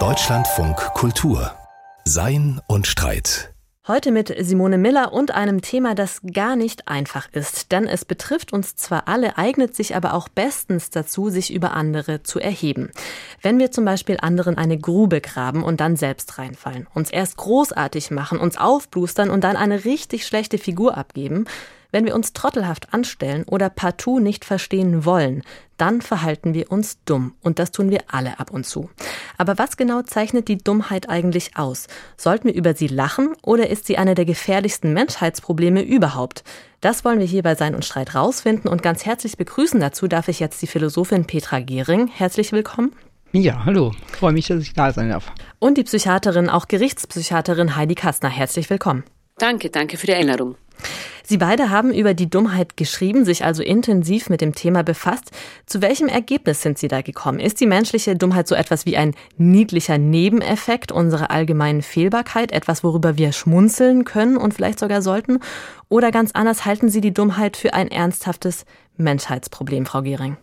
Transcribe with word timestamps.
Deutschlandfunk 0.00 0.76
Kultur. 0.94 1.52
Sein 2.04 2.60
und 2.66 2.88
Streit. 2.88 3.54
Heute 3.86 4.10
mit 4.10 4.34
Simone 4.40 4.78
Miller 4.78 5.12
und 5.12 5.30
einem 5.30 5.62
Thema, 5.62 5.94
das 5.94 6.20
gar 6.32 6.56
nicht 6.56 6.88
einfach 6.88 7.28
ist, 7.30 7.70
denn 7.70 7.86
es 7.86 8.04
betrifft 8.04 8.52
uns 8.52 8.74
zwar 8.74 9.06
alle, 9.06 9.38
eignet 9.38 9.76
sich 9.76 9.94
aber 9.94 10.14
auch 10.14 10.28
bestens 10.28 10.90
dazu, 10.90 11.30
sich 11.30 11.54
über 11.54 11.74
andere 11.74 12.24
zu 12.24 12.40
erheben. 12.40 12.90
Wenn 13.42 13.60
wir 13.60 13.70
zum 13.70 13.84
Beispiel 13.84 14.16
anderen 14.20 14.58
eine 14.58 14.76
Grube 14.76 15.20
graben 15.20 15.62
und 15.62 15.78
dann 15.78 15.94
selbst 15.94 16.36
reinfallen, 16.36 16.88
uns 16.94 17.10
erst 17.10 17.36
großartig 17.36 18.10
machen, 18.10 18.40
uns 18.40 18.56
aufblustern 18.56 19.30
und 19.30 19.44
dann 19.44 19.56
eine 19.56 19.84
richtig 19.84 20.26
schlechte 20.26 20.58
Figur 20.58 20.96
abgeben, 20.96 21.44
wenn 21.94 22.06
wir 22.06 22.16
uns 22.16 22.32
trottelhaft 22.32 22.92
anstellen 22.92 23.44
oder 23.44 23.70
partout 23.70 24.18
nicht 24.18 24.44
verstehen 24.44 25.04
wollen, 25.04 25.44
dann 25.76 26.02
verhalten 26.02 26.52
wir 26.52 26.72
uns 26.72 26.98
dumm. 27.04 27.34
Und 27.40 27.60
das 27.60 27.70
tun 27.70 27.88
wir 27.88 28.00
alle 28.08 28.40
ab 28.40 28.50
und 28.50 28.66
zu. 28.66 28.90
Aber 29.38 29.58
was 29.58 29.76
genau 29.76 30.02
zeichnet 30.02 30.48
die 30.48 30.58
Dummheit 30.58 31.08
eigentlich 31.08 31.56
aus? 31.56 31.86
Sollten 32.16 32.48
wir 32.48 32.54
über 32.54 32.74
sie 32.74 32.88
lachen 32.88 33.34
oder 33.42 33.70
ist 33.70 33.86
sie 33.86 33.96
eine 33.96 34.16
der 34.16 34.24
gefährlichsten 34.24 34.92
Menschheitsprobleme 34.92 35.82
überhaupt? 35.82 36.42
Das 36.80 37.04
wollen 37.04 37.20
wir 37.20 37.26
hier 37.26 37.44
bei 37.44 37.54
Sein 37.54 37.76
und 37.76 37.84
Streit 37.84 38.16
rausfinden 38.16 38.68
und 38.68 38.82
ganz 38.82 39.06
herzlich 39.06 39.36
begrüßen 39.36 39.78
dazu 39.78 40.08
darf 40.08 40.26
ich 40.26 40.40
jetzt 40.40 40.60
die 40.62 40.66
Philosophin 40.66 41.28
Petra 41.28 41.60
Gehring. 41.60 42.08
Herzlich 42.08 42.50
willkommen. 42.50 42.92
Ja, 43.30 43.64
hallo. 43.64 43.92
Freue 44.10 44.32
mich, 44.32 44.48
dass 44.48 44.60
ich 44.62 44.72
da 44.72 44.92
sein 44.92 45.10
darf. 45.10 45.30
Und 45.60 45.78
die 45.78 45.84
Psychiaterin, 45.84 46.50
auch 46.50 46.66
Gerichtspsychiaterin 46.66 47.76
Heidi 47.76 47.94
Kastner. 47.94 48.30
Herzlich 48.30 48.68
willkommen. 48.68 49.04
Danke, 49.38 49.70
danke 49.70 49.96
für 49.96 50.06
die 50.06 50.14
Einladung. 50.14 50.56
Sie 51.26 51.38
beide 51.38 51.70
haben 51.70 51.92
über 51.92 52.12
die 52.12 52.28
Dummheit 52.28 52.76
geschrieben, 52.76 53.24
sich 53.24 53.46
also 53.46 53.62
intensiv 53.62 54.28
mit 54.28 54.42
dem 54.42 54.54
Thema 54.54 54.82
befasst. 54.82 55.30
Zu 55.64 55.80
welchem 55.80 56.06
Ergebnis 56.06 56.60
sind 56.60 56.78
Sie 56.78 56.88
da 56.88 57.00
gekommen? 57.00 57.40
Ist 57.40 57.60
die 57.60 57.66
menschliche 57.66 58.14
Dummheit 58.14 58.46
so 58.46 58.54
etwas 58.54 58.84
wie 58.84 58.98
ein 58.98 59.14
niedlicher 59.38 59.96
Nebeneffekt 59.96 60.92
unserer 60.92 61.30
allgemeinen 61.30 61.80
Fehlbarkeit, 61.80 62.52
etwas, 62.52 62.84
worüber 62.84 63.16
wir 63.16 63.32
schmunzeln 63.32 64.04
können 64.04 64.36
und 64.36 64.52
vielleicht 64.52 64.78
sogar 64.78 65.00
sollten? 65.00 65.40
Oder 65.88 66.10
ganz 66.10 66.32
anders 66.32 66.66
halten 66.66 66.90
Sie 66.90 67.00
die 67.00 67.14
Dummheit 67.14 67.56
für 67.56 67.72
ein 67.72 67.88
ernsthaftes 67.88 68.66
Menschheitsproblem, 68.98 69.86
Frau 69.86 70.02
Gehring? 70.02 70.36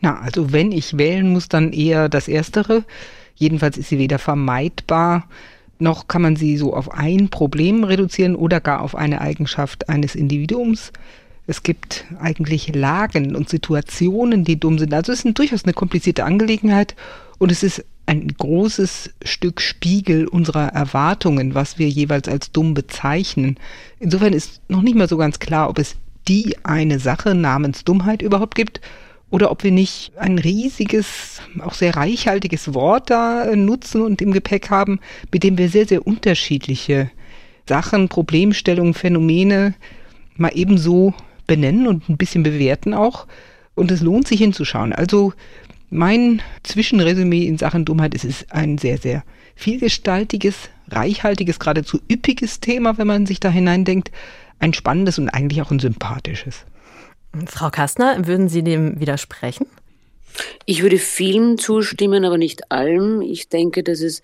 Na, 0.00 0.18
also 0.20 0.52
wenn 0.52 0.72
ich 0.72 0.98
wählen 0.98 1.32
muss, 1.32 1.48
dann 1.48 1.72
eher 1.72 2.08
das 2.08 2.26
Erstere. 2.26 2.84
Jedenfalls 3.36 3.78
ist 3.78 3.88
sie 3.88 3.98
weder 3.98 4.18
vermeidbar, 4.18 5.28
noch 5.78 6.08
kann 6.08 6.22
man 6.22 6.36
sie 6.36 6.56
so 6.56 6.74
auf 6.74 6.92
ein 6.92 7.28
Problem 7.28 7.84
reduzieren 7.84 8.34
oder 8.34 8.60
gar 8.60 8.80
auf 8.80 8.94
eine 8.94 9.20
Eigenschaft 9.20 9.88
eines 9.88 10.14
Individuums. 10.14 10.92
Es 11.46 11.62
gibt 11.62 12.04
eigentlich 12.20 12.74
Lagen 12.74 13.34
und 13.34 13.48
Situationen, 13.48 14.44
die 14.44 14.60
dumm 14.60 14.78
sind. 14.78 14.92
Also 14.92 15.12
es 15.12 15.24
ist 15.24 15.38
durchaus 15.38 15.64
eine 15.64 15.72
komplizierte 15.72 16.24
Angelegenheit 16.24 16.94
und 17.38 17.50
es 17.50 17.62
ist 17.62 17.84
ein 18.06 18.28
großes 18.28 19.10
Stück 19.22 19.60
Spiegel 19.60 20.26
unserer 20.26 20.68
Erwartungen, 20.68 21.54
was 21.54 21.78
wir 21.78 21.88
jeweils 21.88 22.26
als 22.28 22.52
dumm 22.52 22.74
bezeichnen. 22.74 23.58
Insofern 23.98 24.32
ist 24.32 24.62
noch 24.68 24.82
nicht 24.82 24.96
mal 24.96 25.08
so 25.08 25.16
ganz 25.16 25.38
klar, 25.38 25.68
ob 25.68 25.78
es 25.78 25.96
die 26.26 26.56
eine 26.64 26.98
Sache 26.98 27.34
namens 27.34 27.84
Dummheit 27.84 28.22
überhaupt 28.22 28.54
gibt 28.54 28.80
oder 29.30 29.50
ob 29.50 29.62
wir 29.62 29.72
nicht 29.72 30.12
ein 30.16 30.38
riesiges, 30.38 31.42
auch 31.60 31.74
sehr 31.74 31.96
reichhaltiges 31.96 32.74
Wort 32.74 33.10
da 33.10 33.44
äh, 33.44 33.56
nutzen 33.56 34.02
und 34.02 34.22
im 34.22 34.32
Gepäck 34.32 34.70
haben, 34.70 35.00
mit 35.32 35.42
dem 35.42 35.58
wir 35.58 35.68
sehr, 35.68 35.86
sehr 35.86 36.06
unterschiedliche 36.06 37.10
Sachen, 37.68 38.08
Problemstellungen, 38.08 38.94
Phänomene 38.94 39.74
mal 40.36 40.52
ebenso 40.54 41.12
benennen 41.46 41.86
und 41.86 42.08
ein 42.08 42.16
bisschen 42.16 42.42
bewerten 42.42 42.94
auch. 42.94 43.26
Und 43.74 43.90
es 43.90 44.00
lohnt 44.00 44.26
sich 44.26 44.40
hinzuschauen. 44.40 44.92
Also 44.92 45.34
mein 45.90 46.42
Zwischenresümee 46.62 47.46
in 47.46 47.58
Sachen 47.58 47.84
Dummheit 47.84 48.14
ist, 48.14 48.24
es 48.24 48.42
ist 48.42 48.52
ein 48.52 48.78
sehr, 48.78 48.98
sehr 48.98 49.24
vielgestaltiges, 49.54 50.70
reichhaltiges, 50.88 51.58
geradezu 51.58 52.00
üppiges 52.10 52.60
Thema, 52.60 52.98
wenn 52.98 53.06
man 53.06 53.26
sich 53.26 53.40
da 53.40 53.50
hineindenkt. 53.50 54.10
Ein 54.58 54.74
spannendes 54.74 55.18
und 55.18 55.28
eigentlich 55.28 55.62
auch 55.62 55.70
ein 55.70 55.78
sympathisches. 55.78 56.64
Frau 57.46 57.70
Kastner, 57.70 58.26
würden 58.26 58.48
Sie 58.48 58.62
dem 58.62 59.00
widersprechen? 59.00 59.66
Ich 60.66 60.82
würde 60.82 60.98
vielen 60.98 61.58
zustimmen, 61.58 62.24
aber 62.24 62.38
nicht 62.38 62.70
allem. 62.70 63.22
Ich 63.22 63.48
denke, 63.48 63.82
dass 63.82 64.00
es 64.00 64.22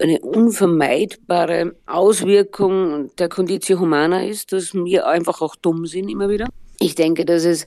eine 0.00 0.20
unvermeidbare 0.20 1.74
Auswirkung 1.86 3.10
der 3.16 3.28
Conditio 3.28 3.80
Humana 3.80 4.24
ist, 4.24 4.52
dass 4.52 4.74
wir 4.74 5.06
einfach 5.06 5.40
auch 5.40 5.56
dumm 5.56 5.86
sind 5.86 6.08
immer 6.08 6.28
wieder. 6.28 6.48
Ich 6.78 6.94
denke, 6.94 7.24
dass 7.24 7.44
es 7.44 7.66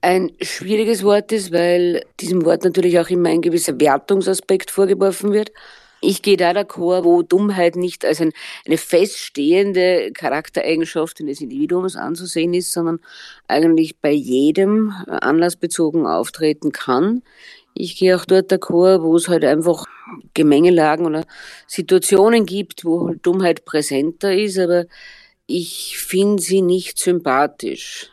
ein 0.00 0.32
schwieriges 0.40 1.02
Wort 1.02 1.32
ist, 1.32 1.52
weil 1.52 2.04
diesem 2.20 2.44
Wort 2.44 2.64
natürlich 2.64 2.98
auch 2.98 3.10
immer 3.10 3.28
ein 3.28 3.42
gewisser 3.42 3.78
Wertungsaspekt 3.78 4.70
vorgeworfen 4.70 5.32
wird. 5.32 5.52
Ich 6.00 6.22
gehe 6.22 6.36
da 6.36 6.52
d'accord, 6.52 7.04
wo 7.04 7.22
Dummheit 7.22 7.74
nicht 7.74 8.04
als 8.04 8.20
ein, 8.20 8.32
eine 8.66 8.78
feststehende 8.78 10.12
Charaktereigenschaft 10.12 11.20
eines 11.20 11.40
Individuums 11.40 11.96
anzusehen 11.96 12.54
ist, 12.54 12.72
sondern 12.72 13.00
eigentlich 13.48 13.98
bei 13.98 14.12
jedem 14.12 14.92
anlassbezogen 15.06 16.06
auftreten 16.06 16.70
kann. 16.70 17.22
Ich 17.74 17.96
gehe 17.96 18.16
auch 18.16 18.24
dort 18.24 18.52
d'accord, 18.52 19.02
wo 19.02 19.16
es 19.16 19.28
halt 19.28 19.44
einfach 19.44 19.86
Gemengelagen 20.34 21.06
oder 21.06 21.24
Situationen 21.66 22.46
gibt, 22.46 22.84
wo 22.84 23.08
halt 23.08 23.26
Dummheit 23.26 23.64
präsenter 23.64 24.34
ist, 24.34 24.58
aber 24.58 24.86
ich 25.50 25.96
finde 25.98 26.42
sie 26.42 26.60
nicht 26.60 27.00
sympathisch. 27.00 28.10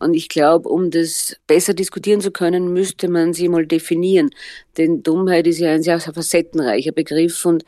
Und 0.00 0.14
ich 0.14 0.28
glaube, 0.28 0.70
um 0.70 0.90
das 0.90 1.36
besser 1.46 1.74
diskutieren 1.74 2.22
zu 2.22 2.30
können, 2.32 2.72
müsste 2.72 3.08
man 3.08 3.34
sie 3.34 3.48
mal 3.48 3.66
definieren. 3.66 4.30
Denn 4.78 5.02
Dummheit 5.02 5.46
ist 5.46 5.58
ja 5.58 5.70
ein 5.70 5.82
sehr 5.82 6.00
facettenreicher 6.00 6.92
Begriff 6.92 7.44
und 7.44 7.64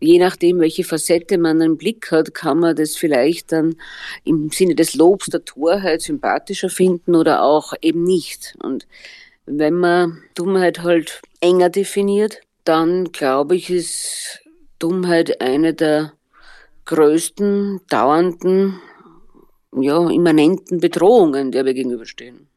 je 0.00 0.18
nachdem, 0.18 0.58
welche 0.58 0.84
Facette 0.84 1.36
man 1.36 1.60
im 1.60 1.76
Blick 1.76 2.10
hat, 2.10 2.32
kann 2.32 2.60
man 2.60 2.74
das 2.74 2.96
vielleicht 2.96 3.52
dann 3.52 3.76
im 4.24 4.48
Sinne 4.48 4.74
des 4.74 4.94
Lobs 4.94 5.26
der 5.26 5.44
Torheit 5.44 6.00
sympathischer 6.00 6.70
finden 6.70 7.14
oder 7.14 7.42
auch 7.42 7.74
eben 7.82 8.04
nicht. 8.04 8.56
Und 8.62 8.86
wenn 9.44 9.74
man 9.74 10.22
Dummheit 10.34 10.82
halt 10.82 11.20
enger 11.42 11.68
definiert, 11.68 12.40
dann 12.64 13.12
glaube 13.12 13.56
ich, 13.56 13.68
ist 13.68 14.40
Dummheit 14.78 15.42
eine 15.42 15.74
der 15.74 16.14
größten, 16.90 17.80
dauernden, 17.88 18.80
ja, 19.76 20.10
immanenten 20.10 20.80
Bedrohungen, 20.80 21.52
der 21.52 21.64
wir 21.64 21.72
gegenüberstehen. 21.72 22.48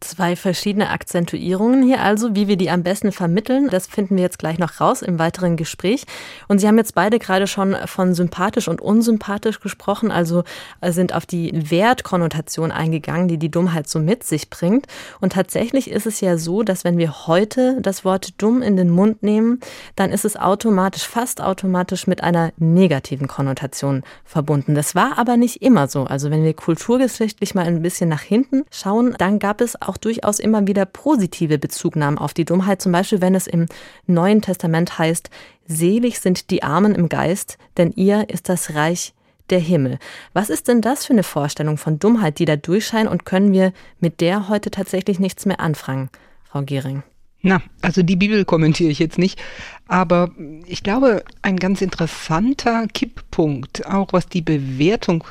Zwei 0.00 0.36
verschiedene 0.36 0.90
Akzentuierungen 0.90 1.82
hier 1.82 2.02
also, 2.02 2.36
wie 2.36 2.46
wir 2.46 2.56
die 2.56 2.70
am 2.70 2.84
besten 2.84 3.10
vermitteln. 3.10 3.68
Das 3.68 3.88
finden 3.88 4.14
wir 4.14 4.22
jetzt 4.22 4.38
gleich 4.38 4.58
noch 4.58 4.80
raus 4.80 5.02
im 5.02 5.18
weiteren 5.18 5.56
Gespräch. 5.56 6.04
Und 6.46 6.60
Sie 6.60 6.68
haben 6.68 6.78
jetzt 6.78 6.94
beide 6.94 7.18
gerade 7.18 7.48
schon 7.48 7.76
von 7.86 8.14
sympathisch 8.14 8.68
und 8.68 8.80
unsympathisch 8.80 9.58
gesprochen, 9.58 10.12
also 10.12 10.44
äh, 10.80 10.92
sind 10.92 11.14
auf 11.14 11.26
die 11.26 11.70
Wertkonnotation 11.70 12.70
eingegangen, 12.70 13.26
die 13.26 13.38
die 13.38 13.50
Dummheit 13.50 13.88
so 13.88 13.98
mit 13.98 14.22
sich 14.22 14.50
bringt. 14.50 14.86
Und 15.20 15.32
tatsächlich 15.32 15.90
ist 15.90 16.06
es 16.06 16.20
ja 16.20 16.38
so, 16.38 16.62
dass 16.62 16.84
wenn 16.84 16.96
wir 16.96 17.26
heute 17.26 17.78
das 17.80 18.04
Wort 18.04 18.40
dumm 18.40 18.62
in 18.62 18.76
den 18.76 18.90
Mund 18.90 19.24
nehmen, 19.24 19.58
dann 19.96 20.12
ist 20.12 20.24
es 20.24 20.36
automatisch, 20.36 21.08
fast 21.08 21.40
automatisch 21.40 22.06
mit 22.06 22.22
einer 22.22 22.52
negativen 22.56 23.26
Konnotation 23.26 24.04
verbunden. 24.24 24.76
Das 24.76 24.94
war 24.94 25.18
aber 25.18 25.36
nicht 25.36 25.60
immer 25.60 25.88
so. 25.88 26.04
Also 26.04 26.30
wenn 26.30 26.44
wir 26.44 26.54
kulturgeschichtlich 26.54 27.56
mal 27.56 27.66
ein 27.66 27.82
bisschen 27.82 28.08
nach 28.08 28.22
hinten 28.22 28.64
schauen, 28.70 29.16
dann 29.18 29.40
gab 29.40 29.60
es 29.60 29.80
auch 29.88 29.96
durchaus 29.96 30.38
immer 30.38 30.66
wieder 30.66 30.86
positive 30.86 31.58
Bezugnahmen 31.58 32.18
auf 32.18 32.34
die 32.34 32.44
Dummheit, 32.44 32.82
zum 32.82 32.92
Beispiel 32.92 33.20
wenn 33.20 33.34
es 33.34 33.46
im 33.46 33.66
Neuen 34.06 34.42
Testament 34.42 34.98
heißt, 34.98 35.30
selig 35.66 36.20
sind 36.20 36.50
die 36.50 36.62
Armen 36.62 36.94
im 36.94 37.08
Geist, 37.08 37.58
denn 37.76 37.92
ihr 37.92 38.28
ist 38.28 38.48
das 38.48 38.74
Reich 38.74 39.14
der 39.50 39.60
Himmel. 39.60 39.98
Was 40.32 40.50
ist 40.50 40.68
denn 40.68 40.80
das 40.80 41.06
für 41.06 41.12
eine 41.12 41.22
Vorstellung 41.22 41.78
von 41.78 41.98
Dummheit, 41.98 42.38
die 42.38 42.44
da 42.44 42.56
durchscheint 42.56 43.08
und 43.08 43.24
können 43.24 43.52
wir 43.52 43.72
mit 44.00 44.20
der 44.20 44.48
heute 44.48 44.70
tatsächlich 44.70 45.18
nichts 45.18 45.46
mehr 45.46 45.60
anfangen, 45.60 46.10
Frau 46.44 46.62
Gehring? 46.62 47.02
Na, 47.40 47.62
also 47.82 48.02
die 48.02 48.16
Bibel 48.16 48.44
kommentiere 48.44 48.90
ich 48.90 48.98
jetzt 48.98 49.16
nicht, 49.16 49.40
aber 49.86 50.32
ich 50.66 50.82
glaube, 50.82 51.22
ein 51.40 51.56
ganz 51.56 51.80
interessanter 51.80 52.86
Kipppunkt, 52.88 53.86
auch 53.86 54.12
was 54.12 54.26
die 54.26 54.42
Bewertung 54.42 55.24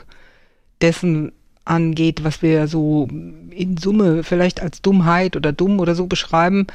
dessen 0.81 1.33
angeht, 1.69 2.23
was 2.23 2.41
wir 2.41 2.67
so 2.67 3.07
in 3.51 3.77
Summe 3.77 4.23
vielleicht 4.23 4.61
als 4.61 4.81
Dummheit 4.81 5.35
oder 5.35 5.51
dumm 5.51 5.79
oder 5.79 5.95
so 5.95 6.07
beschreiben, 6.07 6.67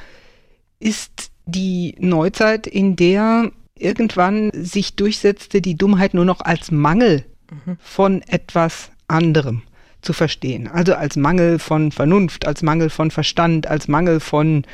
ist 0.80 1.30
die 1.46 1.94
Neuzeit, 1.98 2.66
in 2.66 2.96
der 2.96 3.50
irgendwann 3.76 4.50
sich 4.52 4.94
durchsetzte, 4.94 5.60
die 5.60 5.76
Dummheit 5.76 6.14
nur 6.14 6.24
noch 6.24 6.40
als 6.40 6.70
Mangel 6.70 7.24
mhm. 7.50 7.76
von 7.80 8.22
etwas 8.22 8.90
anderem 9.08 9.62
zu 10.02 10.12
verstehen. 10.12 10.68
Also 10.68 10.94
als 10.94 11.16
Mangel 11.16 11.58
von 11.58 11.92
Vernunft, 11.92 12.46
als 12.46 12.62
Mangel 12.62 12.90
von 12.90 13.10
Verstand, 13.10 13.66
als 13.66 13.88
Mangel 13.88 14.20
von 14.20 14.64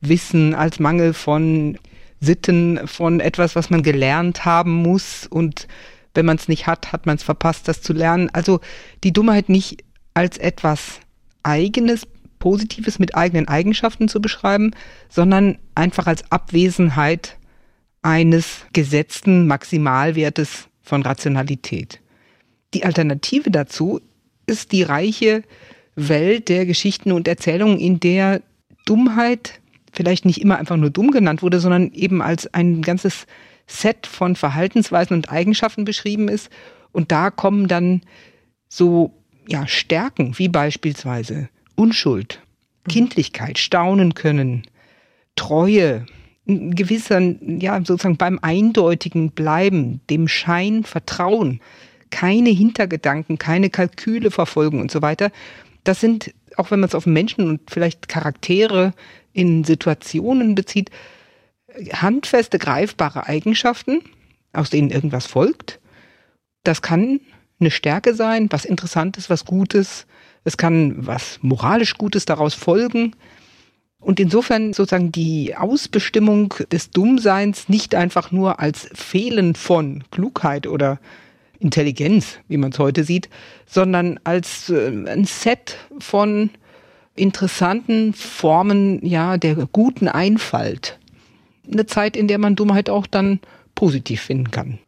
Wissen, 0.00 0.54
als 0.54 0.78
Mangel 0.78 1.14
von 1.14 1.78
Sitten, 2.20 2.80
von 2.86 3.20
etwas, 3.20 3.56
was 3.56 3.70
man 3.70 3.82
gelernt 3.82 4.44
haben 4.44 4.72
muss 4.72 5.26
und 5.26 5.66
wenn 6.14 6.26
man 6.26 6.36
es 6.36 6.48
nicht 6.48 6.66
hat, 6.66 6.92
hat 6.92 7.06
man 7.06 7.16
es 7.16 7.22
verpasst, 7.22 7.68
das 7.68 7.82
zu 7.82 7.92
lernen. 7.92 8.30
Also 8.32 8.60
die 9.02 9.12
Dummheit 9.12 9.48
nicht 9.48 9.84
als 10.14 10.38
etwas 10.38 11.00
Eigenes 11.42 12.06
Positives 12.38 12.98
mit 12.98 13.16
eigenen 13.16 13.48
Eigenschaften 13.48 14.08
zu 14.08 14.20
beschreiben, 14.20 14.72
sondern 15.08 15.58
einfach 15.74 16.06
als 16.06 16.30
Abwesenheit 16.30 17.38
eines 18.02 18.66
gesetzten 18.72 19.46
Maximalwertes 19.46 20.68
von 20.82 21.02
Rationalität. 21.02 22.00
Die 22.74 22.84
Alternative 22.84 23.50
dazu 23.50 24.00
ist 24.46 24.72
die 24.72 24.82
reiche 24.82 25.42
Welt 25.96 26.48
der 26.48 26.66
Geschichten 26.66 27.12
und 27.12 27.28
Erzählungen, 27.28 27.78
in 27.78 27.98
der 27.98 28.42
Dummheit 28.84 29.60
vielleicht 29.92 30.24
nicht 30.26 30.42
immer 30.42 30.58
einfach 30.58 30.76
nur 30.76 30.90
dumm 30.90 31.12
genannt 31.12 31.42
wurde, 31.42 31.60
sondern 31.60 31.92
eben 31.92 32.20
als 32.20 32.52
ein 32.52 32.82
ganzes 32.82 33.26
Set 33.66 34.06
von 34.06 34.36
Verhaltensweisen 34.36 35.16
und 35.16 35.30
Eigenschaften 35.30 35.84
beschrieben 35.84 36.28
ist. 36.28 36.50
Und 36.92 37.12
da 37.12 37.30
kommen 37.30 37.68
dann 37.68 38.02
so 38.68 39.14
ja, 39.46 39.66
Stärken 39.66 40.38
wie 40.38 40.48
beispielsweise 40.48 41.48
Unschuld, 41.76 42.40
mhm. 42.86 42.90
Kindlichkeit, 42.90 43.58
Staunen 43.58 44.14
können, 44.14 44.62
Treue, 45.36 46.06
ein 46.46 46.74
gewisser, 46.74 47.20
ja, 47.20 47.78
sozusagen 47.78 48.16
beim 48.16 48.38
Eindeutigen 48.42 49.30
bleiben, 49.30 50.00
dem 50.10 50.28
Schein 50.28 50.84
vertrauen, 50.84 51.60
keine 52.10 52.50
Hintergedanken, 52.50 53.38
keine 53.38 53.70
Kalküle 53.70 54.30
verfolgen 54.30 54.80
und 54.80 54.90
so 54.90 55.02
weiter. 55.02 55.32
Das 55.84 56.00
sind, 56.00 56.32
auch 56.56 56.70
wenn 56.70 56.80
man 56.80 56.88
es 56.88 56.94
auf 56.94 57.06
Menschen 57.06 57.48
und 57.48 57.70
vielleicht 57.70 58.08
Charaktere 58.08 58.92
in 59.32 59.64
Situationen 59.64 60.54
bezieht, 60.54 60.90
handfeste, 61.92 62.58
greifbare 62.58 63.26
Eigenschaften, 63.26 64.02
aus 64.52 64.70
denen 64.70 64.90
irgendwas 64.90 65.26
folgt. 65.26 65.80
Das 66.62 66.82
kann 66.82 67.20
eine 67.60 67.70
Stärke 67.70 68.14
sein, 68.14 68.48
was 68.50 68.64
Interessantes, 68.64 69.30
was 69.30 69.44
Gutes. 69.44 70.06
Es 70.44 70.56
kann 70.56 70.94
was 71.06 71.38
moralisch 71.42 71.94
Gutes 71.96 72.24
daraus 72.24 72.54
folgen. 72.54 73.14
Und 73.98 74.20
insofern 74.20 74.74
sozusagen 74.74 75.12
die 75.12 75.56
Ausbestimmung 75.56 76.54
des 76.70 76.90
Dummseins 76.90 77.70
nicht 77.70 77.94
einfach 77.94 78.32
nur 78.32 78.60
als 78.60 78.90
Fehlen 78.92 79.54
von 79.54 80.04
Klugheit 80.10 80.66
oder 80.66 81.00
Intelligenz, 81.58 82.38
wie 82.46 82.58
man 82.58 82.72
es 82.72 82.78
heute 82.78 83.04
sieht, 83.04 83.30
sondern 83.64 84.20
als 84.24 84.68
äh, 84.68 84.88
ein 85.06 85.24
Set 85.24 85.78
von 85.98 86.50
interessanten 87.16 88.12
Formen 88.12 89.04
ja 89.06 89.38
der 89.38 89.54
guten 89.72 90.08
Einfalt. 90.08 90.98
Eine 91.70 91.86
Zeit, 91.86 92.16
in 92.16 92.28
der 92.28 92.38
man 92.38 92.56
Dummheit 92.56 92.90
auch 92.90 93.06
dann 93.06 93.40
positiv 93.74 94.22
finden 94.22 94.50
kann. 94.50 94.78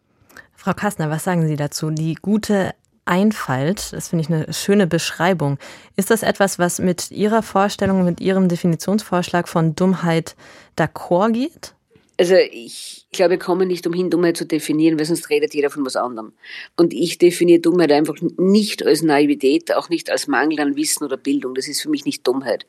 Frau 0.54 0.72
Kastner, 0.72 1.10
was 1.10 1.24
sagen 1.24 1.46
Sie 1.46 1.56
dazu? 1.56 1.90
Die 1.90 2.14
gute 2.14 2.74
Einfalt, 3.04 3.92
das 3.92 4.08
finde 4.08 4.24
ich 4.24 4.32
eine 4.32 4.52
schöne 4.52 4.88
Beschreibung. 4.88 5.58
Ist 5.94 6.10
das 6.10 6.24
etwas, 6.24 6.58
was 6.58 6.80
mit 6.80 7.12
Ihrer 7.12 7.42
Vorstellung, 7.42 8.04
mit 8.04 8.20
Ihrem 8.20 8.48
Definitionsvorschlag 8.48 9.46
von 9.46 9.76
Dummheit 9.76 10.34
d'accord 10.76 11.32
geht? 11.32 11.75
Also 12.18 12.34
ich 12.34 13.06
glaube, 13.12 13.32
wir 13.32 13.38
kommen 13.38 13.68
nicht 13.68 13.86
umhin, 13.86 14.08
Dummheit 14.08 14.38
zu 14.38 14.46
definieren, 14.46 14.98
weil 14.98 15.04
sonst 15.04 15.28
redet 15.28 15.54
jeder 15.54 15.68
von 15.68 15.84
was 15.84 15.96
anderem. 15.96 16.32
Und 16.76 16.94
ich 16.94 17.18
definiere 17.18 17.60
Dummheit 17.60 17.92
einfach 17.92 18.16
nicht 18.38 18.84
als 18.84 19.02
Naivität, 19.02 19.74
auch 19.74 19.90
nicht 19.90 20.10
als 20.10 20.26
Mangel 20.26 20.60
an 20.60 20.76
Wissen 20.76 21.04
oder 21.04 21.18
Bildung. 21.18 21.54
Das 21.54 21.68
ist 21.68 21.82
für 21.82 21.90
mich 21.90 22.06
nicht 22.06 22.26
Dummheit. 22.26 22.66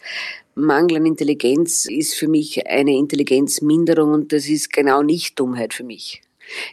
Mangel 0.55 0.97
an 0.97 1.05
Intelligenz 1.05 1.85
ist 1.85 2.15
für 2.15 2.27
mich 2.27 2.67
eine 2.67 2.97
Intelligenzminderung 2.97 4.11
und 4.11 4.33
das 4.33 4.47
ist 4.47 4.73
genau 4.73 5.01
nicht 5.01 5.39
Dummheit 5.39 5.73
für 5.73 5.83
mich. 5.83 6.21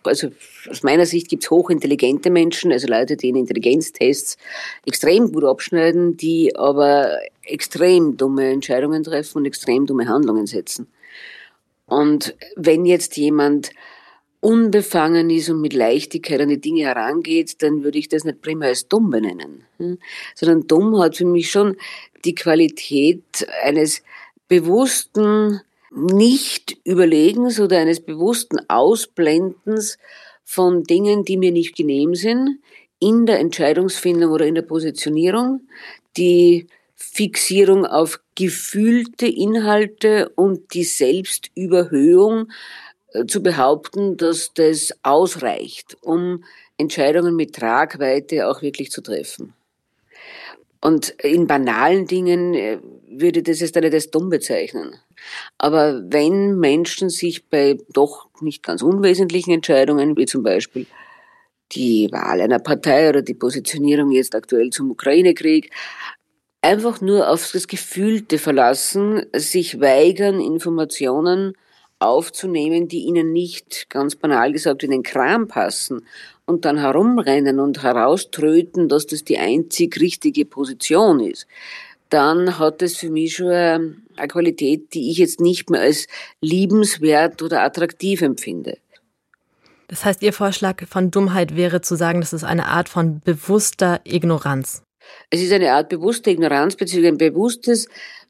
Also 0.04 0.28
aus 0.70 0.82
meiner 0.82 1.06
Sicht 1.06 1.28
gibt 1.28 1.44
es 1.44 1.50
hochintelligente 1.50 2.30
Menschen, 2.30 2.72
also 2.72 2.86
Leute, 2.86 3.16
die 3.16 3.28
in 3.28 3.36
Intelligenztests 3.36 4.36
extrem 4.86 5.32
gut 5.32 5.44
abschneiden, 5.44 6.16
die 6.16 6.54
aber 6.56 7.18
extrem 7.42 8.16
dumme 8.16 8.50
Entscheidungen 8.50 9.02
treffen 9.02 9.38
und 9.38 9.46
extrem 9.46 9.86
dumme 9.86 10.08
Handlungen 10.08 10.46
setzen. 10.46 10.86
Und 11.86 12.34
wenn 12.56 12.84
jetzt 12.86 13.16
jemand 13.16 13.70
unbefangen 14.40 15.30
ist 15.30 15.48
und 15.48 15.60
mit 15.62 15.72
Leichtigkeit 15.72 16.40
an 16.40 16.50
die 16.50 16.60
Dinge 16.60 16.82
herangeht, 16.82 17.62
dann 17.62 17.82
würde 17.82 17.98
ich 17.98 18.08
das 18.08 18.24
nicht 18.24 18.42
primär 18.42 18.68
als 18.68 18.88
dumm 18.88 19.10
benennen. 19.10 19.64
Hm? 19.78 19.98
Sondern 20.34 20.66
dumm 20.66 20.98
hat 20.98 21.16
für 21.16 21.24
mich 21.24 21.50
schon 21.50 21.76
die 22.24 22.34
Qualität 22.34 23.46
eines 23.62 24.02
bewussten 24.48 25.60
Nicht-Überlegens 25.90 27.58
oder 27.58 27.78
eines 27.78 28.00
bewussten 28.00 28.58
Ausblendens 28.68 29.98
von 30.42 30.84
Dingen, 30.84 31.24
die 31.24 31.38
mir 31.38 31.52
nicht 31.52 31.74
genehm 31.74 32.14
sind, 32.14 32.58
in 32.98 33.24
der 33.26 33.38
Entscheidungsfindung 33.38 34.30
oder 34.30 34.46
in 34.46 34.54
der 34.54 34.62
Positionierung, 34.62 35.62
die 36.16 36.66
Fixierung 36.94 37.86
auf 37.86 38.20
gefühlte 38.34 39.26
Inhalte 39.26 40.30
und 40.30 40.74
die 40.74 40.84
Selbstüberhöhung 40.84 42.50
äh, 43.12 43.26
zu 43.26 43.42
behaupten, 43.42 44.16
dass 44.16 44.52
das 44.54 44.94
ausreicht, 45.02 45.96
um 46.02 46.44
Entscheidungen 46.76 47.36
mit 47.36 47.54
Tragweite 47.54 48.48
auch 48.48 48.62
wirklich 48.62 48.90
zu 48.90 49.00
treffen. 49.00 49.54
Und 50.80 51.08
in 51.22 51.46
banalen 51.46 52.06
Dingen 52.06 52.52
äh, 52.54 52.78
würde 53.08 53.42
das 53.42 53.60
jetzt 53.60 53.74
nicht 53.74 53.94
als 53.94 54.10
dumm 54.10 54.28
bezeichnen. 54.28 54.96
Aber 55.56 56.02
wenn 56.08 56.58
Menschen 56.58 57.08
sich 57.08 57.46
bei 57.48 57.78
doch 57.92 58.28
nicht 58.40 58.62
ganz 58.62 58.82
unwesentlichen 58.82 59.52
Entscheidungen, 59.52 60.16
wie 60.16 60.26
zum 60.26 60.42
Beispiel 60.42 60.86
die 61.72 62.10
Wahl 62.12 62.40
einer 62.40 62.58
Partei 62.58 63.08
oder 63.08 63.22
die 63.22 63.34
Positionierung 63.34 64.10
jetzt 64.10 64.34
aktuell 64.34 64.70
zum 64.70 64.90
Ukraine-Krieg, 64.90 65.70
einfach 66.64 67.02
nur 67.02 67.28
auf 67.28 67.52
das 67.52 67.68
Gefühlte 67.68 68.38
verlassen, 68.38 69.26
sich 69.36 69.80
weigern, 69.80 70.40
Informationen 70.40 71.52
aufzunehmen, 71.98 72.88
die 72.88 73.00
ihnen 73.00 73.32
nicht, 73.32 73.90
ganz 73.90 74.16
banal 74.16 74.50
gesagt, 74.50 74.82
in 74.82 74.90
den 74.90 75.02
Kram 75.02 75.46
passen 75.46 76.06
und 76.46 76.64
dann 76.64 76.78
herumrennen 76.78 77.60
und 77.60 77.82
herauströten, 77.82 78.88
dass 78.88 79.06
das 79.06 79.24
die 79.24 79.38
einzig 79.38 80.00
richtige 80.00 80.46
Position 80.46 81.20
ist, 81.20 81.46
dann 82.08 82.58
hat 82.58 82.80
es 82.80 82.96
für 82.96 83.10
mich 83.10 83.36
schon 83.36 83.50
eine 83.50 84.28
Qualität, 84.28 84.94
die 84.94 85.10
ich 85.10 85.18
jetzt 85.18 85.40
nicht 85.40 85.68
mehr 85.68 85.82
als 85.82 86.06
liebenswert 86.40 87.42
oder 87.42 87.62
attraktiv 87.62 88.22
empfinde. 88.22 88.78
Das 89.88 90.06
heißt, 90.06 90.22
Ihr 90.22 90.32
Vorschlag 90.32 90.86
von 90.86 91.10
Dummheit 91.10 91.56
wäre 91.56 91.82
zu 91.82 91.94
sagen, 91.94 92.20
das 92.20 92.32
ist 92.32 92.44
eine 92.44 92.68
Art 92.68 92.88
von 92.88 93.20
bewusster 93.20 94.00
Ignoranz. 94.04 94.82
Es 95.30 95.40
ist 95.40 95.52
eine 95.52 95.72
Art 95.72 95.88
bewusste 95.88 96.30
Ignoranz 96.30 96.76
bzw. 96.76 97.08
ein 97.08 97.18
bewusstes 97.18 97.88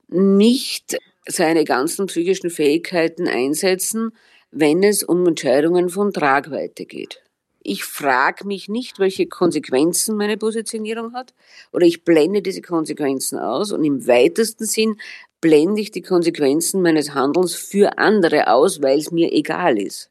nicht 0.08 0.96
seine 1.26 1.64
ganzen 1.64 2.06
psychischen 2.06 2.50
Fähigkeiten 2.50 3.28
einsetzen, 3.28 4.12
wenn 4.50 4.82
es 4.82 5.02
um 5.02 5.26
Entscheidungen 5.26 5.88
von 5.88 6.12
Tragweite 6.12 6.86
geht. 6.86 7.20
Ich 7.66 7.84
frage 7.84 8.46
mich 8.46 8.68
nicht, 8.68 8.98
welche 8.98 9.26
Konsequenzen 9.26 10.16
meine 10.16 10.36
Positionierung 10.36 11.14
hat, 11.14 11.32
oder 11.72 11.86
ich 11.86 12.04
blende 12.04 12.42
diese 12.42 12.60
Konsequenzen 12.60 13.38
aus 13.38 13.72
und 13.72 13.82
im 13.84 14.06
weitesten 14.06 14.66
Sinn 14.66 14.96
blende 15.40 15.80
ich 15.80 15.90
die 15.90 16.02
Konsequenzen 16.02 16.82
meines 16.82 17.14
Handelns 17.14 17.54
für 17.54 17.98
andere 17.98 18.48
aus, 18.48 18.82
weil 18.82 18.98
es 18.98 19.10
mir 19.10 19.32
egal 19.32 19.78
ist. 19.78 20.10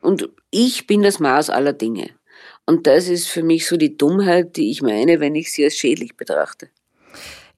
Und 0.00 0.28
ich 0.50 0.86
bin 0.86 1.02
das 1.02 1.20
Maß 1.20 1.50
aller 1.50 1.72
Dinge. 1.72 2.10
Und 2.68 2.86
das 2.86 3.08
ist 3.08 3.28
für 3.28 3.42
mich 3.42 3.66
so 3.66 3.78
die 3.78 3.96
Dummheit, 3.96 4.58
die 4.58 4.70
ich 4.70 4.82
meine, 4.82 5.20
wenn 5.20 5.34
ich 5.34 5.50
sie 5.50 5.64
als 5.64 5.78
schädlich 5.78 6.18
betrachte. 6.18 6.68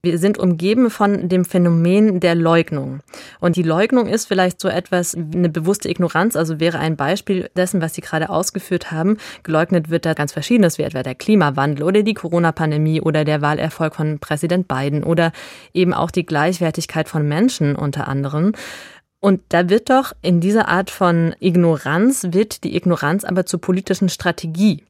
Wir 0.03 0.19
sind 0.19 0.39
umgeben 0.39 0.89
von 0.89 1.29
dem 1.29 1.45
Phänomen 1.45 2.21
der 2.21 2.37
Leugnung. 2.37 3.01
Und 3.41 3.57
die 3.57 3.65
Leugnung 3.65 4.07
ist 4.07 4.27
vielleicht 4.27 4.61
so 4.61 4.69
etwas, 4.69 5.17
eine 5.17 5.49
bewusste 5.49 5.91
Ignoranz, 5.91 6.37
also 6.37 6.61
wäre 6.61 6.79
ein 6.79 6.97
Beispiel 6.97 7.51
dessen, 7.57 7.83
was 7.83 7.95
Sie 7.95 8.03
gerade 8.03 8.31
ausgeführt 8.31 8.93
haben. 8.93 9.17
Geleugnet 9.43 9.91
wird 9.91 10.07
da 10.07 10.15
ganz 10.15 10.33
verschiedenes, 10.33 10.79
wie 10.79 10.85
etwa 10.85 11.03
der 11.03 11.17
Klimawandel 11.17 11.83
oder 11.83 12.05
die 12.05 12.15
Corona-Pandemie 12.15 13.01
oder 13.01 13.25
der 13.25 13.43
Wahlerfolg 13.43 13.97
von 13.97 14.21
Präsident 14.21 14.69
Biden 14.69 15.03
oder 15.03 15.33
eben 15.75 15.93
auch 15.93 16.13
die 16.13 16.25
Gleichwertigkeit 16.25 17.09
von 17.09 17.27
Menschen 17.27 17.75
unter 17.75 18.07
anderem. 18.07 18.53
Und 19.21 19.43
da 19.51 19.69
wird 19.69 19.91
doch 19.91 20.13
in 20.23 20.41
dieser 20.41 20.69
Art 20.69 20.91
von 20.91 21.35
Ignoranz, 21.41 22.29
wird 22.31 22.65
die 22.65 22.75
Ignoranz 22.75 23.25
aber 23.25 23.45
zur 23.45 23.61
politischen 23.61 24.09
Strategie. 24.09 24.83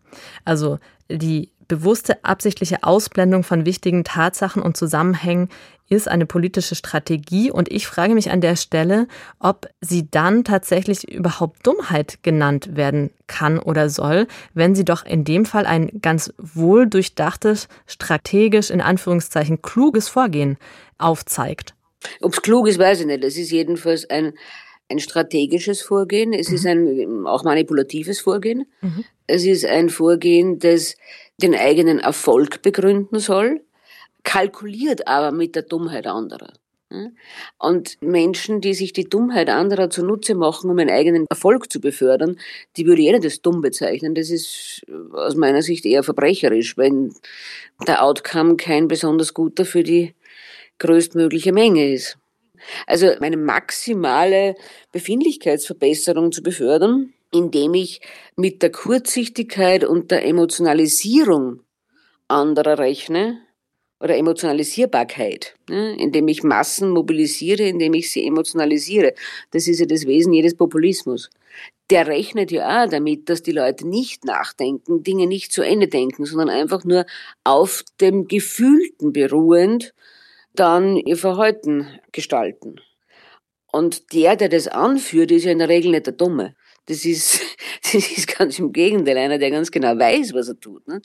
Also 0.44 0.78
die 1.08 1.50
bewusste 1.66 2.24
absichtliche 2.24 2.82
Ausblendung 2.82 3.44
von 3.44 3.64
wichtigen 3.64 4.04
Tatsachen 4.04 4.62
und 4.62 4.76
Zusammenhängen 4.76 5.48
ist 5.88 6.08
eine 6.08 6.26
politische 6.26 6.76
Strategie. 6.76 7.50
Und 7.50 7.70
ich 7.70 7.86
frage 7.86 8.14
mich 8.14 8.30
an 8.30 8.40
der 8.40 8.56
Stelle, 8.56 9.08
ob 9.40 9.68
sie 9.80 10.08
dann 10.08 10.44
tatsächlich 10.44 11.12
überhaupt 11.12 11.66
Dummheit 11.66 12.22
genannt 12.22 12.76
werden 12.76 13.10
kann 13.26 13.58
oder 13.58 13.90
soll, 13.90 14.26
wenn 14.54 14.74
sie 14.74 14.84
doch 14.84 15.04
in 15.04 15.24
dem 15.24 15.44
Fall 15.44 15.66
ein 15.66 15.90
ganz 16.00 16.32
wohl 16.38 16.88
durchdachtes, 16.88 17.68
strategisch 17.86 18.70
in 18.70 18.80
Anführungszeichen 18.80 19.62
kluges 19.62 20.08
Vorgehen 20.08 20.56
aufzeigt. 20.98 21.74
Ob 22.20 22.32
es 22.32 22.42
klug 22.42 22.68
ist, 22.68 22.78
weiß 22.78 23.00
ich 23.00 23.06
nicht. 23.06 23.24
Es 23.24 23.36
ist 23.36 23.50
jedenfalls 23.50 24.08
ein, 24.08 24.34
ein 24.88 24.98
strategisches 24.98 25.82
Vorgehen. 25.82 26.32
Es 26.32 26.48
mhm. 26.48 26.54
ist 26.54 26.66
ein 26.66 27.26
auch 27.26 27.44
manipulatives 27.44 28.20
Vorgehen. 28.20 28.66
Mhm. 28.80 29.04
Es 29.26 29.44
ist 29.44 29.64
ein 29.64 29.88
Vorgehen, 29.88 30.58
das 30.58 30.96
den 31.38 31.54
eigenen 31.54 31.98
Erfolg 31.98 32.62
begründen 32.62 33.18
soll, 33.18 33.62
kalkuliert 34.24 35.08
aber 35.08 35.32
mit 35.32 35.54
der 35.54 35.62
Dummheit 35.62 36.06
anderer. 36.06 36.52
Und 37.58 38.02
Menschen, 38.02 38.60
die 38.60 38.74
sich 38.74 38.92
die 38.92 39.08
Dummheit 39.08 39.48
anderer 39.48 39.90
zunutze 39.90 40.34
machen, 40.34 40.70
um 40.70 40.78
ihren 40.78 40.90
eigenen 40.90 41.24
Erfolg 41.30 41.70
zu 41.70 41.80
befördern, 41.80 42.36
die 42.76 42.84
würde 42.84 43.02
jeder 43.02 43.20
das 43.20 43.42
dumm 43.42 43.60
bezeichnen. 43.60 44.16
Das 44.16 44.28
ist 44.28 44.84
aus 45.12 45.36
meiner 45.36 45.62
Sicht 45.62 45.86
eher 45.86 46.02
verbrecherisch, 46.02 46.76
wenn 46.76 47.14
der 47.86 48.02
Outcome 48.02 48.56
kein 48.56 48.88
besonders 48.88 49.34
guter 49.34 49.64
für 49.64 49.84
die 49.84 50.14
größtmögliche 50.80 51.52
Menge 51.52 51.92
ist. 51.92 52.18
Also 52.86 53.06
eine 53.20 53.36
maximale 53.36 54.56
Befindlichkeitsverbesserung 54.92 56.32
zu 56.32 56.42
befördern, 56.42 57.14
indem 57.32 57.74
ich 57.74 58.00
mit 58.36 58.62
der 58.62 58.72
Kurzsichtigkeit 58.72 59.84
und 59.84 60.10
der 60.10 60.26
Emotionalisierung 60.26 61.60
anderer 62.28 62.78
rechne, 62.78 63.40
oder 64.00 64.16
Emotionalisierbarkeit, 64.16 65.54
ne? 65.68 65.94
indem 65.96 66.26
ich 66.28 66.42
Massen 66.42 66.90
mobilisiere, 66.90 67.64
indem 67.64 67.94
ich 67.94 68.10
sie 68.10 68.26
emotionalisiere. 68.26 69.14
Das 69.50 69.68
ist 69.68 69.78
ja 69.78 69.86
das 69.86 70.06
Wesen 70.06 70.32
jedes 70.32 70.56
Populismus. 70.56 71.28
Der 71.90 72.06
rechnet 72.06 72.50
ja 72.50 72.84
auch 72.84 72.88
damit, 72.88 73.28
dass 73.28 73.42
die 73.42 73.52
Leute 73.52 73.86
nicht 73.86 74.24
nachdenken, 74.24 75.02
Dinge 75.02 75.26
nicht 75.26 75.52
zu 75.52 75.62
Ende 75.62 75.88
denken, 75.88 76.24
sondern 76.24 76.48
einfach 76.48 76.84
nur 76.84 77.04
auf 77.44 77.84
dem 78.00 78.26
Gefühlten 78.26 79.12
beruhend 79.12 79.92
dann 80.60 80.96
ihr 80.96 81.16
Verhalten 81.16 81.86
gestalten. 82.12 82.76
Und 83.72 84.12
der, 84.12 84.36
der 84.36 84.48
das 84.48 84.68
anführt, 84.68 85.30
ist 85.30 85.44
ja 85.44 85.52
in 85.52 85.58
der 85.58 85.68
Regel 85.68 85.92
nicht 85.92 86.06
der 86.06 86.12
Dumme. 86.12 86.54
Das 86.86 87.04
ist, 87.04 87.40
das 87.82 87.94
ist 87.94 88.36
ganz 88.36 88.58
im 88.58 88.72
Gegenteil 88.72 89.16
einer, 89.16 89.38
der 89.38 89.50
ganz 89.50 89.70
genau 89.70 89.98
weiß, 89.98 90.34
was 90.34 90.48
er 90.48 90.60
tut. 90.60 90.86
Ne? 90.86 91.00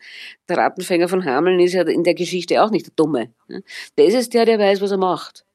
Der 0.50 0.57
Rattenfänger 0.57 1.07
von 1.07 1.24
Hameln 1.24 1.59
ist 1.59 1.74
ja 1.74 1.83
in 1.83 2.03
der 2.03 2.15
Geschichte 2.15 2.62
auch 2.62 2.71
nicht 2.71 2.88
der 2.88 2.93
Dumme. 2.95 3.33
Ne? 3.47 3.63
Das 3.95 4.13
ist 4.13 4.33
der, 4.33 4.45
der 4.45 4.59
weiß, 4.59 4.81
was 4.81 4.91
er 4.91 4.97
macht. 4.97 5.45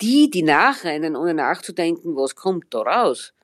Die, 0.00 0.30
die 0.30 0.42
nachrennen, 0.42 1.16
ohne 1.16 1.34
nachzudenken, 1.34 2.16
was 2.16 2.34
kommt 2.34 2.66
da 2.70 2.80
raus, 2.80 3.34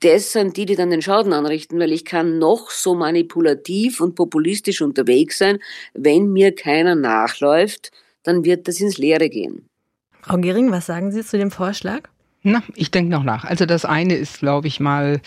das 0.00 0.32
sind 0.32 0.56
die, 0.56 0.64
die 0.64 0.76
dann 0.76 0.90
den 0.90 1.02
Schaden 1.02 1.32
anrichten, 1.32 1.78
weil 1.78 1.92
ich 1.92 2.06
kann 2.06 2.38
noch 2.38 2.70
so 2.70 2.94
manipulativ 2.94 4.00
und 4.00 4.14
populistisch 4.14 4.80
unterwegs 4.80 5.36
sein, 5.38 5.58
wenn 5.92 6.32
mir 6.32 6.54
keiner 6.54 6.94
nachläuft, 6.94 7.90
dann 8.22 8.44
wird 8.44 8.68
das 8.68 8.80
ins 8.80 8.98
Leere 8.98 9.28
gehen. 9.28 9.68
Frau 10.22 10.36
Gering, 10.36 10.70
was 10.70 10.86
sagen 10.86 11.12
Sie 11.12 11.24
zu 11.24 11.38
dem 11.38 11.50
Vorschlag? 11.50 12.08
Na, 12.42 12.62
ich 12.74 12.90
denke 12.90 13.10
noch 13.10 13.22
nach. 13.22 13.44
Also 13.44 13.66
das 13.66 13.84
eine 13.84 14.14
ist, 14.14 14.38
glaube 14.38 14.68
ich 14.68 14.80
mal, 14.80 15.20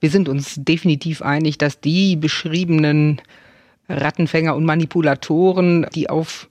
wir 0.00 0.10
sind 0.10 0.28
uns 0.28 0.54
definitiv 0.56 1.22
einig, 1.22 1.58
dass 1.58 1.80
die 1.80 2.16
beschriebenen 2.16 3.20
Rattenfänger 3.88 4.54
und 4.54 4.64
Manipulatoren, 4.64 5.86
die 5.94 6.10
auf 6.10 6.48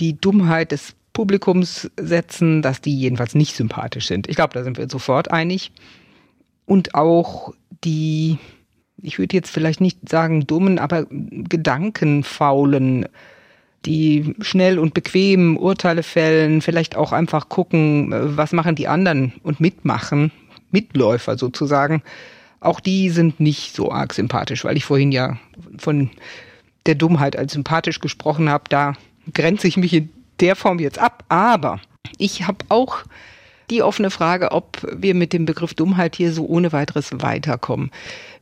die 0.00 0.18
Dummheit 0.20 0.72
des 0.72 0.94
Publikums 1.12 1.90
setzen, 1.98 2.62
dass 2.62 2.80
die 2.80 2.98
jedenfalls 2.98 3.34
nicht 3.34 3.54
sympathisch 3.54 4.08
sind. 4.08 4.28
Ich 4.28 4.36
glaube, 4.36 4.54
da 4.54 4.64
sind 4.64 4.78
wir 4.78 4.88
sofort 4.90 5.30
einig. 5.30 5.70
Und 6.66 6.94
auch 6.94 7.54
die, 7.84 8.38
ich 9.00 9.18
würde 9.18 9.36
jetzt 9.36 9.50
vielleicht 9.50 9.80
nicht 9.80 10.08
sagen 10.08 10.46
dummen, 10.46 10.78
aber 10.78 11.06
gedankenfaulen, 11.10 13.06
die 13.86 14.34
schnell 14.40 14.78
und 14.78 14.94
bequem 14.94 15.56
Urteile 15.56 16.02
fällen, 16.02 16.62
vielleicht 16.62 16.96
auch 16.96 17.12
einfach 17.12 17.48
gucken, 17.48 18.08
was 18.36 18.52
machen 18.52 18.74
die 18.74 18.88
anderen 18.88 19.34
und 19.42 19.60
mitmachen, 19.60 20.32
Mitläufer 20.70 21.36
sozusagen 21.38 22.02
auch 22.64 22.80
die 22.80 23.10
sind 23.10 23.40
nicht 23.40 23.76
so 23.76 23.92
arg 23.92 24.14
sympathisch, 24.14 24.64
weil 24.64 24.76
ich 24.76 24.84
vorhin 24.84 25.12
ja 25.12 25.38
von 25.78 26.10
der 26.86 26.94
Dummheit 26.94 27.36
als 27.36 27.52
sympathisch 27.52 28.00
gesprochen 28.00 28.48
habe. 28.48 28.64
Da 28.68 28.94
grenze 29.32 29.68
ich 29.68 29.76
mich 29.76 29.92
in 29.92 30.10
der 30.40 30.56
Form 30.56 30.78
jetzt 30.78 30.98
ab. 30.98 31.24
Aber 31.28 31.80
ich 32.18 32.46
habe 32.46 32.64
auch 32.70 33.04
die 33.70 33.82
offene 33.82 34.10
Frage, 34.10 34.52
ob 34.52 34.86
wir 34.92 35.14
mit 35.14 35.32
dem 35.32 35.46
Begriff 35.46 35.74
Dummheit 35.74 36.16
hier 36.16 36.32
so 36.32 36.46
ohne 36.46 36.72
weiteres 36.72 37.10
weiterkommen. 37.12 37.90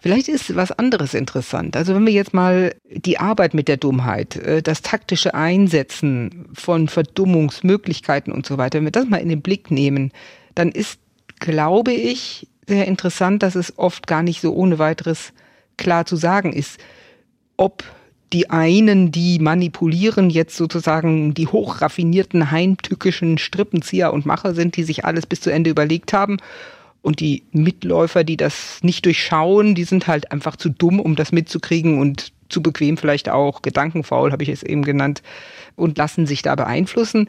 Vielleicht 0.01 0.29
ist 0.29 0.57
was 0.57 0.73
anderes 0.73 1.15
interessant. 1.15 1.77
Also 1.77 1.95
wenn 1.95 2.07
wir 2.07 2.13
jetzt 2.13 2.35
mal 2.35 2.75
die 2.91 3.19
Arbeit 3.19 3.55
mit 3.55 3.69
der 3.69 3.77
Dummheit, 3.77 4.37
äh, 4.37 4.63
das 4.63 4.83
taktische 4.83 5.35
Einsetzen 5.35 6.47
von 6.55 6.89
Verdummungsmöglichkeiten 6.89 8.33
und 8.33 8.47
so 8.47 8.59
weiter, 8.59 8.79
wenn 8.79 8.87
wir 8.87 8.91
das 8.91 9.09
mal 9.09 9.19
in 9.19 9.29
den 9.29 9.43
Blick 9.43 9.71
nehmen, 9.71 10.13
dann 10.55 10.71
ist, 10.71 10.99
glaube 11.39 11.93
ich, 11.93 12.49
sehr 12.67 12.87
interessant, 12.87 13.43
dass 13.43 13.55
es 13.55 13.79
oft 13.79 14.07
gar 14.07 14.23
nicht 14.23 14.41
so 14.41 14.53
ohne 14.55 14.79
weiteres 14.79 15.33
klar 15.77 16.07
zu 16.07 16.17
sagen 16.17 16.53
ist, 16.53 16.79
ob 17.57 17.85
die 18.33 18.51
einen, 18.51 19.13
die 19.13 19.39
manipulieren, 19.39 20.31
jetzt 20.31 20.57
sozusagen 20.57 21.35
die 21.35 21.47
hochraffinierten, 21.47 22.51
heimtückischen 22.51 23.39
Strippenzieher 23.39 24.13
und 24.13 24.27
Macher 24.27 24.55
sind, 24.55 24.77
die 24.77 24.85
sich 24.85 25.05
alles 25.05 25.27
bis 25.27 25.41
zu 25.41 25.51
Ende 25.51 25.71
überlegt 25.71 26.13
haben. 26.13 26.39
Und 27.03 27.21
die 27.21 27.43
Mitläufer, 27.51 28.25
die 28.25 28.37
das 28.37 28.79
nicht 28.83 29.05
durchschauen, 29.05 29.75
die 29.75 29.85
sind 29.85 30.07
halt 30.07 30.31
einfach 30.31 30.57
zu 30.57 30.71
dumm, 30.71 31.01
um 31.01 31.17
das 31.17 31.33
mitzukriegen 31.33 31.99
und 31.99 32.33
zu 32.49 32.63
bequem 32.63 32.97
vielleicht 32.97 33.29
auch, 33.29 33.63
gedankenfaul 33.63 34.31
habe 34.31 34.43
ich 34.43 34.49
es 34.49 34.63
eben 34.63 34.83
genannt, 34.83 35.23
und 35.75 35.99
lassen 35.99 36.27
sich 36.27 36.43
da 36.43 36.55
beeinflussen. 36.55 37.29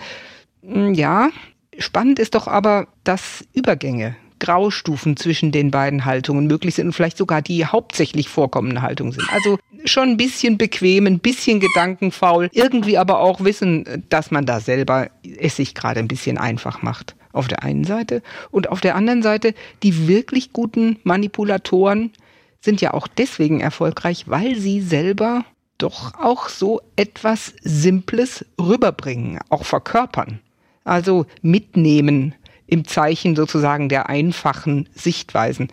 Hm, 0.62 0.94
ja, 0.94 1.30
spannend 1.78 2.20
ist 2.20 2.36
doch 2.36 2.48
aber, 2.48 2.88
dass 3.04 3.44
Übergänge 3.54 4.16
Graustufen 4.44 5.16
zwischen 5.16 5.54
den 5.54 5.72
beiden 5.72 6.04
Haltungen 6.04 6.48
möglich 6.48 6.76
sind 6.76 6.88
und 6.88 6.94
vielleicht 6.94 7.18
sogar 7.18 7.42
die 7.42 7.66
hauptsächlich 7.66 8.28
vorkommende 8.28 8.82
Haltung 8.82 9.14
sind. 9.14 9.26
Also 9.32 9.58
schon 9.86 10.10
ein 10.10 10.18
bisschen 10.18 10.58
bequem, 10.58 11.08
ein 11.08 11.20
bisschen 11.20 11.62
gedankenfaul, 11.62 12.50
irgendwie 12.52 12.98
aber 12.98 13.20
auch 13.20 13.44
wissen, 13.44 14.04
dass 14.10 14.32
man 14.32 14.46
da 14.46 14.60
selber 14.60 15.10
es 15.40 15.56
sich 15.56 15.74
gerade 15.74 16.02
ein 16.02 16.10
bisschen 16.10 16.38
einfach 16.38 16.82
macht. 16.82 17.16
Auf 17.32 17.48
der 17.48 17.64
einen 17.64 17.84
Seite. 17.84 18.22
Und 18.52 18.70
auf 18.70 18.80
der 18.80 18.96
anderen 18.96 19.24
Seite, 19.24 19.56
die 19.82 20.08
wirklich 20.08 20.54
guten 20.54 21.00
Manipulatoren 21.04 22.12
sind 22.62 22.80
ja 22.80 22.94
auch 22.94 23.08
deswegen 23.08 23.60
erfolgreich, 23.60 24.26
weil 24.28 24.56
sie 24.56 24.82
selber 24.82 25.44
doch 25.80 26.14
auch 26.20 26.50
so 26.50 26.82
etwas 26.96 27.54
Simples 27.62 28.46
rüberbringen, 28.62 29.40
auch 29.50 29.66
verkörpern. 29.66 30.42
Also 30.84 31.26
mitnehmen, 31.42 32.36
im 32.74 32.86
Zeichen 32.86 33.36
sozusagen 33.36 33.88
der 33.88 34.10
einfachen 34.10 34.90
Sichtweisen. 34.96 35.70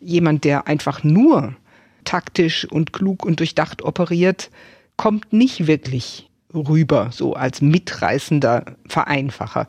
Jemand, 0.00 0.44
der 0.44 0.68
einfach 0.68 1.02
nur 1.02 1.54
taktisch 2.04 2.64
und 2.70 2.92
klug 2.92 3.24
und 3.24 3.40
durchdacht 3.40 3.82
operiert, 3.82 4.50
kommt 4.96 5.32
nicht 5.32 5.66
wirklich 5.66 6.30
rüber, 6.54 7.10
so 7.10 7.34
als 7.34 7.60
mitreißender 7.60 8.64
Vereinfacher. 8.86 9.66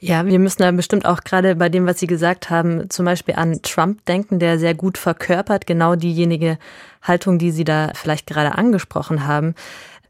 Ja, 0.00 0.26
wir 0.26 0.38
müssen 0.38 0.62
da 0.62 0.70
bestimmt 0.70 1.06
auch 1.06 1.22
gerade 1.22 1.56
bei 1.56 1.68
dem, 1.68 1.86
was 1.86 1.98
Sie 1.98 2.06
gesagt 2.06 2.50
haben, 2.50 2.88
zum 2.90 3.04
Beispiel 3.04 3.34
an 3.34 3.60
Trump 3.62 4.04
denken, 4.06 4.38
der 4.38 4.58
sehr 4.58 4.74
gut 4.74 4.98
verkörpert, 4.98 5.66
genau 5.66 5.96
diejenige 5.96 6.58
Haltung, 7.02 7.38
die 7.38 7.50
Sie 7.50 7.64
da 7.64 7.92
vielleicht 7.94 8.26
gerade 8.26 8.56
angesprochen 8.56 9.26
haben. 9.26 9.54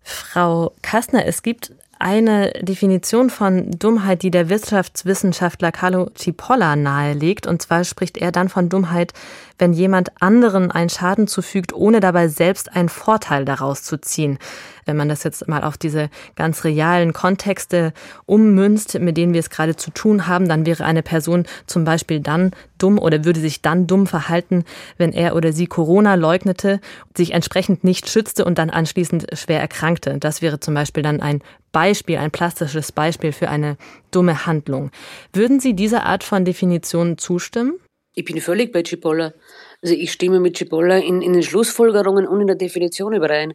Frau 0.02 0.72
Kastner, 0.82 1.26
es 1.26 1.42
gibt 1.42 1.72
eine 1.98 2.50
Definition 2.60 3.30
von 3.30 3.70
Dummheit, 3.70 4.22
die 4.22 4.30
der 4.30 4.48
Wirtschaftswissenschaftler 4.48 5.72
Carlo 5.72 6.10
Cipolla 6.14 6.76
nahelegt. 6.76 7.46
Und 7.46 7.62
zwar 7.62 7.84
spricht 7.84 8.18
er 8.18 8.32
dann 8.32 8.48
von 8.48 8.68
Dummheit, 8.68 9.12
wenn 9.58 9.72
jemand 9.72 10.10
anderen 10.20 10.70
einen 10.70 10.90
Schaden 10.90 11.26
zufügt, 11.26 11.72
ohne 11.72 12.00
dabei 12.00 12.28
selbst 12.28 12.74
einen 12.74 12.88
Vorteil 12.88 13.44
daraus 13.44 13.82
zu 13.82 13.98
ziehen. 13.98 14.38
Wenn 14.84 14.96
man 14.96 15.08
das 15.08 15.24
jetzt 15.24 15.48
mal 15.48 15.64
auf 15.64 15.78
diese 15.78 16.10
ganz 16.36 16.64
realen 16.64 17.12
Kontexte 17.12 17.92
ummünzt, 18.26 18.98
mit 18.98 19.16
denen 19.16 19.32
wir 19.32 19.40
es 19.40 19.50
gerade 19.50 19.76
zu 19.76 19.90
tun 19.90 20.26
haben, 20.26 20.48
dann 20.48 20.66
wäre 20.66 20.84
eine 20.84 21.02
Person 21.02 21.46
zum 21.66 21.84
Beispiel 21.84 22.20
dann 22.20 22.52
dumm 22.78 22.98
oder 22.98 23.24
würde 23.24 23.40
sich 23.40 23.62
dann 23.62 23.86
dumm 23.86 24.06
verhalten, 24.06 24.64
wenn 24.98 25.12
er 25.12 25.34
oder 25.34 25.52
sie 25.52 25.66
Corona 25.66 26.14
leugnete, 26.14 26.80
sich 27.16 27.32
entsprechend 27.32 27.82
nicht 27.82 28.08
schützte 28.08 28.44
und 28.44 28.58
dann 28.58 28.70
anschließend 28.70 29.26
schwer 29.32 29.60
erkrankte. 29.60 30.18
Das 30.18 30.42
wäre 30.42 30.60
zum 30.60 30.74
Beispiel 30.74 31.02
dann 31.02 31.20
ein 31.20 31.42
Beispiel, 31.76 32.16
ein 32.16 32.30
plastisches 32.30 32.90
Beispiel 32.90 33.32
für 33.32 33.50
eine 33.50 33.76
dumme 34.10 34.46
Handlung. 34.46 34.90
Würden 35.34 35.60
Sie 35.60 35.74
dieser 35.74 36.06
Art 36.06 36.24
von 36.24 36.46
Definition 36.46 37.18
zustimmen? 37.18 37.78
Ich 38.14 38.24
bin 38.24 38.40
völlig 38.40 38.72
bei 38.72 38.82
Cipolla. 38.82 39.34
Also 39.82 39.94
ich 39.94 40.10
stimme 40.10 40.40
mit 40.40 40.56
Cipolla 40.56 40.96
in, 40.96 41.20
in 41.20 41.34
den 41.34 41.42
Schlussfolgerungen 41.42 42.26
und 42.26 42.40
in 42.40 42.46
der 42.46 42.56
Definition 42.56 43.12
überein. 43.12 43.52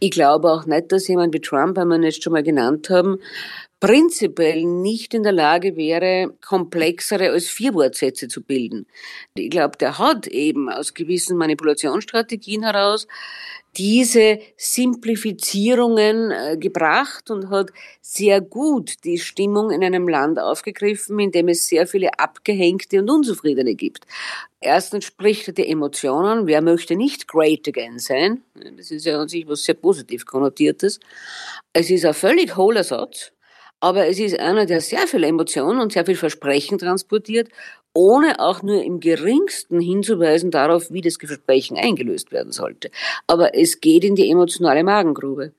Ich 0.00 0.10
glaube 0.10 0.52
auch 0.52 0.66
nicht, 0.66 0.92
dass 0.92 1.08
jemand 1.08 1.32
wie 1.32 1.40
Trump, 1.40 1.78
wenn 1.78 1.88
wir 1.88 1.96
ihn 1.96 2.02
jetzt 2.02 2.22
schon 2.22 2.34
mal 2.34 2.42
genannt 2.42 2.90
haben, 2.90 3.16
prinzipiell 3.80 4.64
nicht 4.64 5.14
in 5.14 5.22
der 5.22 5.32
Lage 5.32 5.74
wäre, 5.74 6.34
komplexere 6.44 7.30
als 7.30 7.48
vier 7.48 7.72
Wortsätze 7.72 8.28
zu 8.28 8.42
bilden. 8.42 8.84
Ich 9.34 9.48
glaube, 9.48 9.78
der 9.78 9.98
hat 9.98 10.26
eben 10.26 10.68
aus 10.68 10.92
gewissen 10.92 11.38
Manipulationsstrategien 11.38 12.64
heraus 12.64 13.08
diese 13.76 14.38
Simplifizierungen 14.56 16.30
äh, 16.30 16.56
gebracht 16.58 17.30
und 17.30 17.48
hat 17.50 17.70
sehr 18.00 18.40
gut 18.40 19.04
die 19.04 19.18
Stimmung 19.18 19.70
in 19.70 19.82
einem 19.82 20.08
Land 20.08 20.38
aufgegriffen, 20.38 21.18
in 21.18 21.32
dem 21.32 21.48
es 21.48 21.68
sehr 21.68 21.86
viele 21.86 22.18
Abgehängte 22.18 22.98
und 23.00 23.10
Unzufriedene 23.10 23.74
gibt. 23.74 24.06
Erstens 24.60 25.06
spricht 25.06 25.48
er 25.48 25.54
die 25.54 25.68
Emotionen. 25.68 26.46
Wer 26.46 26.60
möchte 26.62 26.96
nicht 26.96 27.26
great 27.28 27.66
again 27.66 27.98
sein? 27.98 28.42
Das 28.76 28.90
ist 28.90 29.06
ja 29.06 29.18
an 29.20 29.28
sich 29.28 29.46
was 29.48 29.64
sehr 29.64 29.74
positiv 29.74 30.26
konnotiertes. 30.26 31.00
Es 31.72 31.90
ist 31.90 32.04
ein 32.04 32.14
völlig 32.14 32.56
hohler 32.56 32.84
Satz. 32.84 33.32
aber 33.82 34.06
es 34.06 34.20
ist 34.20 34.38
einer, 34.38 34.64
der 34.64 34.80
sehr 34.80 35.08
viel 35.08 35.24
Emotionen 35.24 35.80
und 35.80 35.92
sehr 35.92 36.06
viel 36.06 36.14
Versprechen 36.14 36.78
transportiert, 36.78 37.48
ohne 37.94 38.40
auch 38.40 38.62
nur 38.62 38.82
im 38.82 39.00
geringsten 39.00 39.80
hinzuweisen 39.80 40.50
darauf, 40.50 40.90
wie 40.90 41.00
das 41.00 41.16
Versprechen 41.16 41.76
eingelöst 41.76 42.32
werden 42.32 42.52
sollte. 42.52 42.90
Aber 43.26 43.54
es 43.54 43.80
geht 43.80 44.04
in 44.04 44.14
die 44.14 44.30
emotionale 44.30 44.82
Magengrube. 44.82 45.52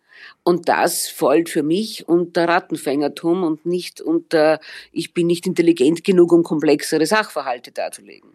Und 0.44 0.68
das 0.68 1.08
fällt 1.08 1.50
für 1.50 1.63
mich 1.63 2.08
unter 2.08 2.48
Rattenfängertum 2.48 3.44
und 3.44 3.66
nicht 3.66 4.02
unter, 4.02 4.60
ich 4.92 5.13
bin 5.13 5.28
nicht 5.28 5.48
intelligent 5.48 6.04
genug, 6.04 6.32
um 6.34 6.44
komplexere 6.44 7.06
Sachverhalte 7.06 7.72
darzulegen. 7.72 8.30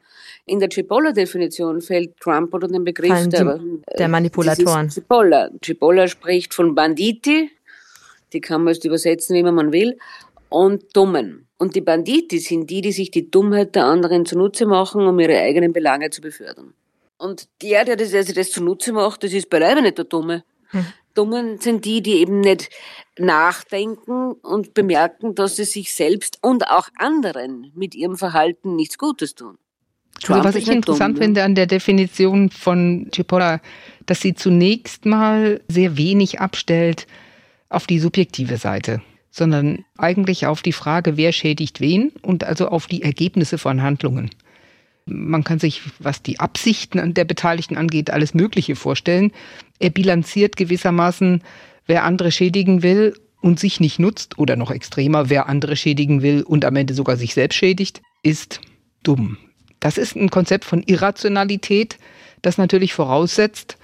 In 0.46 0.60
der 0.60 0.70
Cipolla-Definition 0.70 1.82
fällt 1.82 2.18
Trump 2.18 2.54
unter 2.54 2.68
den 2.68 2.84
Begriff 2.84 3.28
der, 3.28 3.60
der 3.98 4.08
Manipulatoren. 4.08 4.90
Cipolla. 4.90 5.50
Cipolla 5.62 6.08
spricht 6.08 6.54
von 6.54 6.74
Banditi, 6.74 7.50
die 8.32 8.40
kann 8.40 8.64
man 8.64 8.74
jetzt 8.74 8.84
übersetzen, 8.84 9.36
wie 9.36 9.42
man 9.42 9.72
will, 9.72 9.98
und 10.48 10.96
Dummen. 10.96 11.46
Und 11.58 11.74
die 11.74 11.80
Banditi 11.80 12.38
sind 12.38 12.70
die, 12.70 12.80
die 12.80 12.92
sich 12.92 13.10
die 13.10 13.30
Dummheit 13.30 13.74
der 13.74 13.84
anderen 13.84 14.26
zunutze 14.26 14.66
machen, 14.66 15.06
um 15.06 15.18
ihre 15.18 15.38
eigenen 15.38 15.72
Belange 15.72 16.10
zu 16.10 16.20
befördern. 16.20 16.74
Und 17.16 17.48
der, 17.62 17.84
der, 17.84 17.96
das, 17.96 18.12
der 18.12 18.22
sich 18.22 18.34
das 18.34 18.50
zunutze 18.50 18.92
macht, 18.92 19.24
das 19.24 19.32
ist 19.32 19.50
beileibe 19.50 19.82
nicht 19.82 19.98
der 19.98 20.04
Dumme. 20.04 20.44
Hm. 20.68 20.86
Dummen 21.14 21.58
sind 21.58 21.84
die, 21.84 22.00
die 22.00 22.20
eben 22.20 22.40
nicht 22.40 22.70
nachdenken 23.18 24.32
und 24.32 24.72
bemerken, 24.74 25.34
dass 25.34 25.56
sie 25.56 25.64
sich 25.64 25.92
selbst 25.92 26.38
und 26.42 26.68
auch 26.68 26.88
anderen 26.96 27.72
mit 27.74 27.96
ihrem 27.96 28.16
Verhalten 28.16 28.76
nichts 28.76 28.98
Gutes 28.98 29.34
tun. 29.34 29.58
Trump 30.22 30.44
also 30.44 30.48
was 30.48 30.54
ich 30.56 30.68
interessant 30.68 31.16
dumm, 31.16 31.22
finde 31.24 31.42
an 31.42 31.56
der 31.56 31.66
Definition 31.66 32.50
von 32.50 33.08
Cipolla, 33.12 33.60
dass 34.06 34.20
sie 34.20 34.34
zunächst 34.34 35.06
mal 35.06 35.60
sehr 35.68 35.96
wenig 35.96 36.40
abstellt 36.40 37.06
auf 37.68 37.86
die 37.86 37.98
subjektive 37.98 38.56
Seite, 38.56 39.02
sondern 39.30 39.84
eigentlich 39.96 40.46
auf 40.46 40.62
die 40.62 40.72
Frage, 40.72 41.16
wer 41.16 41.32
schädigt 41.32 41.80
wen 41.80 42.10
und 42.22 42.44
also 42.44 42.68
auf 42.68 42.86
die 42.86 43.02
Ergebnisse 43.02 43.58
von 43.58 43.82
Handlungen. 43.82 44.30
Man 45.06 45.44
kann 45.44 45.58
sich, 45.58 45.82
was 45.98 46.22
die 46.22 46.38
Absichten 46.38 47.14
der 47.14 47.24
Beteiligten 47.24 47.76
angeht, 47.76 48.10
alles 48.10 48.34
Mögliche 48.34 48.76
vorstellen. 48.76 49.32
Er 49.78 49.90
bilanziert 49.90 50.56
gewissermaßen, 50.56 51.42
wer 51.86 52.04
andere 52.04 52.30
schädigen 52.30 52.82
will 52.82 53.14
und 53.40 53.58
sich 53.58 53.80
nicht 53.80 53.98
nutzt, 53.98 54.38
oder 54.38 54.56
noch 54.56 54.70
extremer, 54.70 55.30
wer 55.30 55.48
andere 55.48 55.76
schädigen 55.76 56.22
will 56.22 56.42
und 56.42 56.64
am 56.64 56.76
Ende 56.76 56.92
sogar 56.92 57.16
sich 57.16 57.34
selbst 57.34 57.56
schädigt, 57.56 58.02
ist 58.22 58.60
dumm. 59.02 59.38
Das 59.80 59.96
ist 59.96 60.16
ein 60.16 60.30
Konzept 60.30 60.64
von 60.64 60.82
Irrationalität, 60.82 61.98
das 62.42 62.58
natürlich 62.58 62.92
voraussetzt, 62.92 63.78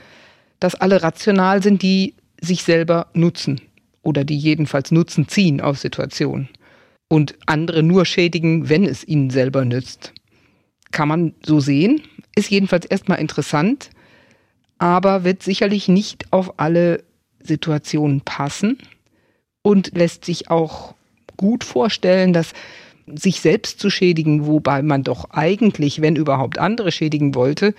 dass 0.58 0.74
alle 0.74 1.02
rational 1.02 1.62
sind, 1.62 1.82
die 1.82 2.14
sich 2.40 2.64
selber 2.64 3.06
nutzen 3.14 3.60
oder 4.04 4.25
die 4.25 4.38
jedenfalls 4.38 4.90
Nutzen 4.90 5.28
ziehen 5.28 5.61
aus 5.61 5.80
Situationen 5.80 6.49
und 7.08 7.34
andere 7.46 7.82
nur 7.82 8.04
schädigen, 8.06 8.68
wenn 8.68 8.84
es 8.84 9.06
ihnen 9.06 9.30
selber 9.30 9.64
nützt. 9.64 10.12
Kann 10.90 11.08
man 11.08 11.34
so 11.44 11.61
sehen, 11.61 12.02
ist 12.37 12.50
jedenfalls 12.50 12.87
erstmal 12.87 13.18
interessant, 13.18 13.90
aber 14.78 15.25
wird 15.25 15.42
sicherlich 15.42 15.88
nicht 15.88 16.32
auf 16.32 16.58
alle 16.58 17.02
Situationen 17.40 18.20
passen 18.20 18.78
und 19.62 19.96
lässt 19.96 20.25
sich 20.25 20.50
auch 20.50 20.94
gut 21.37 21.64
vorstellen, 21.64 22.32
dass 22.32 22.52
sich 23.06 23.40
selbst 23.40 23.80
zu 23.80 23.90
schädigen, 23.90 24.46
wobei 24.46 24.82
man 24.82 25.02
doch 25.02 25.30
eigentlich, 25.30 26.00
wenn 26.00 26.16
überhaupt 26.16 26.58
andere 26.58 26.90
schädigen 26.90 27.34
wollte, 27.34 27.75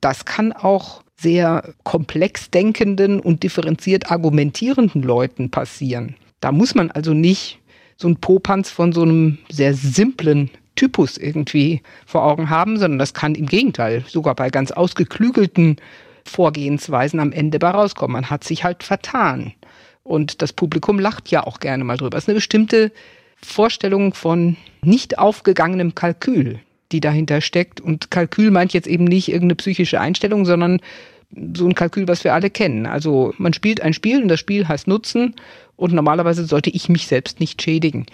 das 0.00 0.24
kann 0.24 0.52
auch 0.52 1.01
sehr 1.22 1.74
komplex 1.84 2.50
denkenden 2.50 3.20
und 3.20 3.42
differenziert 3.42 4.10
argumentierenden 4.10 5.02
Leuten 5.02 5.50
passieren. 5.50 6.16
Da 6.40 6.52
muss 6.52 6.74
man 6.74 6.90
also 6.90 7.14
nicht 7.14 7.60
so 7.96 8.08
ein 8.08 8.16
Popanz 8.16 8.70
von 8.70 8.92
so 8.92 9.02
einem 9.02 9.38
sehr 9.50 9.74
simplen 9.74 10.50
Typus 10.74 11.16
irgendwie 11.16 11.82
vor 12.06 12.24
Augen 12.24 12.50
haben, 12.50 12.78
sondern 12.78 12.98
das 12.98 13.14
kann 13.14 13.34
im 13.34 13.46
Gegenteil 13.46 14.04
sogar 14.08 14.34
bei 14.34 14.50
ganz 14.50 14.72
ausgeklügelten 14.72 15.76
Vorgehensweisen 16.24 17.20
am 17.20 17.32
Ende 17.32 17.58
bei 17.58 17.70
rauskommen. 17.70 18.12
Man 18.12 18.30
hat 18.30 18.44
sich 18.44 18.64
halt 18.64 18.82
vertan. 18.82 19.52
Und 20.02 20.42
das 20.42 20.52
Publikum 20.52 20.98
lacht 20.98 21.30
ja 21.30 21.46
auch 21.46 21.60
gerne 21.60 21.84
mal 21.84 21.96
drüber. 21.96 22.16
Es 22.16 22.24
ist 22.24 22.28
eine 22.28 22.36
bestimmte 22.36 22.90
Vorstellung 23.36 24.14
von 24.14 24.56
nicht 24.82 25.18
aufgegangenem 25.18 25.94
Kalkül, 25.94 26.60
die 26.90 27.00
dahinter 27.00 27.40
steckt. 27.40 27.80
Und 27.80 28.10
Kalkül 28.10 28.50
meint 28.50 28.72
jetzt 28.72 28.88
eben 28.88 29.04
nicht 29.04 29.28
irgendeine 29.28 29.56
psychische 29.56 30.00
Einstellung, 30.00 30.44
sondern 30.44 30.80
so 31.54 31.66
ein 31.66 31.74
Kalkül, 31.74 32.08
was 32.08 32.24
wir 32.24 32.34
alle 32.34 32.50
kennen. 32.50 32.86
Also 32.86 33.34
man 33.38 33.52
spielt 33.52 33.80
ein 33.80 33.94
Spiel 33.94 34.22
und 34.22 34.28
das 34.28 34.40
Spiel 34.40 34.68
heißt 34.68 34.86
Nutzen 34.86 35.34
und 35.76 35.92
normalerweise 35.92 36.44
sollte 36.44 36.70
ich 36.70 36.88
mich 36.88 37.06
selbst 37.06 37.40
nicht 37.40 37.62
schädigen. 37.62 38.06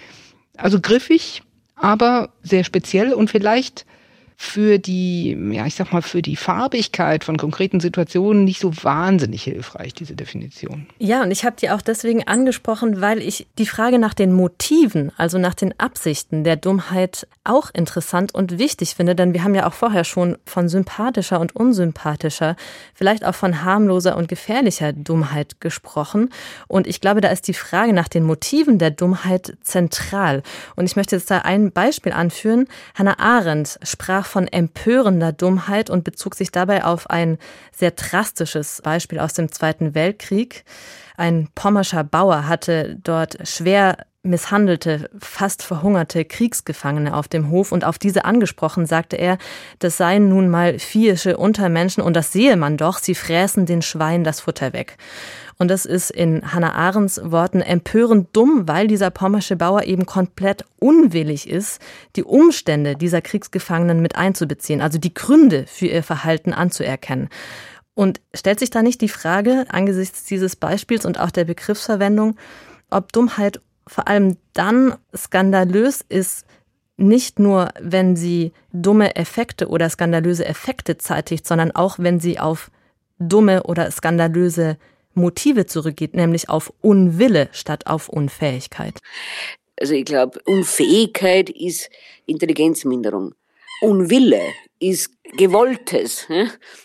Also 0.56 0.80
griffig, 0.80 1.42
aber 1.76 2.30
sehr 2.42 2.64
speziell 2.64 3.12
und 3.12 3.30
vielleicht 3.30 3.86
für 4.40 4.78
die, 4.78 5.36
ja, 5.50 5.66
ich 5.66 5.74
sag 5.74 5.92
mal, 5.92 6.00
für 6.00 6.22
die 6.22 6.36
Farbigkeit 6.36 7.24
von 7.24 7.36
konkreten 7.36 7.80
Situationen 7.80 8.44
nicht 8.44 8.60
so 8.60 8.72
wahnsinnig 8.84 9.42
hilfreich, 9.42 9.94
diese 9.94 10.14
Definition. 10.14 10.86
Ja, 10.98 11.24
und 11.24 11.32
ich 11.32 11.44
habe 11.44 11.56
die 11.60 11.70
auch 11.70 11.82
deswegen 11.82 12.24
angesprochen, 12.28 13.00
weil 13.00 13.20
ich 13.20 13.48
die 13.58 13.66
Frage 13.66 13.98
nach 13.98 14.14
den 14.14 14.32
Motiven, 14.32 15.10
also 15.16 15.38
nach 15.38 15.54
den 15.54 15.74
Absichten 15.80 16.44
der 16.44 16.54
Dummheit 16.54 17.26
auch 17.42 17.70
interessant 17.74 18.32
und 18.32 18.60
wichtig 18.60 18.94
finde, 18.94 19.16
denn 19.16 19.34
wir 19.34 19.42
haben 19.42 19.56
ja 19.56 19.66
auch 19.66 19.72
vorher 19.72 20.04
schon 20.04 20.38
von 20.44 20.68
sympathischer 20.68 21.40
und 21.40 21.56
unsympathischer, 21.56 22.54
vielleicht 22.94 23.24
auch 23.24 23.34
von 23.34 23.64
harmloser 23.64 24.16
und 24.16 24.28
gefährlicher 24.28 24.92
Dummheit 24.92 25.60
gesprochen. 25.60 26.30
Und 26.68 26.86
ich 26.86 27.00
glaube, 27.00 27.20
da 27.20 27.30
ist 27.30 27.48
die 27.48 27.54
Frage 27.54 27.92
nach 27.92 28.06
den 28.06 28.22
Motiven 28.22 28.78
der 28.78 28.92
Dummheit 28.92 29.56
zentral. 29.62 30.44
Und 30.76 30.84
ich 30.84 30.94
möchte 30.94 31.16
jetzt 31.16 31.28
da 31.28 31.38
ein 31.38 31.72
Beispiel 31.72 32.12
anführen. 32.12 32.68
Hannah 32.94 33.18
Arendt 33.18 33.80
sprach 33.82 34.27
von 34.28 34.46
empörender 34.46 35.32
Dummheit 35.32 35.90
und 35.90 36.04
bezog 36.04 36.34
sich 36.34 36.52
dabei 36.52 36.84
auf 36.84 37.10
ein 37.10 37.38
sehr 37.72 37.90
drastisches 37.90 38.80
Beispiel 38.82 39.18
aus 39.18 39.34
dem 39.34 39.50
Zweiten 39.50 39.94
Weltkrieg. 39.94 40.64
Ein 41.16 41.48
pommerscher 41.54 42.04
Bauer 42.04 42.46
hatte 42.46 42.96
dort 43.02 43.38
schwer 43.48 43.96
misshandelte, 44.22 45.10
fast 45.20 45.62
verhungerte 45.62 46.24
Kriegsgefangene 46.24 47.16
auf 47.16 47.28
dem 47.28 47.50
Hof 47.50 47.72
und 47.72 47.84
auf 47.84 47.98
diese 47.98 48.24
angesprochen, 48.24 48.86
sagte 48.86 49.16
er, 49.16 49.38
das 49.78 49.96
seien 49.96 50.28
nun 50.28 50.48
mal 50.48 50.78
viehische 50.78 51.36
Untermenschen 51.36 52.02
und 52.02 52.14
das 52.14 52.32
sehe 52.32 52.56
man 52.56 52.76
doch, 52.76 52.98
sie 52.98 53.14
fräßen 53.14 53.66
den 53.66 53.82
Schwein 53.82 54.24
das 54.24 54.40
Futter 54.40 54.72
weg. 54.72 54.96
Und 55.58 55.68
das 55.68 55.84
ist 55.84 56.10
in 56.10 56.52
Hannah 56.52 56.74
Arendts 56.74 57.20
Worten 57.22 57.60
empörend 57.60 58.28
dumm, 58.32 58.68
weil 58.68 58.86
dieser 58.86 59.10
pommersche 59.10 59.56
Bauer 59.56 59.82
eben 59.84 60.06
komplett 60.06 60.64
unwillig 60.78 61.48
ist, 61.48 61.80
die 62.14 62.22
Umstände 62.22 62.94
dieser 62.94 63.20
Kriegsgefangenen 63.20 64.00
mit 64.00 64.14
einzubeziehen, 64.14 64.80
also 64.80 64.98
die 64.98 65.14
Gründe 65.14 65.66
für 65.66 65.86
ihr 65.86 66.04
Verhalten 66.04 66.52
anzuerkennen. 66.52 67.28
Und 67.94 68.20
stellt 68.32 68.60
sich 68.60 68.70
da 68.70 68.82
nicht 68.82 69.00
die 69.00 69.08
Frage, 69.08 69.66
angesichts 69.70 70.24
dieses 70.24 70.54
Beispiels 70.54 71.04
und 71.04 71.18
auch 71.18 71.32
der 71.32 71.44
Begriffsverwendung, 71.44 72.36
ob 72.90 73.12
Dummheit 73.12 73.60
vor 73.88 74.06
allem 74.06 74.36
dann 74.52 74.94
skandalös 75.16 76.04
ist, 76.08 76.46
nicht 76.96 77.40
nur, 77.40 77.70
wenn 77.80 78.14
sie 78.14 78.52
dumme 78.72 79.16
Effekte 79.16 79.68
oder 79.68 79.88
skandalöse 79.88 80.44
Effekte 80.44 80.98
zeitigt, 80.98 81.46
sondern 81.46 81.72
auch, 81.72 81.98
wenn 81.98 82.20
sie 82.20 82.38
auf 82.38 82.70
dumme 83.18 83.64
oder 83.64 83.90
skandalöse 83.90 84.76
Motive 85.18 85.66
zurückgeht, 85.66 86.14
nämlich 86.14 86.48
auf 86.48 86.72
Unwille 86.80 87.48
statt 87.52 87.86
auf 87.86 88.08
Unfähigkeit. 88.08 88.98
Also 89.80 89.94
ich 89.94 90.04
glaube, 90.04 90.40
Unfähigkeit 90.44 91.50
ist 91.50 91.90
Intelligenzminderung. 92.26 93.34
Unwille 93.80 94.42
ist 94.80 95.10
Gewolltes. 95.36 96.26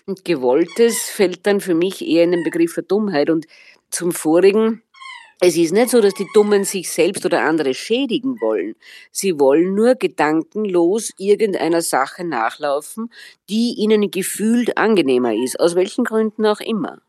Und 0.05 0.25
Gewolltes 0.25 1.09
fällt 1.09 1.45
dann 1.47 1.61
für 1.61 1.73
mich 1.73 2.05
eher 2.05 2.23
in 2.23 2.31
den 2.31 2.43
Begriff 2.43 2.75
der 2.75 2.83
Dummheit. 2.83 3.29
Und 3.29 3.47
zum 3.89 4.11
vorigen, 4.11 4.83
es 5.39 5.57
ist 5.57 5.73
nicht 5.73 5.89
so, 5.89 6.01
dass 6.01 6.13
die 6.13 6.27
Dummen 6.33 6.63
sich 6.63 6.89
selbst 6.89 7.25
oder 7.25 7.41
andere 7.41 7.73
schädigen 7.73 8.39
wollen. 8.41 8.75
Sie 9.11 9.39
wollen 9.39 9.75
nur 9.75 9.95
gedankenlos 9.95 11.11
irgendeiner 11.17 11.81
Sache 11.81 12.23
nachlaufen, 12.23 13.11
die 13.49 13.73
ihnen 13.77 14.09
gefühlt 14.11 14.77
angenehmer 14.77 15.33
ist, 15.33 15.59
aus 15.59 15.75
welchen 15.75 16.03
Gründen 16.03 16.45
auch 16.45 16.59
immer. 16.59 17.01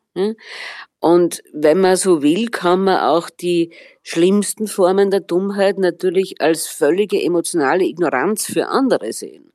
Und 1.00 1.42
wenn 1.52 1.80
man 1.80 1.96
so 1.96 2.22
will, 2.22 2.48
kann 2.48 2.84
man 2.84 3.00
auch 3.00 3.28
die 3.28 3.70
schlimmsten 4.02 4.68
Formen 4.68 5.10
der 5.10 5.20
Dummheit 5.20 5.78
natürlich 5.78 6.40
als 6.40 6.66
völlige 6.66 7.20
emotionale 7.20 7.84
Ignoranz 7.84 8.46
für 8.46 8.68
andere 8.68 9.12
sehen. 9.12 9.52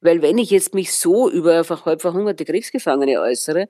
Weil 0.00 0.22
wenn 0.22 0.38
ich 0.38 0.50
jetzt 0.50 0.74
mich 0.74 0.92
so 0.92 1.30
über 1.30 1.64
halb 1.84 2.00
verhungerte 2.00 2.44
Kriegsgefangene 2.44 3.20
äußere, 3.20 3.68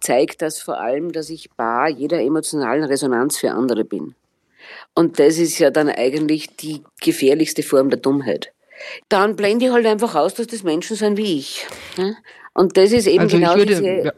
zeigt 0.00 0.42
das 0.42 0.60
vor 0.60 0.80
allem, 0.80 1.12
dass 1.12 1.30
ich 1.30 1.50
bar 1.50 1.88
jeder 1.88 2.20
emotionalen 2.20 2.84
Resonanz 2.84 3.38
für 3.38 3.52
andere 3.52 3.84
bin. 3.84 4.14
Und 4.94 5.18
das 5.18 5.38
ist 5.38 5.58
ja 5.58 5.70
dann 5.70 5.88
eigentlich 5.88 6.56
die 6.56 6.82
gefährlichste 7.00 7.62
Form 7.62 7.90
der 7.90 7.98
Dummheit. 7.98 8.52
Dann 9.08 9.36
blende 9.36 9.66
ich 9.66 9.72
halt 9.72 9.86
einfach 9.86 10.14
aus, 10.14 10.34
dass 10.34 10.48
das 10.48 10.62
Menschen 10.62 10.96
sind 10.96 11.16
wie 11.16 11.38
ich. 11.38 11.66
Und 12.54 12.76
das 12.76 12.92
ist 12.92 13.06
eben 13.06 13.20
also 13.24 13.36
genau 13.36 13.54
würde, 13.54 13.66
diese, 13.66 13.84
ja. 13.84 14.12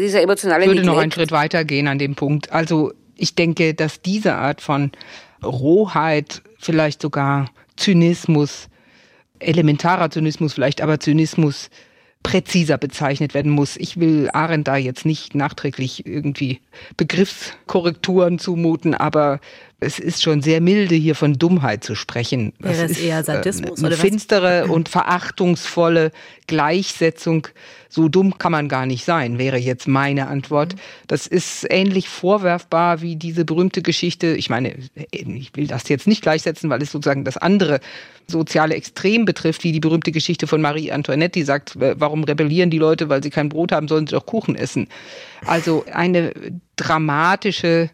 Diese 0.00 0.20
emotionale 0.20 0.62
Ich 0.62 0.68
würde 0.68 0.80
Neglect. 0.80 0.94
noch 0.96 1.02
einen 1.02 1.12
Schritt 1.12 1.32
weiter 1.32 1.64
gehen 1.64 1.88
an 1.88 1.98
dem 1.98 2.14
Punkt. 2.14 2.52
Also 2.52 2.92
ich 3.16 3.34
denke, 3.34 3.74
dass 3.74 4.00
diese 4.02 4.34
Art 4.34 4.60
von 4.60 4.90
Rohheit, 5.42 6.42
vielleicht 6.58 7.02
sogar 7.02 7.50
Zynismus, 7.76 8.68
elementarer 9.38 10.10
Zynismus 10.10 10.54
vielleicht, 10.54 10.80
aber 10.80 11.00
Zynismus 11.00 11.70
präziser 12.22 12.76
bezeichnet 12.76 13.32
werden 13.32 13.50
muss. 13.50 13.76
Ich 13.76 13.98
will 13.98 14.28
Arendt 14.32 14.68
da 14.68 14.76
jetzt 14.76 15.06
nicht 15.06 15.34
nachträglich 15.34 16.04
irgendwie 16.06 16.60
Begriffskorrekturen 16.96 18.38
zumuten, 18.38 18.94
aber 18.94 19.40
es 19.80 19.98
ist 19.98 20.22
schon 20.22 20.42
sehr 20.42 20.60
milde, 20.60 20.94
hier 20.94 21.14
von 21.14 21.34
Dummheit 21.34 21.82
zu 21.82 21.94
sprechen. 21.94 22.52
Das 22.60 22.76
Wäre 22.76 22.84
es 22.84 22.90
ist 22.92 23.00
eher 23.02 23.24
Sadismus 23.24 23.78
eine, 23.78 23.88
eine 23.88 23.96
finstere 23.96 24.66
und 24.66 24.90
verachtungsvolle 24.90 26.12
Gleichsetzung. 26.46 27.48
So 27.88 28.08
dumm 28.08 28.38
kann 28.38 28.52
man 28.52 28.68
gar 28.68 28.84
nicht 28.86 29.04
sein, 29.04 29.38
wäre 29.38 29.56
jetzt 29.56 29.88
meine 29.88 30.28
Antwort. 30.28 30.76
Das 31.08 31.26
ist 31.26 31.66
ähnlich 31.70 32.08
vorwerfbar 32.08 33.00
wie 33.00 33.16
diese 33.16 33.44
berühmte 33.44 33.82
Geschichte. 33.82 34.28
Ich 34.28 34.50
meine, 34.50 34.76
ich 35.10 35.56
will 35.56 35.66
das 35.66 35.88
jetzt 35.88 36.06
nicht 36.06 36.22
gleichsetzen, 36.22 36.68
weil 36.70 36.82
es 36.82 36.92
sozusagen 36.92 37.24
das 37.24 37.38
andere 37.38 37.80
soziale 38.28 38.74
Extrem 38.74 39.24
betrifft, 39.24 39.64
wie 39.64 39.72
die 39.72 39.80
berühmte 39.80 40.12
Geschichte 40.12 40.46
von 40.46 40.60
Marie 40.60 40.92
Antoinette, 40.92 41.40
die 41.40 41.44
sagt, 41.44 41.74
warum 41.76 42.22
rebellieren 42.24 42.70
die 42.70 42.78
Leute, 42.78 43.08
weil 43.08 43.22
sie 43.22 43.30
kein 43.30 43.48
Brot 43.48 43.72
haben, 43.72 43.88
sollen 43.88 44.06
sie 44.06 44.14
doch 44.14 44.26
Kuchen 44.26 44.54
essen. 44.54 44.88
Also 45.46 45.84
eine 45.92 46.32
dramatische 46.76 47.90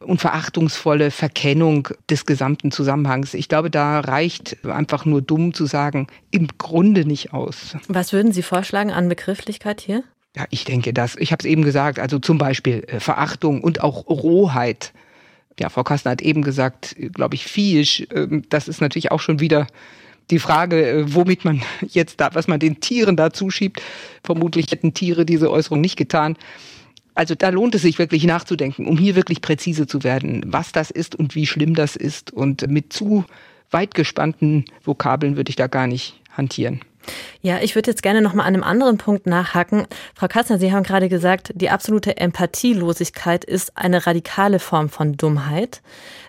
und 0.00 0.20
verachtungsvolle 0.20 1.10
Verkennung 1.10 1.88
des 2.08 2.26
gesamten 2.26 2.70
Zusammenhangs. 2.70 3.34
Ich 3.34 3.48
glaube, 3.48 3.70
da 3.70 4.00
reicht 4.00 4.64
einfach 4.66 5.04
nur 5.04 5.22
dumm 5.22 5.54
zu 5.54 5.66
sagen, 5.66 6.06
im 6.30 6.48
Grunde 6.58 7.04
nicht 7.04 7.32
aus. 7.32 7.76
Was 7.88 8.12
würden 8.12 8.32
Sie 8.32 8.42
vorschlagen 8.42 8.90
an 8.90 9.08
Begrifflichkeit 9.08 9.80
hier? 9.80 10.02
Ja, 10.36 10.44
ich 10.50 10.64
denke 10.64 10.92
das. 10.92 11.16
Ich 11.16 11.32
habe 11.32 11.40
es 11.40 11.46
eben 11.46 11.62
gesagt, 11.62 11.98
also 11.98 12.18
zum 12.18 12.38
Beispiel 12.38 12.84
äh, 12.86 13.00
Verachtung 13.00 13.62
und 13.62 13.82
auch 13.82 14.06
Rohheit. 14.06 14.92
Ja, 15.58 15.68
Frau 15.68 15.82
Kastner 15.82 16.12
hat 16.12 16.22
eben 16.22 16.42
gesagt, 16.42 16.96
glaube 17.12 17.34
ich, 17.34 17.44
Viech. 17.44 18.08
Ähm, 18.14 18.44
das 18.48 18.68
ist 18.68 18.80
natürlich 18.80 19.10
auch 19.10 19.20
schon 19.20 19.40
wieder 19.40 19.66
die 20.30 20.38
Frage, 20.38 20.88
äh, 20.88 21.14
womit 21.14 21.44
man 21.44 21.62
jetzt 21.88 22.20
da, 22.20 22.30
was 22.34 22.46
man 22.46 22.60
den 22.60 22.80
Tieren 22.80 23.16
da 23.16 23.32
zuschiebt. 23.32 23.82
Vermutlich 24.22 24.70
hätten 24.70 24.94
Tiere 24.94 25.26
diese 25.26 25.50
Äußerung 25.50 25.80
nicht 25.80 25.96
getan. 25.96 26.36
Also 27.20 27.34
da 27.34 27.50
lohnt 27.50 27.74
es 27.74 27.82
sich 27.82 27.98
wirklich 27.98 28.24
nachzudenken, 28.24 28.86
um 28.86 28.96
hier 28.96 29.14
wirklich 29.14 29.42
präzise 29.42 29.86
zu 29.86 30.04
werden, 30.04 30.42
was 30.46 30.72
das 30.72 30.90
ist 30.90 31.14
und 31.14 31.34
wie 31.34 31.46
schlimm 31.46 31.74
das 31.74 31.94
ist. 31.94 32.32
Und 32.32 32.66
mit 32.66 32.94
zu 32.94 33.26
weit 33.70 33.92
gespannten 33.92 34.64
Vokabeln 34.84 35.36
würde 35.36 35.50
ich 35.50 35.56
da 35.56 35.66
gar 35.66 35.86
nicht 35.86 36.18
hantieren. 36.34 36.80
Ja, 37.42 37.58
ich 37.60 37.74
würde 37.74 37.90
jetzt 37.90 38.02
gerne 38.02 38.20
noch 38.20 38.34
mal 38.34 38.42
an 38.44 38.54
einem 38.54 38.62
anderen 38.62 38.98
Punkt 38.98 39.26
nachhaken. 39.26 39.86
Frau 40.14 40.28
Kassner, 40.28 40.58
Sie 40.58 40.72
haben 40.72 40.82
gerade 40.82 41.08
gesagt, 41.08 41.52
die 41.54 41.70
absolute 41.70 42.18
Empathielosigkeit 42.18 43.44
ist 43.44 43.76
eine 43.78 44.06
radikale 44.06 44.58
Form 44.58 44.90
von 44.90 45.16
Dummheit. 45.16 45.80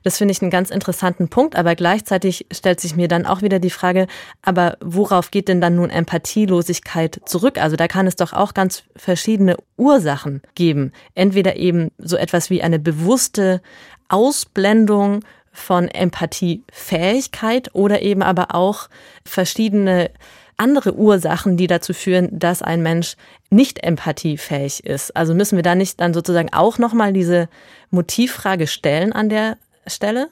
Das 0.04 0.18
finde 0.18 0.32
ich 0.32 0.42
einen 0.42 0.52
ganz 0.52 0.70
interessanten 0.70 1.28
Punkt, 1.28 1.56
aber 1.58 1.76
gleichzeitig 1.76 2.46
stellt 2.52 2.80
sich 2.80 2.96
mir 2.96 3.08
dann 3.08 3.26
auch 3.26 3.42
wieder 3.42 3.60
die 3.60 3.70
Frage, 3.70 4.08
aber 4.42 4.78
worauf 4.80 5.32
geht 5.32 5.50
denn 5.50 5.60
dann 5.60 5.76
nun 5.76 5.90
Empathielosigkeit 5.90 7.20
zurück? 7.26 7.58
Also 7.58 7.76
da 7.76 7.88
kann 7.88 8.08
es 8.08 8.16
doch 8.16 8.32
auch 8.32 8.54
ganz 8.54 8.84
verschiedene 8.96 9.58
Ursachen 9.78 10.42
geben. 10.56 10.94
Entweder 11.14 11.58
eben 11.58 11.92
so 11.98 12.16
etwas 12.16 12.50
wie 12.50 12.64
eine 12.64 12.80
bewusste 12.80 13.62
Ausblendung 14.08 15.24
von 15.52 15.88
Empathiefähigkeit 15.88 17.74
oder 17.74 18.02
eben 18.02 18.22
aber 18.22 18.56
auch 18.56 18.90
verschiedene 19.26 20.10
andere 20.58 20.96
Ursachen, 20.96 21.58
die 21.58 21.68
dazu 21.68 21.94
führen, 21.94 22.30
dass 22.32 22.62
ein 22.62 22.82
Mensch 22.82 23.16
nicht 23.50 23.84
empathiefähig 23.84 24.86
ist. 24.86 25.16
Also 25.16 25.34
müssen 25.34 25.56
wir 25.56 25.64
da 25.64 25.76
nicht 25.76 26.00
dann 26.00 26.14
sozusagen 26.14 26.54
auch 26.54 26.78
nochmal 26.78 27.14
diese 27.14 27.50
Motivfrage 27.90 28.68
stellen 28.68 29.14
an 29.14 29.30
der 29.30 29.58
Stelle? 29.88 30.30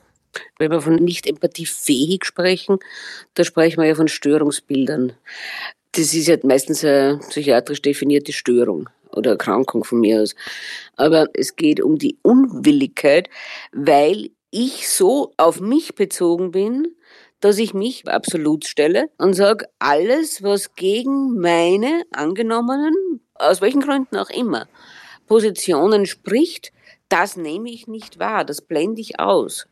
Wenn 0.58 0.72
wir 0.72 0.82
von 0.82 0.96
nicht 0.96 1.26
empathiefähig 1.28 2.24
sprechen, 2.24 2.80
da 3.34 3.44
sprechen 3.44 3.82
wir 3.82 3.88
ja 3.88 3.96
von 3.96 4.08
Störungsbildern. 4.08 5.14
Das 5.94 6.14
ist 6.14 6.28
ja 6.28 6.38
meistens 6.44 6.84
eine 6.84 7.20
psychiatrisch 7.30 7.82
definierte 7.82 8.32
Störung 8.32 8.90
oder 9.12 9.32
Erkrankung 9.32 9.84
von 9.84 10.00
mir 10.00 10.22
aus. 10.22 10.36
Aber 10.96 11.28
es 11.34 11.56
geht 11.56 11.82
um 11.82 11.98
die 11.98 12.18
Unwilligkeit, 12.22 13.30
weil 13.72 14.30
ich 14.52 14.90
so 14.90 15.34
auf 15.38 15.60
mich 15.60 15.96
bezogen 15.96 16.52
bin, 16.52 16.96
dass 17.40 17.58
ich 17.58 17.74
mich 17.74 18.08
absolut 18.08 18.66
stelle 18.66 19.10
und 19.18 19.34
sage, 19.34 19.66
alles, 19.80 20.44
was 20.44 20.76
gegen 20.76 21.40
meine 21.40 22.04
angenommenen, 22.12 23.22
aus 23.36 23.62
welchen 23.62 23.82
Gründen 23.82 24.18
auch 24.18 24.30
immer, 24.30 24.68
Positionen 25.28 26.06
spricht, 26.06 26.72
das 27.08 27.38
nehme 27.38 27.70
ich 27.70 27.88
nicht 27.88 28.20
wahr, 28.20 28.46
das 28.46 28.62
blende 28.62 29.02
ich 29.02 29.20
aus. 29.20 29.68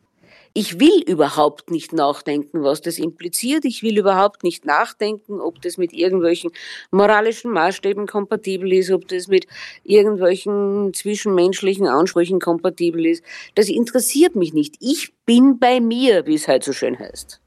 Ich 0.60 0.80
will 0.80 1.04
überhaupt 1.06 1.70
nicht 1.70 1.94
nachdenken, 1.94 2.64
was 2.64 2.82
das 2.82 2.98
impliziert. 2.98 3.64
Ich 3.64 3.84
will 3.84 3.96
überhaupt 3.96 4.44
nicht 4.44 4.66
nachdenken, 4.66 5.40
ob 5.40 5.62
das 5.62 5.78
mit 5.78 5.94
irgendwelchen 5.94 6.50
moralischen 6.90 7.52
Maßstäben 7.52 8.08
kompatibel 8.08 8.74
ist, 8.74 8.90
ob 8.90 9.08
das 9.08 9.28
mit 9.28 9.46
irgendwelchen 9.84 10.96
zwischenmenschlichen 10.96 11.86
Ansprüchen 11.86 12.40
kompatibel 12.40 13.06
ist. 13.06 13.24
Das 13.54 13.70
interessiert 13.70 14.36
mich 14.36 14.52
nicht. 14.56 14.78
Ich 14.80 15.14
bin 15.28 15.60
bei 15.60 15.80
mir, 15.80 16.26
wie 16.26 16.34
es 16.34 16.48
halt 16.48 16.64
so 16.64 16.74
schön 16.74 16.98
heißt. 16.98 17.40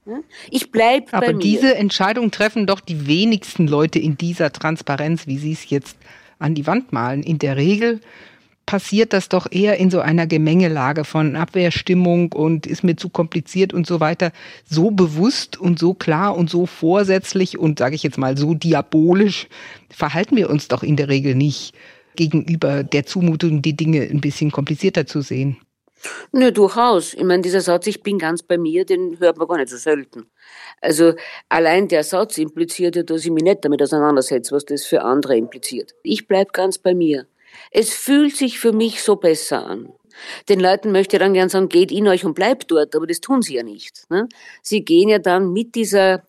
Ich 0.48 0.70
bleibe 0.70 1.06
bei 1.10 1.18
mir. 1.18 1.28
Aber 1.30 1.32
diese 1.32 1.74
Entscheidung 1.74 2.30
treffen 2.30 2.68
doch 2.68 2.78
die 2.78 3.08
wenigsten 3.08 3.66
Leute 3.66 3.98
in 3.98 4.18
dieser 4.18 4.52
Transparenz, 4.52 5.26
wie 5.26 5.38
Sie 5.38 5.50
es 5.50 5.68
jetzt 5.68 5.96
an 6.38 6.54
die 6.54 6.68
Wand 6.68 6.92
malen. 6.92 7.24
In 7.24 7.40
der 7.40 7.56
Regel 7.56 8.02
passiert 8.66 9.12
das 9.12 9.28
doch 9.28 9.46
eher 9.50 9.78
in 9.78 9.90
so 9.90 10.00
einer 10.00 10.26
Gemengelage 10.26 11.04
von 11.04 11.34
Abwehrstimmung 11.36 12.32
und 12.32 12.66
ist 12.66 12.84
mir 12.84 12.96
zu 12.96 13.08
kompliziert 13.08 13.72
und 13.72 13.86
so 13.86 14.00
weiter. 14.00 14.32
So 14.64 14.90
bewusst 14.90 15.58
und 15.58 15.78
so 15.78 15.94
klar 15.94 16.36
und 16.36 16.48
so 16.48 16.66
vorsätzlich 16.66 17.58
und 17.58 17.78
sage 17.78 17.94
ich 17.94 18.02
jetzt 18.02 18.18
mal 18.18 18.36
so 18.36 18.54
diabolisch 18.54 19.48
verhalten 19.88 20.36
wir 20.36 20.50
uns 20.50 20.68
doch 20.68 20.82
in 20.82 20.96
der 20.96 21.08
Regel 21.08 21.34
nicht 21.34 21.74
gegenüber 22.16 22.84
der 22.84 23.06
Zumutung, 23.06 23.62
die 23.62 23.76
Dinge 23.76 24.02
ein 24.02 24.20
bisschen 24.20 24.50
komplizierter 24.50 25.06
zu 25.06 25.20
sehen. 25.20 25.56
Nö, 26.32 26.50
durchaus. 26.50 27.14
Ich 27.14 27.24
meine, 27.24 27.42
dieser 27.42 27.60
Satz, 27.60 27.86
ich 27.86 28.02
bin 28.02 28.18
ganz 28.18 28.42
bei 28.42 28.56
mir, 28.56 28.84
den 28.84 29.18
hört 29.20 29.36
man 29.36 29.48
gar 29.48 29.58
nicht 29.58 29.68
so 29.68 29.76
selten. 29.76 30.30
Also 30.80 31.14
allein 31.48 31.88
der 31.88 32.04
Satz 32.04 32.38
impliziert 32.38 32.96
ja, 32.96 33.02
dass 33.02 33.24
ich 33.24 33.30
mich 33.30 33.42
nicht 33.42 33.64
damit 33.64 33.82
auseinandersetze, 33.82 34.54
was 34.54 34.64
das 34.64 34.86
für 34.86 35.02
andere 35.02 35.36
impliziert. 35.36 35.94
Ich 36.02 36.26
bleib 36.26 36.52
ganz 36.52 36.78
bei 36.78 36.94
mir. 36.94 37.26
Es 37.70 37.90
fühlt 37.90 38.36
sich 38.36 38.58
für 38.58 38.72
mich 38.72 39.02
so 39.02 39.16
besser 39.16 39.66
an. 39.66 39.92
Den 40.48 40.60
Leuten 40.60 40.92
möchte 40.92 41.16
ich 41.16 41.20
dann 41.20 41.34
gern 41.34 41.48
sagen, 41.48 41.68
geht 41.68 41.92
in 41.92 42.08
euch 42.08 42.24
und 42.24 42.34
bleibt 42.34 42.70
dort, 42.70 42.94
aber 42.94 43.06
das 43.06 43.20
tun 43.20 43.42
sie 43.42 43.54
ja 43.54 43.62
nicht. 43.62 44.10
Ne? 44.10 44.28
Sie 44.62 44.84
gehen 44.84 45.08
ja 45.08 45.18
dann 45.18 45.52
mit 45.52 45.74
dieser 45.74 46.22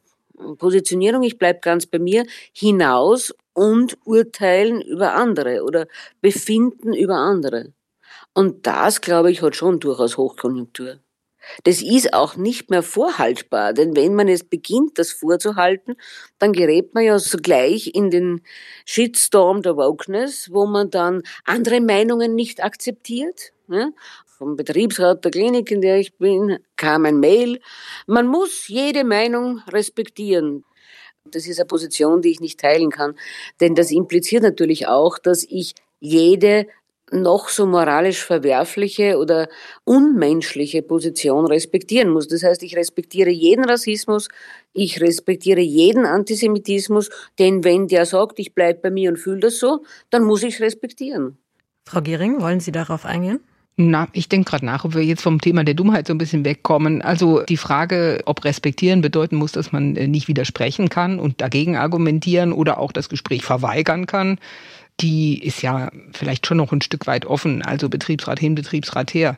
Positionierung, 0.58 1.24
ich 1.24 1.38
bleib 1.38 1.62
ganz 1.62 1.86
bei 1.86 2.00
mir, 2.00 2.26
hinaus 2.54 3.34
und 3.54 3.98
urteilen 4.06 4.82
über 4.82 5.14
andere 5.14 5.64
oder 5.64 5.88
befinden 6.22 6.94
über 6.94 7.16
andere. 7.16 7.74
Und 8.34 8.66
das, 8.66 9.02
glaube 9.02 9.32
ich, 9.32 9.42
hat 9.42 9.56
schon 9.56 9.80
durchaus 9.80 10.18
Hochkonjunktur. 10.18 11.00
Das 11.64 11.82
ist 11.82 12.14
auch 12.14 12.36
nicht 12.36 12.70
mehr 12.70 12.84
vorhaltbar, 12.84 13.74
denn 13.74 13.96
wenn 13.96 14.16
man 14.16 14.28
es 14.28 14.44
beginnt, 14.44 14.98
das 15.00 15.12
vorzuhalten, 15.12 15.96
dann 16.40 16.54
gerät 16.54 16.94
man 16.94 17.04
ja 17.04 17.20
sogleich 17.20 17.92
in 17.94 18.10
den 18.10 18.42
Shitstorm 18.86 19.62
der 19.62 19.76
Wokeness, 19.78 20.50
wo 20.52 20.66
man 20.66 20.90
dann 20.90 21.24
andere 21.46 21.82
Meinungen 21.82 22.36
nicht 22.36 22.64
akzeptiert. 22.64 23.54
Ne? 23.68 23.94
Vom 24.26 24.56
Betriebsrat 24.56 25.24
der 25.24 25.32
Klinik, 25.32 25.72
in 25.72 25.82
der 25.82 25.98
ich 25.98 26.18
bin, 26.18 26.60
kam 26.76 27.06
ein 27.06 27.20
Mail. 27.20 27.60
Man 28.08 28.28
muss 28.28 28.68
jede 28.68 29.04
Meinung 29.04 29.62
respektieren. 29.68 30.64
Das 31.26 31.48
ist 31.48 31.60
eine 31.60 31.68
Position, 31.68 32.22
die 32.22 32.32
ich 32.32 32.40
nicht 32.40 32.60
teilen 32.60 32.90
kann, 32.90 33.16
denn 33.60 33.76
das 33.76 33.92
impliziert 33.92 34.42
natürlich 34.42 34.88
auch, 34.88 35.20
dass 35.20 35.44
ich 35.44 35.76
jede 36.00 36.66
noch 37.12 37.50
so 37.50 37.66
moralisch 37.66 38.24
verwerfliche 38.24 39.18
oder 39.18 39.50
unmenschliche 39.84 40.82
Position 40.82 41.46
respektieren 41.46 42.10
muss. 42.10 42.28
Das 42.28 42.44
heißt, 42.44 42.64
ich 42.64 42.76
respektiere 42.76 43.30
jeden 43.30 43.66
Rassismus, 43.66 44.30
ich 44.74 45.02
respektiere 45.02 45.62
jeden 45.62 46.06
Antisemitismus, 46.06 47.10
denn 47.40 47.64
wenn 47.64 47.88
der 47.88 48.06
sagt, 48.06 48.40
ich 48.40 48.54
bleibe 48.54 48.80
bei 48.82 48.92
mir 48.92 49.10
und 49.10 49.18
fühle 49.18 49.40
das 49.40 49.60
so, 49.60 49.84
dann 50.10 50.24
muss 50.24 50.44
ich 50.44 50.56
es 50.56 50.62
respektieren. 50.62 51.38
Frau 51.88 52.02
Gehring, 52.02 52.42
wollen 52.42 52.60
Sie 52.60 52.72
darauf 52.72 53.06
eingehen? 53.06 53.42
Na, 53.78 54.08
ich 54.12 54.28
denke 54.30 54.52
gerade 54.52 54.66
nach, 54.66 54.84
ob 54.84 54.96
wir 54.96 55.04
jetzt 55.04 55.24
vom 55.24 55.40
Thema 55.40 55.64
der 55.64 55.74
Dummheit 55.74 56.06
so 56.06 56.14
ein 56.14 56.18
bisschen 56.18 56.46
wegkommen. 56.46 57.02
Also 57.02 57.42
die 57.44 57.58
Frage, 57.58 58.22
ob 58.26 58.44
respektieren 58.44 59.02
bedeuten 59.02 59.38
muss, 59.38 59.54
dass 59.54 59.72
man 59.72 59.96
äh, 59.96 60.08
nicht 60.08 60.28
widersprechen 60.28 60.90
kann 60.90 61.20
und 61.20 61.42
dagegen 61.42 61.78
argumentieren 61.78 62.52
oder 62.52 62.80
auch 62.80 62.92
das 62.92 63.10
Gespräch 63.10 63.44
verweigern 63.44 64.06
kann, 64.06 64.40
die 65.02 65.44
ist 65.44 65.62
ja 65.62 65.92
vielleicht 66.14 66.46
schon 66.46 66.58
noch 66.58 66.72
ein 66.72 66.82
Stück 66.82 67.08
weit 67.08 67.26
offen, 67.26 67.62
also 67.62 67.90
Betriebsrat 67.90 68.40
hin, 68.40 68.56
Betriebsrat 68.56 69.14
her. 69.14 69.38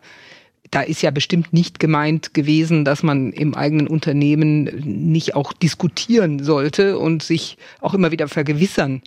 da 0.72 0.82
ist 0.82 1.04
ja 1.04 1.12
bestimmt 1.12 1.54
nicht 1.54 1.80
gemeint 1.80 2.34
gewesen, 2.34 2.84
dass 2.84 3.04
man 3.04 3.32
im 3.32 3.54
eigenen 3.54 3.88
Unternehmen 3.88 4.64
nicht 5.12 5.36
auch 5.36 5.54
diskutieren 5.54 6.44
sollte 6.44 6.98
und 6.98 7.22
sich 7.22 7.58
auch 7.80 7.94
immer 7.94 8.12
wieder 8.12 8.28
vergewissern, 8.28 9.02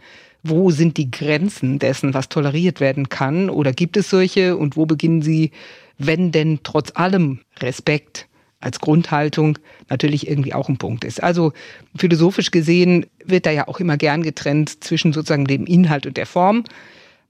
wo 0.45 0.71
sind 0.71 0.97
die 0.97 1.11
Grenzen 1.11 1.79
dessen, 1.79 2.15
was 2.15 2.29
toleriert 2.29 2.81
werden 2.81 3.09
kann? 3.09 3.51
Oder 3.51 3.73
gibt 3.73 3.97
es 3.97 4.11
solche? 4.11 4.57
Und 4.57 4.77
wo 4.77 4.87
beginnen 4.87 5.23
sie, 5.23 5.51
wenn 5.99 6.31
denn 6.31 6.61
trotz 6.63 6.93
allem 6.95 7.41
Respekt 7.59 8.29
als 8.61 8.81
Grundhaltung 8.81 9.59
natürlich 9.89 10.29
irgendwie 10.29 10.55
auch 10.55 10.69
ein 10.69 10.79
Punkt 10.79 11.05
ist. 11.05 11.23
Also 11.23 11.53
philosophisch 11.97 12.51
gesehen 12.51 13.07
wird 13.25 13.47
da 13.47 13.51
ja 13.51 13.69
auch 13.69 13.81
immer 13.81 13.97
gern 13.97 14.23
getrennt 14.23 14.83
zwischen 14.83 15.13
sozusagen 15.13 15.45
dem 15.45 15.67
Inhalt 15.67 16.07
und 16.07 16.17
der 16.17 16.27
Form. 16.27 16.65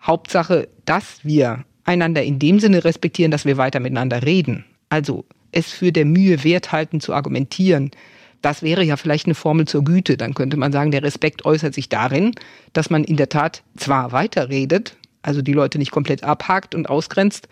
Hauptsache, 0.02 0.68
dass 0.84 1.24
wir 1.24 1.64
einander 1.84 2.22
in 2.22 2.38
dem 2.38 2.60
Sinne 2.60 2.84
respektieren, 2.84 3.30
dass 3.30 3.44
wir 3.44 3.56
weiter 3.56 3.80
miteinander 3.80 4.22
reden. 4.22 4.64
Also 4.88 5.24
es 5.52 5.72
für 5.72 5.92
der 5.92 6.04
Mühe 6.04 6.44
wert 6.44 6.72
halten 6.72 7.00
zu 7.00 7.12
argumentieren. 7.12 7.90
Das 8.42 8.62
wäre 8.62 8.84
ja 8.84 8.96
vielleicht 8.96 9.26
eine 9.26 9.34
Formel 9.34 9.66
zur 9.66 9.82
Güte. 9.82 10.16
Dann 10.16 10.34
könnte 10.34 10.56
man 10.56 10.72
sagen, 10.72 10.90
der 10.90 11.02
Respekt 11.02 11.44
äußert 11.44 11.74
sich 11.74 11.88
darin, 11.88 12.32
dass 12.72 12.90
man 12.90 13.02
in 13.02 13.16
der 13.16 13.28
Tat 13.28 13.62
zwar 13.76 14.12
weiterredet, 14.12 14.96
also 15.22 15.42
die 15.42 15.52
Leute 15.52 15.78
nicht 15.78 15.90
komplett 15.90 16.22
abhakt 16.22 16.74
und 16.74 16.88
ausgrenzt, 16.88 17.48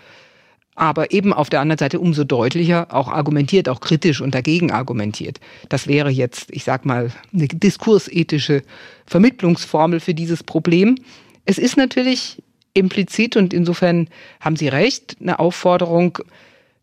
aber 0.75 1.13
eben 1.13 1.33
auf 1.33 1.51
der 1.51 1.61
anderen 1.61 1.79
Seite 1.79 2.01
umso 2.01 2.25
deutlicher 2.25 2.93
auch 2.93 3.09
argumentiert, 3.09 3.69
auch 3.69 3.81
kritisch 3.81 4.21
und 4.21 4.35
dagegen 4.35 4.73
argumentiert. 4.73 5.39
Das 5.69 5.87
wäre 5.87 6.11
jetzt, 6.11 6.49
ich 6.51 6.65
sag 6.65 6.85
mal, 6.85 7.13
eine 7.33 7.47
diskursethische 7.49 8.63
Vermittlungsformel 9.07 10.01
für 10.01 10.15
dieses 10.15 10.43
Problem. 10.43 10.97
Es 11.45 11.59
ist 11.59 11.77
natürlich 11.77 12.43
implizit 12.73 13.37
und 13.37 13.55
insofern 13.55 14.09
haben 14.41 14.57
Sie 14.57 14.69
recht, 14.69 15.17
eine 15.21 15.39
Aufforderung 15.39 16.19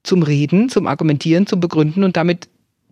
zum 0.03 0.23
Reden, 0.23 0.69
zum 0.69 0.87
Argumentieren, 0.87 1.45
zum 1.47 1.59
Begründen 1.59 2.03
und 2.03 2.15
damit 2.15 2.47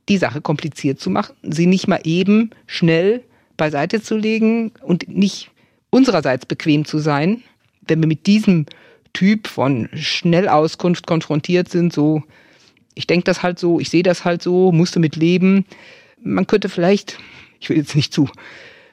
die 0.10 0.18
Sache 0.18 0.42
kompliziert 0.42 1.00
zu 1.00 1.10
machen, 1.10 1.36
sie 1.44 1.68
nicht 1.68 1.88
mal 1.88 2.02
eben 2.04 2.50
schnell 2.66 3.24
beiseite 3.58 4.02
zu 4.02 4.18
legen 4.18 4.72
und 4.82 5.08
nicht 5.08 5.52
unsererseits 5.92 6.46
bequem 6.46 6.86
zu 6.86 6.98
sein, 7.00 7.44
wenn 7.88 8.02
wir 8.02 8.08
mit 8.08 8.28
diesem 8.28 8.66
Typ 9.14 9.48
von 9.48 9.90
Schnellauskunft 9.94 11.08
konfrontiert 11.08 11.70
sind, 11.70 11.94
so 11.94 12.24
ich 13.00 13.08
denke 13.08 13.24
das 13.24 13.44
halt 13.44 13.60
so, 13.60 13.80
ich 13.80 13.90
sehe 13.90 14.04
das 14.04 14.26
halt 14.26 14.42
so, 14.42 14.74
musste 14.74 15.00
mit 15.00 15.16
leben. 15.16 15.66
Man 16.22 16.48
könnte 16.48 16.68
vielleicht, 16.68 17.18
ich 17.62 17.70
will 17.70 17.78
jetzt 17.78 17.96
nicht 17.96 18.14
zu 18.14 18.30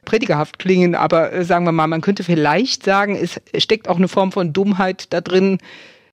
predigerhaft 0.04 0.60
klingen, 0.60 0.94
aber 0.94 1.32
äh, 1.32 1.44
sagen 1.44 1.64
wir 1.64 1.72
mal, 1.72 1.88
man 1.88 2.02
könnte 2.02 2.22
vielleicht 2.22 2.84
sagen, 2.84 3.16
es 3.16 3.40
steckt 3.62 3.88
auch 3.88 3.96
eine 3.96 4.06
Form 4.06 4.30
von 4.30 4.52
Dummheit 4.52 5.12
da 5.12 5.20
drin, 5.20 5.58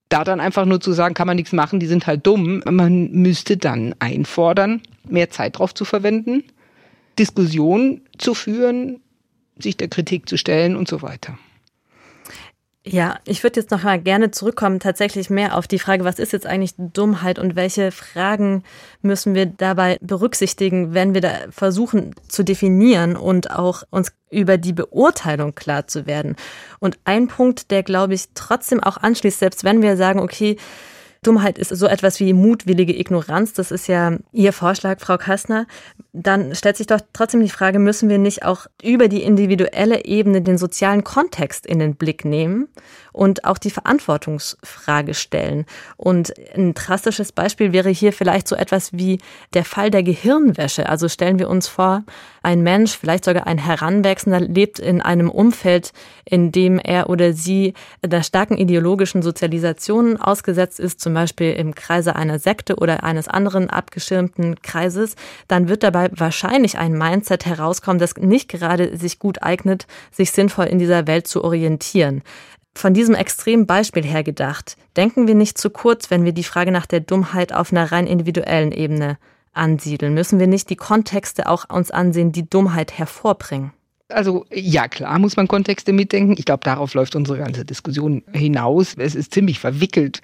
da 0.10 0.24
dann 0.24 0.40
einfach 0.40 0.66
nur 0.66 0.82
zu 0.82 0.92
sagen, 0.92 1.14
kann 1.14 1.28
man 1.28 1.36
nichts 1.36 1.54
machen, 1.54 1.80
die 1.80 1.86
sind 1.86 2.08
halt 2.08 2.26
dumm. 2.26 2.64
Man 2.68 3.12
müsste 3.12 3.58
dann 3.58 3.94
einfordern, 4.00 4.82
mehr 5.08 5.30
Zeit 5.30 5.60
drauf 5.60 5.76
zu 5.76 5.86
verwenden, 5.86 6.44
Diskussion 7.20 8.02
zu 8.18 8.34
führen, 8.34 9.02
sich 9.60 9.78
der 9.78 9.88
Kritik 9.88 10.28
zu 10.28 10.38
stellen 10.38 10.76
und 10.76 10.88
so 10.88 11.04
weiter. 11.04 11.38
Ja, 12.86 13.20
ich 13.26 13.44
würde 13.44 13.62
jetzt 13.62 13.72
noch 13.72 13.84
mal 13.84 13.98
gerne 13.98 14.32
zurückkommen, 14.32 14.82
tatsächlich 14.82 15.30
mehr 15.30 15.58
auf 15.58 15.70
die 15.70 15.80
Frage, 15.80 16.04
was 16.04 16.20
ist 16.20 16.34
jetzt 16.34 16.46
eigentlich 16.46 16.74
Dummheit 16.78 17.40
und 17.40 17.56
welche 17.56 17.92
Fragen 17.92 18.64
müssen 19.02 19.36
wir 19.36 19.46
dabei 19.46 19.98
berücksichtigen, 20.02 20.94
wenn 20.94 21.14
wir 21.14 21.22
da 21.22 21.32
versuchen 21.50 22.14
zu 22.28 22.44
definieren 22.44 23.16
und 23.16 23.52
auch 23.52 23.84
uns 23.90 24.12
über 24.30 24.58
die 24.58 24.74
Beurteilung 24.74 25.56
klar 25.56 25.88
zu 25.88 26.06
werden. 26.08 26.36
Und 26.80 27.00
ein 27.06 27.30
Punkt, 27.30 27.72
der 27.72 27.84
glaube 27.84 28.16
ich 28.16 28.26
trotzdem 28.34 28.84
auch 28.84 28.98
anschließt, 28.98 29.40
selbst 29.40 29.64
wenn 29.64 29.82
wir 29.82 29.96
sagen, 29.96 30.20
okay, 30.20 30.58
Dummheit 31.24 31.58
ist 31.58 31.70
so 31.70 31.88
etwas 31.88 32.20
wie 32.20 32.34
mutwillige 32.34 32.98
Ignoranz. 32.98 33.54
Das 33.54 33.72
ist 33.72 33.88
ja 33.88 34.18
Ihr 34.32 34.54
Vorschlag, 34.54 35.00
Frau 35.00 35.18
Kastner. 35.18 35.66
Dann 36.12 36.54
stellt 36.54 36.78
sich 36.78 36.88
doch 36.88 37.00
trotzdem 37.14 37.42
die 37.42 37.50
Frage, 37.50 37.80
müssen 37.80 38.10
wir 38.10 38.20
nicht 38.20 38.46
auch 38.46 38.68
über 38.84 39.08
die 39.08 39.24
individuelle 39.24 40.06
Ebene 40.06 40.42
den 40.42 40.58
sozialen 40.58 41.04
Kontext 41.04 41.66
in 41.66 41.80
den 41.80 41.96
Blick 41.96 42.24
nehmen 42.26 42.68
und 43.12 43.46
auch 43.46 43.58
die 43.58 43.72
Verantwortungsfrage 43.72 45.16
stellen? 45.16 45.66
Und 45.98 46.34
ein 46.56 46.74
drastisches 46.74 47.32
Beispiel 47.32 47.74
wäre 47.74 47.90
hier 47.90 48.14
vielleicht 48.14 48.48
so 48.48 48.56
etwas 48.56 48.94
wie 48.94 49.20
der 49.54 49.66
Fall 49.66 49.90
der 49.90 50.04
Gehirnwäsche. 50.04 50.88
Also 50.88 51.10
stellen 51.10 51.40
wir 51.40 51.50
uns 51.50 51.68
vor, 51.68 52.04
ein 52.44 52.62
Mensch, 52.62 52.98
vielleicht 52.98 53.26
sogar 53.26 53.48
ein 53.48 53.58
Heranwachsender, 53.58 54.42
lebt 54.42 54.78
in 54.78 55.02
einem 55.02 55.30
Umfeld, 55.30 55.94
in 56.26 56.52
dem 56.52 56.78
er 56.78 57.10
oder 57.10 57.34
sie 57.34 57.74
einer 58.02 58.22
starken 58.22 58.58
ideologischen 58.58 59.22
Sozialisation 59.22 60.18
ausgesetzt 60.18 60.80
ist, 60.80 61.00
zum 61.00 61.14
Beispiel 61.14 61.54
im 61.54 61.74
Kreise 61.74 62.16
einer 62.16 62.40
Sekte 62.40 62.76
oder 62.76 63.04
eines 63.04 63.30
anderen 63.30 63.70
abgeschirmten 63.70 64.62
Kreises, 64.62 65.16
dann 65.48 65.70
wird 65.70 65.84
dabei 65.84 66.10
wahrscheinlich 66.12 66.78
ein 66.78 66.98
Mindset 66.98 67.46
herauskommen, 67.46 68.00
das 68.00 68.18
nicht 68.18 68.50
gerade 68.50 68.98
sich 68.98 69.20
gut 69.20 69.42
eignet, 69.42 69.88
sich 70.12 70.32
sinnvoll 70.32 70.66
in 70.66 70.80
dieser 70.80 71.08
Welt 71.08 71.28
zu 71.28 71.44
orientieren. 71.44 72.24
Von 72.76 72.94
diesem 72.94 73.16
extremen 73.16 73.68
Beispiel 73.68 74.04
her 74.04 74.24
gedacht, 74.24 74.76
denken 74.98 75.28
wir 75.28 75.36
nicht 75.36 75.58
zu 75.58 75.70
kurz, 75.70 76.10
wenn 76.10 76.26
wir 76.26 76.34
die 76.34 76.44
Frage 76.44 76.72
nach 76.72 76.88
der 76.88 77.00
Dummheit 77.00 77.54
auf 77.54 77.72
einer 77.72 77.92
rein 77.92 78.08
individuellen 78.08 78.72
Ebene 78.72 79.18
ansiedeln? 79.54 80.14
Müssen 80.14 80.40
wir 80.40 80.48
nicht 80.48 80.70
die 80.70 80.76
Kontexte 80.76 81.48
auch 81.48 81.70
uns 81.70 81.92
ansehen, 81.92 82.32
die 82.32 82.50
Dummheit 82.50 82.98
hervorbringen? 82.98 83.72
Also 84.10 84.46
ja, 84.54 84.88
klar 84.88 85.18
muss 85.20 85.38
man 85.38 85.48
Kontexte 85.48 85.94
mitdenken. 85.94 86.36
Ich 86.38 86.46
glaube, 86.46 86.64
darauf 86.64 86.94
läuft 86.94 87.16
unsere 87.16 87.40
ganze 87.40 87.66
Diskussion 87.66 88.24
hinaus. 88.32 88.96
Es 88.98 89.16
ist 89.16 89.34
ziemlich 89.34 89.60
verwickelt, 89.60 90.22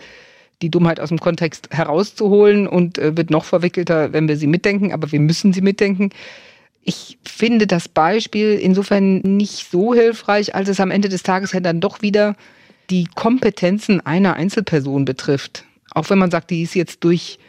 die 0.62 0.70
Dummheit 0.70 1.00
aus 1.00 1.10
dem 1.10 1.20
Kontext 1.20 1.70
herauszuholen 1.72 2.68
und 2.68 2.98
äh, 2.98 3.16
wird 3.16 3.30
noch 3.30 3.46
verwickelter, 3.46 4.14
wenn 4.14 4.28
wir 4.28 4.38
sie 4.38 4.48
mitdenken, 4.48 4.92
aber 4.92 5.12
wir 5.12 5.20
müssen 5.20 5.54
sie 5.54 5.62
mitdenken. 5.62 6.10
Ich 6.82 7.18
finde 7.24 7.68
das 7.68 7.88
Beispiel 7.88 8.56
insofern 8.56 9.20
nicht 9.20 9.70
so 9.70 9.94
hilfreich, 9.94 10.56
als 10.56 10.70
es 10.70 10.80
am 10.80 10.92
Ende 10.92 11.10
des 11.10 11.24
Tages 11.24 11.52
ja 11.54 11.60
dann 11.60 11.82
doch 11.82 12.02
wieder 12.02 12.36
die 12.90 13.06
Kompetenzen 13.16 14.06
einer 14.06 14.36
Einzelperson 14.36 15.06
betrifft. 15.06 15.66
Auch 15.92 16.10
wenn 16.10 16.20
man 16.20 16.32
sagt, 16.32 16.50
die 16.50 16.64
ist 16.64 16.76
jetzt 16.76 17.04
durch 17.04 17.40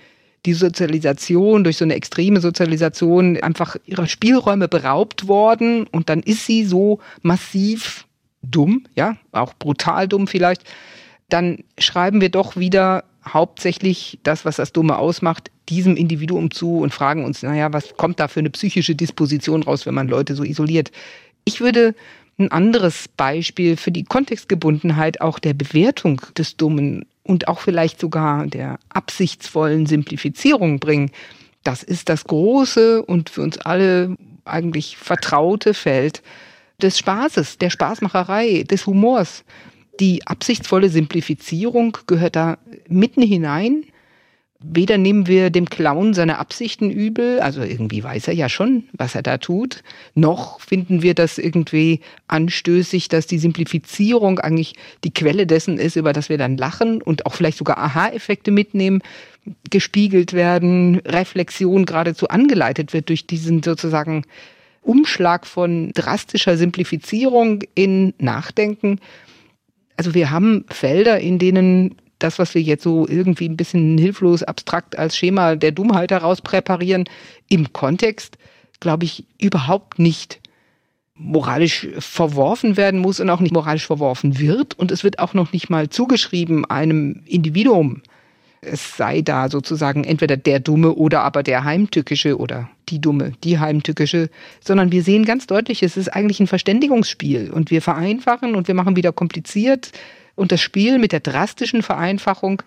die 0.47 0.55
Sozialisation, 0.55 1.65
durch 1.65 1.77
so 1.77 1.85
eine 1.85 1.95
extreme 1.95 2.41
Sozialisation 2.41 3.37
einfach 3.43 3.77
ihrer 3.85 4.07
Spielräume 4.07 4.69
beraubt 4.69 5.29
worden 5.29 5.87
und 5.87 6.09
dann 6.09 6.21
ist 6.21 6.47
sie 6.47 6.65
so 6.65 7.01
massiv 7.23 8.07
dumm, 8.43 8.87
ja, 8.95 9.17
auch 9.33 9.53
brutal 9.55 10.09
dumm 10.09 10.27
vielleicht, 10.27 10.65
dann 11.29 11.59
schreiben 11.79 12.21
wir 12.21 12.31
doch 12.31 12.57
wieder 12.57 13.05
hauptsächlich 13.27 14.19
das, 14.23 14.45
was 14.45 14.57
das 14.57 14.73
Dumme 14.73 14.99
ausmacht, 14.99 15.51
diesem 15.69 15.97
Individuum 15.97 16.51
zu 16.51 16.79
und 16.79 16.93
fragen 16.93 17.25
uns, 17.25 17.43
naja, 17.43 17.73
was 17.73 17.97
kommt 17.97 18.19
da 18.19 18.29
für 18.29 18.41
eine 18.41 18.51
psychische 18.51 18.95
Disposition 18.95 19.63
raus, 19.63 19.87
wenn 19.87 19.95
man 19.95 20.09
Leute 20.09 20.35
so 20.35 20.43
isoliert? 20.43 20.91
Ich 21.45 21.61
würde 21.61 21.95
ein 22.39 22.51
anderes 22.51 23.09
Beispiel 23.09 23.77
für 23.77 23.93
die 23.93 24.05
Kontextgebundenheit 24.05 25.21
auch 25.21 25.39
der 25.39 25.55
Bewertung 25.55 26.23
des 26.37 26.57
Dummen 26.57 27.05
und 27.31 27.47
auch 27.47 27.61
vielleicht 27.61 28.01
sogar 28.01 28.47
der 28.49 28.81
absichtsvollen 28.89 29.87
Simplifizierung 29.87 30.81
bringen. 30.81 31.13
Das 31.63 31.85
ist 31.85 32.09
das 32.09 32.25
große 32.25 33.05
und 33.05 33.31
für 33.31 33.43
uns 33.43 33.57
alle 33.59 34.17
eigentlich 34.45 34.97
vertraute 34.97 35.73
Feld 35.73 36.23
des 36.83 36.99
Spaßes, 36.99 37.59
der 37.59 37.71
Spaßmacherei, 37.71 38.65
des 38.65 38.85
Humors. 38.87 39.45
Die 40.01 40.27
absichtsvolle 40.27 40.89
Simplifizierung 40.89 41.97
gehört 42.09 42.35
da 42.35 42.59
mitten 42.89 43.23
hinein 43.23 43.85
weder 44.63 44.99
nehmen 44.99 45.27
wir 45.27 45.51
dem 45.51 45.71
Clown 45.71 46.13
seine 46.13 46.39
Absichten 46.39 46.91
übel, 46.91 47.41
also 47.41 47.63
irgendwie 47.63 48.05
weiß 48.05 48.29
er 48.29 48.35
ja 48.35 48.49
schon, 48.49 48.85
was 48.93 49.15
er 49.15 49.23
da 49.23 49.39
tut, 49.39 49.83
noch 50.15 50.61
finden 50.61 51.03
wir 51.03 51.15
das 51.15 51.39
irgendwie 51.39 52.01
anstößig, 52.29 53.09
dass 53.09 53.27
die 53.27 53.39
Simplifizierung 53.39 54.39
eigentlich 54.39 54.75
die 55.03 55.15
Quelle 55.15 55.47
dessen 55.47 55.79
ist, 55.79 55.97
über 55.97 56.13
das 56.13 56.29
wir 56.29 56.37
dann 56.37 56.59
lachen 56.59 57.01
und 57.01 57.25
auch 57.25 57.35
vielleicht 57.35 57.57
sogar 57.57 57.79
Aha-Effekte 57.79 58.51
mitnehmen, 58.51 59.03
gespiegelt 59.71 60.35
werden, 60.35 61.01
Reflexion 61.07 61.87
geradezu 61.87 62.29
angeleitet 62.29 62.93
wird 62.93 63.09
durch 63.09 63.27
diesen 63.27 63.63
sozusagen 63.63 64.25
Umschlag 64.83 65.47
von 65.47 65.93
drastischer 65.95 66.57
Simplifizierung 66.59 67.61
in 67.75 68.13
Nachdenken. 68.19 69.01
Also 69.97 70.15
wir 70.15 70.31
haben 70.31 70.65
Felder, 70.69 71.19
in 71.21 71.39
denen 71.39 71.97
das, 72.21 72.39
was 72.39 72.55
wir 72.55 72.63
jetzt 72.63 72.85
so 72.85 73.09
irgendwie 73.09 73.49
ein 73.49 73.57
bisschen 73.57 73.99
hilflos 73.99 74.43
abstrakt 74.43 74.99
als 74.99 75.17
Schema 75.17 75.57
der 75.57 75.73
Dummheit 75.73 76.11
heraus 76.11 76.41
präparieren, 76.41 77.05
im 77.49 77.73
Kontext, 77.73 78.39
glaube 78.79 79.05
ich, 79.05 79.25
überhaupt 79.39 79.99
nicht 79.99 80.41
moralisch 81.15 81.87
verworfen 81.99 82.77
werden 82.77 83.01
muss 83.01 83.21
und 83.21 83.29
auch 83.29 83.41
nicht 83.41 83.53
moralisch 83.53 83.87
verworfen 83.87 84.39
wird. 84.39 84.79
Und 84.79 84.91
es 84.91 85.05
wird 85.05 85.19
auch 85.19 85.35
noch 85.35 85.53
nicht 85.53 85.69
mal 85.69 85.91
zugeschrieben 85.91 86.65
einem 86.65 87.23
Individuum. 87.27 88.03
Es 88.63 88.97
sei 88.97 89.23
da 89.23 89.49
sozusagen 89.49 90.05
entweder 90.05 90.37
der 90.37 90.61
Dumme 90.61 90.95
oder 90.95 91.23
aber 91.23 91.43
der 91.43 91.65
Heimtückische 91.65 92.39
oder 92.39 92.71
die 92.89 93.01
Dumme, 93.01 93.33
die 93.45 93.59
Heimtückische, 93.59 94.29
sondern 94.63 94.93
wir 94.93 95.03
sehen 95.03 95.25
ganz 95.25 95.47
deutlich, 95.47 95.83
es 95.83 95.97
ist 95.97 96.09
eigentlich 96.09 96.41
ein 96.41 96.47
Verständigungsspiel 96.47 97.51
und 97.51 97.71
wir 97.71 97.81
vereinfachen 97.81 98.55
und 98.55 98.69
wir 98.69 98.75
machen 98.75 98.97
wieder 98.97 99.13
kompliziert 99.13 99.93
und 100.41 100.53
das 100.53 100.61
Spiel 100.63 100.99
mit 100.99 101.13
der 101.13 101.21
drastischen 101.21 101.83
Vereinfachung 101.83 102.63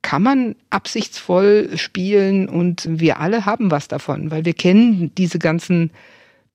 kann 0.00 0.22
man 0.22 0.56
absichtsvoll 0.70 1.70
spielen 1.76 2.48
und 2.48 2.88
wir 2.88 3.20
alle 3.20 3.46
haben 3.46 3.70
was 3.70 3.86
davon, 3.86 4.30
weil 4.30 4.44
wir 4.44 4.54
kennen 4.54 5.12
diese 5.16 5.38
ganzen 5.38 5.90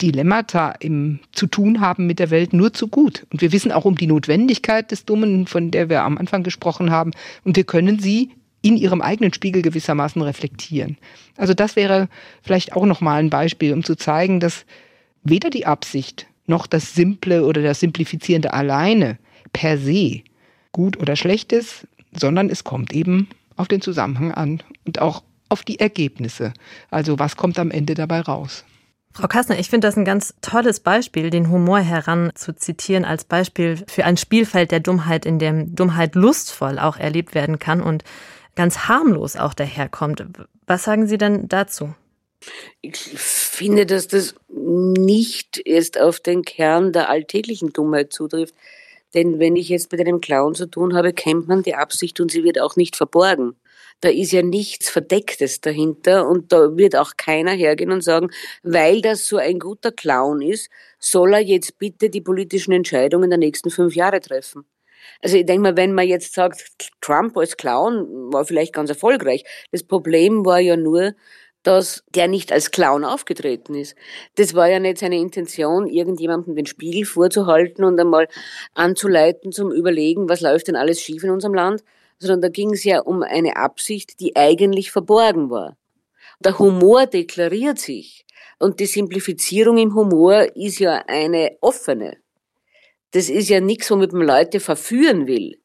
Dilemmata 0.01 0.71
im 0.79 1.19
zu 1.31 1.47
tun 1.47 1.79
haben 1.79 2.07
mit 2.07 2.19
der 2.19 2.29
Welt 2.31 2.53
nur 2.53 2.73
zu 2.73 2.87
gut. 2.87 3.25
Und 3.31 3.41
wir 3.41 3.51
wissen 3.51 3.71
auch 3.71 3.85
um 3.85 3.95
die 3.95 4.07
Notwendigkeit 4.07 4.91
des 4.91 5.05
Dummen, 5.05 5.47
von 5.47 5.71
der 5.71 5.89
wir 5.89 6.03
am 6.03 6.17
Anfang 6.17 6.43
gesprochen 6.43 6.91
haben. 6.91 7.11
Und 7.43 7.55
wir 7.55 7.63
können 7.63 7.99
sie 7.99 8.31
in 8.61 8.77
ihrem 8.77 9.01
eigenen 9.01 9.33
Spiegel 9.33 9.61
gewissermaßen 9.61 10.21
reflektieren. 10.21 10.97
Also 11.35 11.53
das 11.53 11.75
wäre 11.75 12.09
vielleicht 12.41 12.73
auch 12.73 12.85
nochmal 12.85 13.19
ein 13.19 13.29
Beispiel, 13.29 13.73
um 13.73 13.83
zu 13.83 13.95
zeigen, 13.95 14.39
dass 14.39 14.65
weder 15.23 15.49
die 15.49 15.65
Absicht 15.65 16.27
noch 16.47 16.67
das 16.67 16.95
Simple 16.95 17.45
oder 17.45 17.61
das 17.61 17.79
Simplifizierende 17.79 18.53
alleine 18.53 19.19
per 19.53 19.77
se 19.77 20.21
gut 20.77 20.97
oder 20.97 21.15
schlecht 21.15 21.51
ist, 21.51 21.87
sondern 22.15 22.49
es 22.49 22.63
kommt 22.63 22.93
eben 22.93 23.27
auf 23.55 23.67
den 23.67 23.81
Zusammenhang 23.81 24.31
an 24.31 24.63
und 24.85 25.01
auch 25.01 25.23
auf 25.49 25.63
die 25.63 25.79
Ergebnisse. 25.79 26.53
Also 26.91 27.19
was 27.19 27.35
kommt 27.35 27.57
am 27.57 27.71
Ende 27.71 27.95
dabei 27.95 28.21
raus? 28.21 28.63
Frau 29.13 29.27
Kassner, 29.27 29.57
ich 29.57 29.71
finde 29.71 29.87
das 29.87 29.97
ein 29.97 30.05
ganz 30.05 30.35
tolles 30.41 30.79
Beispiel, 30.79 31.31
den 31.31 31.49
Humor 31.49 31.79
heranzuzitieren 31.79 33.03
als 33.03 33.23
Beispiel 33.23 33.83
für 33.87 34.05
ein 34.05 34.15
Spielfeld 34.15 34.71
der 34.71 34.79
Dummheit, 34.79 35.25
in 35.25 35.39
dem 35.39 35.75
Dummheit 35.75 36.13
lustvoll 36.13 36.77
auch 36.77 36.97
erlebt 36.97 37.33
werden 37.33 37.57
kann 37.57 37.81
und 37.81 38.03
ganz 38.55 38.87
harmlos 38.87 39.35
auch 39.35 39.55
daherkommt. 39.55 40.23
Was 40.67 40.83
sagen 40.83 41.07
Sie 41.07 41.17
denn 41.17 41.47
dazu? 41.47 41.95
Ich 42.81 42.97
finde, 42.97 43.87
dass 43.87 44.07
das 44.07 44.35
nicht 44.49 45.61
erst 45.65 45.99
auf 45.99 46.19
den 46.19 46.43
Kern 46.43 46.93
der 46.93 47.09
alltäglichen 47.09 47.73
Dummheit 47.73 48.13
zutrifft. 48.13 48.53
Denn 49.13 49.39
wenn 49.39 49.55
ich 49.55 49.69
jetzt 49.69 49.91
mit 49.91 50.01
einem 50.01 50.21
Clown 50.21 50.55
zu 50.55 50.65
tun 50.67 50.95
habe, 50.95 51.13
kennt 51.13 51.47
man 51.47 51.63
die 51.63 51.75
Absicht 51.75 52.19
und 52.19 52.31
sie 52.31 52.43
wird 52.43 52.59
auch 52.59 52.75
nicht 52.75 52.95
verborgen. 52.95 53.55
Da 54.01 54.09
ist 54.09 54.31
ja 54.31 54.43
nichts 54.43 54.89
Verdecktes 54.89 55.61
dahinter 55.61 56.27
und 56.27 56.51
da 56.51 56.77
wird 56.77 56.95
auch 56.95 57.13
keiner 57.17 57.51
hergehen 57.51 57.91
und 57.91 58.03
sagen, 58.03 58.29
weil 58.61 59.01
das 59.01 59.27
so 59.27 59.37
ein 59.37 59.59
guter 59.59 59.91
Clown 59.91 60.41
ist, 60.41 60.69
soll 60.99 61.33
er 61.33 61.41
jetzt 61.41 61.79
bitte 61.79 62.09
die 62.09 62.21
politischen 62.21 62.73
Entscheidungen 62.73 63.29
der 63.29 63.39
nächsten 63.39 63.71
fünf 63.71 63.95
Jahre 63.95 64.19
treffen. 64.19 64.65
Also 65.21 65.37
ich 65.37 65.45
denke 65.45 65.63
mal, 65.63 65.77
wenn 65.77 65.93
man 65.93 66.07
jetzt 66.07 66.33
sagt, 66.33 66.63
Trump 67.01 67.37
als 67.37 67.57
Clown 67.57 68.31
war 68.31 68.45
vielleicht 68.45 68.73
ganz 68.73 68.89
erfolgreich. 68.89 69.43
Das 69.71 69.83
Problem 69.83 70.45
war 70.45 70.59
ja 70.59 70.77
nur, 70.77 71.13
dass 71.67 72.01
der 72.15 72.29
nicht 72.29 72.53
als 72.53 72.71
Clown 72.71 73.03
aufgetreten 73.03 73.75
ist. 73.75 73.97
Das 74.35 74.53
war 74.53 74.69
ja 74.69 74.79
nicht 74.79 74.99
seine 74.99 75.17
Intention, 75.17 75.85
irgendjemandem 75.85 76.55
den 76.55 76.65
Spiegel 76.65 77.03
vorzuhalten 77.03 77.83
und 77.83 77.99
einmal 77.99 78.29
anzuleiten 78.73 79.51
zum 79.51 79.73
Überlegen, 79.73 80.29
was 80.29 80.39
läuft 80.39 80.69
denn 80.69 80.77
alles 80.77 81.01
schief 81.01 81.25
in 81.25 81.29
unserem 81.29 81.53
Land, 81.53 81.83
sondern 82.19 82.41
da 82.41 82.47
ging 82.47 82.71
es 82.71 82.85
ja 82.85 83.01
um 83.01 83.21
eine 83.21 83.57
Absicht, 83.57 84.21
die 84.21 84.37
eigentlich 84.37 84.91
verborgen 84.91 85.49
war. 85.49 85.75
Der 86.39 86.57
Humor 86.57 87.05
deklariert 87.05 87.79
sich 87.79 88.25
und 88.59 88.79
die 88.79 88.85
Simplifizierung 88.85 89.77
im 89.77 89.93
Humor 89.93 90.55
ist 90.55 90.79
ja 90.79 91.03
eine 91.07 91.57
offene. 91.59 92.15
Das 93.11 93.27
ist 93.27 93.49
ja 93.49 93.59
nichts, 93.59 93.91
womit 93.91 94.13
man 94.13 94.25
Leute 94.25 94.61
verführen 94.61 95.27
will 95.27 95.59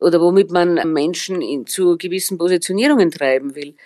oder 0.00 0.20
womit 0.20 0.50
man 0.50 0.92
Menschen 0.92 1.40
in, 1.40 1.66
zu 1.66 1.96
gewissen 1.96 2.36
Positionierungen 2.36 3.12
treiben 3.12 3.54
will. 3.54 3.76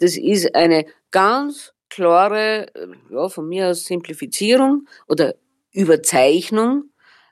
Das 0.00 0.16
ist 0.16 0.54
eine 0.54 0.86
ganz 1.10 1.72
klare, 1.88 2.66
ja, 3.10 3.28
von 3.28 3.48
mir 3.48 3.68
aus 3.68 3.84
Simplifizierung 3.84 4.86
oder 5.06 5.34
Überzeichnung 5.72 6.84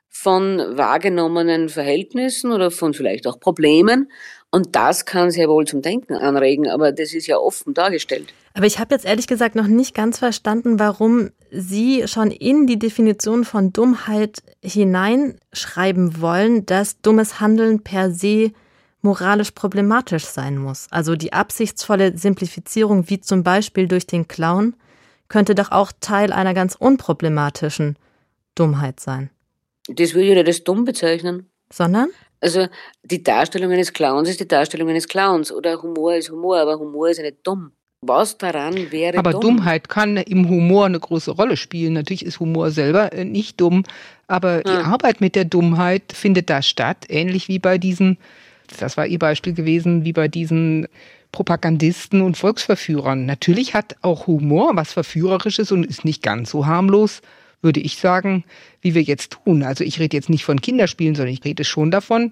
von 0.07 0.57
wahrgenommenen 0.77 1.69
Verhältnissen 1.69 2.51
oder 2.51 2.71
von 2.71 2.93
vielleicht 2.93 3.27
auch 3.27 3.39
Problemen. 3.39 4.11
Und 4.51 4.75
das 4.75 5.05
kann 5.05 5.29
sehr 5.29 5.47
wohl 5.47 5.65
zum 5.65 5.81
Denken 5.81 6.13
anregen, 6.13 6.67
aber 6.67 6.91
das 6.91 7.13
ist 7.13 7.27
ja 7.27 7.37
offen 7.37 7.73
dargestellt. 7.73 8.33
Aber 8.55 8.65
ich 8.65 8.79
habe 8.79 8.95
jetzt 8.95 9.05
ehrlich 9.05 9.27
gesagt 9.27 9.55
noch 9.55 9.67
nicht 9.67 9.93
ganz 9.93 10.17
verstanden, 10.17 10.79
warum 10.79 11.29
Sie 11.51 12.07
schon 12.07 12.31
in 12.31 12.65
die 12.65 12.79
Definition 12.79 13.45
von 13.45 13.71
Dummheit 13.71 14.41
hineinschreiben 14.63 16.19
wollen, 16.19 16.65
dass 16.65 16.99
dummes 17.01 17.39
Handeln 17.39 17.83
per 17.83 18.11
se 18.11 18.51
moralisch 19.01 19.51
problematisch 19.51 20.25
sein 20.25 20.57
muss. 20.57 20.87
Also 20.91 21.15
die 21.15 21.33
absichtsvolle 21.33 22.17
Simplifizierung, 22.17 23.09
wie 23.09 23.21
zum 23.21 23.43
Beispiel 23.43 23.87
durch 23.87 24.07
den 24.07 24.27
Clown, 24.27 24.75
könnte 25.27 25.55
doch 25.55 25.71
auch 25.71 25.91
Teil 25.99 26.33
einer 26.33 26.53
ganz 26.53 26.75
unproblematischen 26.75 27.97
Dummheit 28.55 28.99
sein. 28.99 29.29
Das 29.87 30.13
würde 30.13 30.27
ich 30.27 30.35
nicht 30.35 30.47
als 30.47 30.63
dumm 30.63 30.85
bezeichnen. 30.85 31.49
Sondern? 31.71 32.09
Also 32.41 32.67
die 33.03 33.21
Darstellung 33.23 33.71
eines 33.71 33.93
Clowns 33.93 34.29
ist 34.29 34.39
die 34.39 34.47
Darstellung 34.47 34.89
eines 34.89 35.07
Clowns 35.07 35.51
oder 35.51 35.81
Humor 35.81 36.15
ist 36.15 36.31
Humor, 36.31 36.57
aber 36.57 36.79
Humor 36.79 37.09
ist 37.09 37.17
ja 37.17 37.23
nicht 37.23 37.39
dumm. 37.43 37.71
Was 38.01 38.37
daran 38.37 38.91
wäre 38.91 39.17
Aber 39.17 39.31
dumm? 39.31 39.41
Dummheit 39.41 39.89
kann 39.89 40.15
im 40.15 40.47
Humor 40.47 40.85
eine 40.85 40.99
große 40.99 41.31
Rolle 41.31 41.57
spielen. 41.57 41.93
Natürlich 41.93 42.25
ist 42.25 42.39
Humor 42.39 42.71
selber 42.71 43.11
äh, 43.11 43.25
nicht 43.25 43.59
dumm, 43.59 43.83
aber 44.27 44.63
die 44.63 44.71
Arbeit 44.71 45.19
mit 45.19 45.35
der 45.35 45.43
Dummheit 45.43 46.13
findet 46.13 46.49
da 46.49 46.61
statt, 46.61 47.05
ähnlich 47.09 47.49
wie 47.49 47.59
bei 47.59 47.77
diesen, 47.77 48.17
das 48.77 48.97
war 48.97 49.07
Ihr 49.07 49.19
Beispiel 49.19 49.53
gewesen, 49.53 50.03
wie 50.05 50.13
bei 50.13 50.27
diesen 50.27 50.87
Propagandisten 51.31 52.21
und 52.21 52.37
Volksverführern. 52.37 53.25
Natürlich 53.25 53.73
hat 53.73 53.95
auch 54.01 54.27
Humor 54.27 54.71
was 54.75 54.93
Verführerisches 54.93 55.71
und 55.71 55.85
ist 55.85 56.05
nicht 56.05 56.23
ganz 56.23 56.49
so 56.51 56.65
harmlos 56.65 57.21
würde 57.61 57.79
ich 57.79 57.97
sagen, 57.97 58.43
wie 58.81 58.95
wir 58.95 59.01
jetzt 59.01 59.31
tun. 59.31 59.63
Also 59.63 59.83
ich 59.83 59.99
rede 59.99 60.15
jetzt 60.15 60.29
nicht 60.29 60.45
von 60.45 60.61
Kinderspielen, 60.61 61.15
sondern 61.15 61.33
ich 61.33 61.43
rede 61.43 61.63
schon 61.63 61.91
davon, 61.91 62.31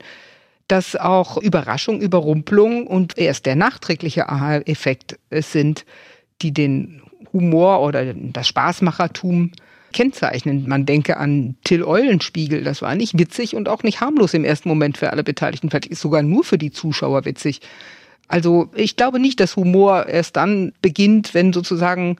dass 0.67 0.95
auch 0.95 1.37
Überraschung, 1.37 2.01
Überrumpelung 2.01 2.87
und 2.87 3.17
erst 3.17 3.45
der 3.45 3.55
nachträgliche 3.55 4.29
Aha-Effekt 4.29 5.17
es 5.29 5.51
sind, 5.51 5.85
die 6.41 6.51
den 6.51 7.01
Humor 7.33 7.81
oder 7.81 8.13
das 8.13 8.47
Spaßmachertum 8.47 9.51
kennzeichnen. 9.97 10.65
Man 10.67 10.85
denke 10.85 11.17
an 11.17 11.55
Till 11.63 11.83
Eulenspiegel, 11.83 12.63
das 12.63 12.83
war 12.83 12.93
nicht 12.93 13.17
witzig 13.17 13.55
und 13.55 13.67
auch 13.67 13.81
nicht 13.81 13.99
harmlos 13.99 14.35
im 14.35 14.45
ersten 14.45 14.69
Moment 14.69 14.95
für 14.95 15.11
alle 15.11 15.23
Beteiligten, 15.23 15.71
vielleicht 15.71 15.87
ist 15.87 16.01
sogar 16.01 16.21
nur 16.21 16.43
für 16.43 16.59
die 16.59 16.69
Zuschauer 16.69 17.25
witzig. 17.25 17.61
Also 18.27 18.69
ich 18.75 18.95
glaube 18.95 19.19
nicht, 19.19 19.39
dass 19.39 19.55
Humor 19.55 20.05
erst 20.05 20.35
dann 20.35 20.73
beginnt, 20.83 21.33
wenn 21.33 21.51
sozusagen 21.51 22.17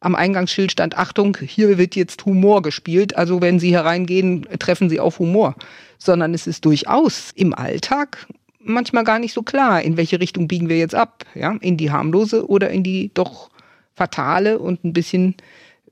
am 0.00 0.14
Eingangsschild 0.14 0.72
stand, 0.72 0.96
Achtung, 0.96 1.36
hier 1.46 1.76
wird 1.76 1.94
jetzt 1.94 2.24
Humor 2.24 2.62
gespielt. 2.62 3.14
Also 3.18 3.42
wenn 3.42 3.58
Sie 3.58 3.74
hereingehen, 3.74 4.46
treffen 4.58 4.88
Sie 4.88 4.98
auf 4.98 5.18
Humor. 5.18 5.56
Sondern 5.98 6.32
es 6.32 6.46
ist 6.46 6.64
durchaus 6.64 7.32
im 7.34 7.52
Alltag 7.52 8.26
manchmal 8.60 9.04
gar 9.04 9.18
nicht 9.18 9.34
so 9.34 9.42
klar, 9.42 9.82
in 9.82 9.98
welche 9.98 10.20
Richtung 10.20 10.48
biegen 10.48 10.70
wir 10.70 10.78
jetzt 10.78 10.94
ab. 10.94 11.26
Ja? 11.34 11.54
In 11.60 11.76
die 11.76 11.90
harmlose 11.90 12.48
oder 12.48 12.70
in 12.70 12.82
die 12.82 13.10
doch 13.12 13.50
fatale 13.94 14.58
und 14.58 14.84
ein 14.84 14.94
bisschen 14.94 15.34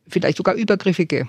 vielleicht 0.08 0.38
sogar 0.38 0.54
übergriffige. 0.54 1.28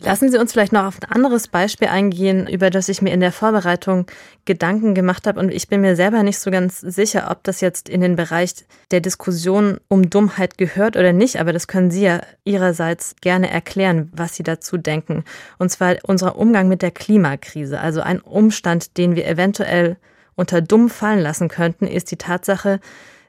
Lassen 0.00 0.30
Sie 0.30 0.38
uns 0.38 0.52
vielleicht 0.52 0.72
noch 0.72 0.84
auf 0.84 0.98
ein 1.02 1.10
anderes 1.10 1.48
Beispiel 1.48 1.88
eingehen, 1.88 2.46
über 2.46 2.70
das 2.70 2.88
ich 2.88 3.02
mir 3.02 3.12
in 3.12 3.20
der 3.20 3.32
Vorbereitung 3.32 4.06
Gedanken 4.44 4.94
gemacht 4.94 5.26
habe. 5.26 5.40
Und 5.40 5.50
ich 5.52 5.68
bin 5.68 5.80
mir 5.80 5.96
selber 5.96 6.22
nicht 6.22 6.38
so 6.38 6.50
ganz 6.50 6.80
sicher, 6.80 7.28
ob 7.30 7.42
das 7.44 7.60
jetzt 7.60 7.88
in 7.88 8.00
den 8.00 8.16
Bereich 8.16 8.54
der 8.90 9.00
Diskussion 9.00 9.78
um 9.88 10.08
Dummheit 10.08 10.58
gehört 10.58 10.96
oder 10.96 11.12
nicht. 11.12 11.40
Aber 11.40 11.52
das 11.52 11.66
können 11.66 11.90
Sie 11.90 12.02
ja 12.02 12.20
Ihrerseits 12.44 13.16
gerne 13.20 13.50
erklären, 13.50 14.10
was 14.14 14.36
Sie 14.36 14.42
dazu 14.42 14.76
denken. 14.76 15.24
Und 15.58 15.70
zwar 15.70 15.96
unser 16.02 16.36
Umgang 16.36 16.68
mit 16.68 16.82
der 16.82 16.90
Klimakrise. 16.90 17.80
Also 17.80 18.00
ein 18.00 18.20
Umstand, 18.20 18.96
den 18.96 19.16
wir 19.16 19.26
eventuell 19.26 19.96
unter 20.34 20.60
dumm 20.60 20.90
fallen 20.90 21.20
lassen 21.20 21.48
könnten, 21.48 21.86
ist 21.86 22.10
die 22.10 22.16
Tatsache, 22.16 22.80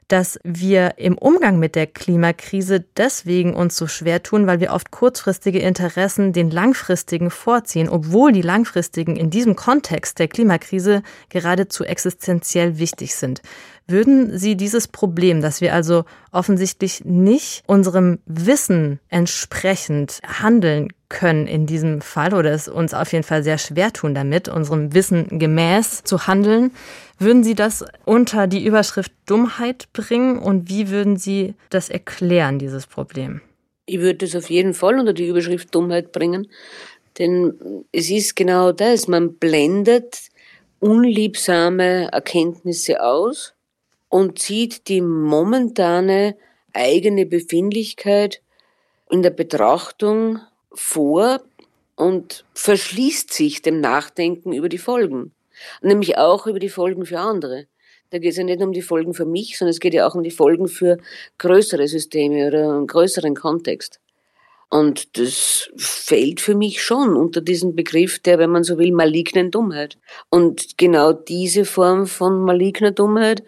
dass 0.08 0.40
wir 0.42 0.94
im 0.96 1.16
Umgang 1.18 1.58
mit 1.58 1.74
der 1.74 1.86
Klimakrise 1.86 2.84
deswegen 2.96 3.54
uns 3.54 3.76
so 3.76 3.86
schwer 3.86 4.22
tun, 4.22 4.46
weil 4.46 4.58
wir 4.58 4.72
oft 4.72 4.90
kurzfristige 4.90 5.58
Interessen 5.58 6.32
den 6.32 6.50
langfristigen 6.50 7.30
vorziehen, 7.30 7.90
obwohl 7.90 8.32
die 8.32 8.42
langfristigen 8.42 9.16
in 9.16 9.28
diesem 9.28 9.54
Kontext 9.54 10.18
der 10.18 10.28
Klimakrise 10.28 11.02
geradezu 11.28 11.84
existenziell 11.84 12.78
wichtig 12.78 13.14
sind. 13.14 13.42
Würden 13.86 14.38
Sie 14.38 14.56
dieses 14.56 14.88
Problem, 14.88 15.40
dass 15.40 15.60
wir 15.60 15.74
also 15.74 16.04
offensichtlich 16.32 17.04
nicht 17.04 17.62
unserem 17.66 18.18
Wissen 18.26 19.00
entsprechend 19.08 20.20
handeln 20.26 20.88
können 21.08 21.46
in 21.46 21.66
diesem 21.66 22.00
Fall 22.00 22.34
oder 22.34 22.52
es 22.52 22.68
uns 22.68 22.92
auf 22.94 23.12
jeden 23.12 23.24
Fall 23.24 23.42
sehr 23.42 23.58
schwer 23.58 23.92
tun 23.92 24.14
damit, 24.14 24.48
unserem 24.48 24.94
Wissen 24.94 25.38
gemäß 25.38 26.04
zu 26.04 26.26
handeln, 26.26 26.72
würden 27.18 27.42
Sie 27.42 27.54
das 27.54 27.84
unter 28.04 28.46
die 28.46 28.64
Überschrift 28.64 29.12
Dummheit 29.26 29.88
bringen 29.92 30.38
und 30.38 30.68
wie 30.68 30.90
würden 30.90 31.16
Sie 31.16 31.54
das 31.70 31.88
erklären, 31.88 32.58
dieses 32.58 32.86
Problem? 32.86 33.40
Ich 33.86 34.00
würde 34.00 34.26
es 34.26 34.36
auf 34.36 34.50
jeden 34.50 34.74
Fall 34.74 34.98
unter 34.98 35.14
die 35.14 35.28
Überschrift 35.28 35.74
Dummheit 35.74 36.12
bringen, 36.12 36.48
denn 37.18 37.84
es 37.90 38.10
ist 38.10 38.36
genau 38.36 38.72
das, 38.72 39.08
man 39.08 39.34
blendet 39.34 40.28
unliebsame 40.80 42.12
Erkenntnisse 42.12 43.02
aus 43.02 43.54
und 44.08 44.38
zieht 44.38 44.88
die 44.88 45.00
momentane 45.00 46.36
eigene 46.72 47.26
Befindlichkeit 47.26 48.42
in 49.10 49.22
der 49.22 49.30
Betrachtung 49.30 50.40
vor 50.78 51.42
und 51.96 52.44
verschließt 52.54 53.32
sich 53.32 53.62
dem 53.62 53.80
Nachdenken 53.80 54.52
über 54.52 54.68
die 54.68 54.78
Folgen, 54.78 55.32
nämlich 55.82 56.16
auch 56.16 56.46
über 56.46 56.58
die 56.58 56.68
Folgen 56.68 57.04
für 57.04 57.18
andere. 57.18 57.66
Da 58.10 58.18
geht 58.18 58.30
es 58.30 58.38
ja 58.38 58.44
nicht 58.44 58.62
um 58.62 58.72
die 58.72 58.82
Folgen 58.82 59.12
für 59.12 59.26
mich, 59.26 59.58
sondern 59.58 59.72
es 59.72 59.80
geht 59.80 59.92
ja 59.92 60.06
auch 60.06 60.14
um 60.14 60.22
die 60.22 60.30
Folgen 60.30 60.68
für 60.68 60.98
größere 61.36 61.88
Systeme 61.88 62.46
oder 62.46 62.70
einen 62.70 62.86
größeren 62.86 63.34
Kontext. 63.34 64.00
Und 64.70 65.18
das 65.18 65.70
fällt 65.76 66.40
für 66.40 66.54
mich 66.54 66.82
schon 66.82 67.16
unter 67.16 67.40
diesen 67.40 67.74
Begriff 67.74 68.18
der, 68.18 68.38
wenn 68.38 68.50
man 68.50 68.64
so 68.64 68.78
will, 68.78 68.92
malignen 68.92 69.50
Dummheit. 69.50 69.98
Und 70.30 70.76
genau 70.76 71.12
diese 71.12 71.64
Form 71.64 72.06
von 72.06 72.42
maligner 72.42 72.90
Dummheit, 72.90 73.42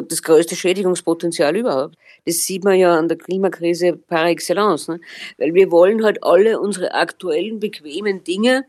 das 0.00 0.22
größte 0.22 0.56
Schädigungspotenzial 0.56 1.56
überhaupt. 1.56 1.96
Das 2.24 2.38
sieht 2.44 2.64
man 2.64 2.78
ja 2.78 2.96
an 2.96 3.08
der 3.08 3.18
Klimakrise 3.18 3.94
par 3.94 4.26
excellence. 4.28 4.88
Ne? 4.88 5.00
Weil 5.38 5.54
wir 5.54 5.70
wollen 5.70 6.04
halt 6.04 6.22
alle 6.24 6.60
unsere 6.60 6.94
aktuellen, 6.94 7.60
bequemen 7.60 8.24
Dinge 8.24 8.64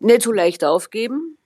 nicht 0.00 0.22
so 0.22 0.32
leicht 0.32 0.64
aufgeben. 0.64 1.38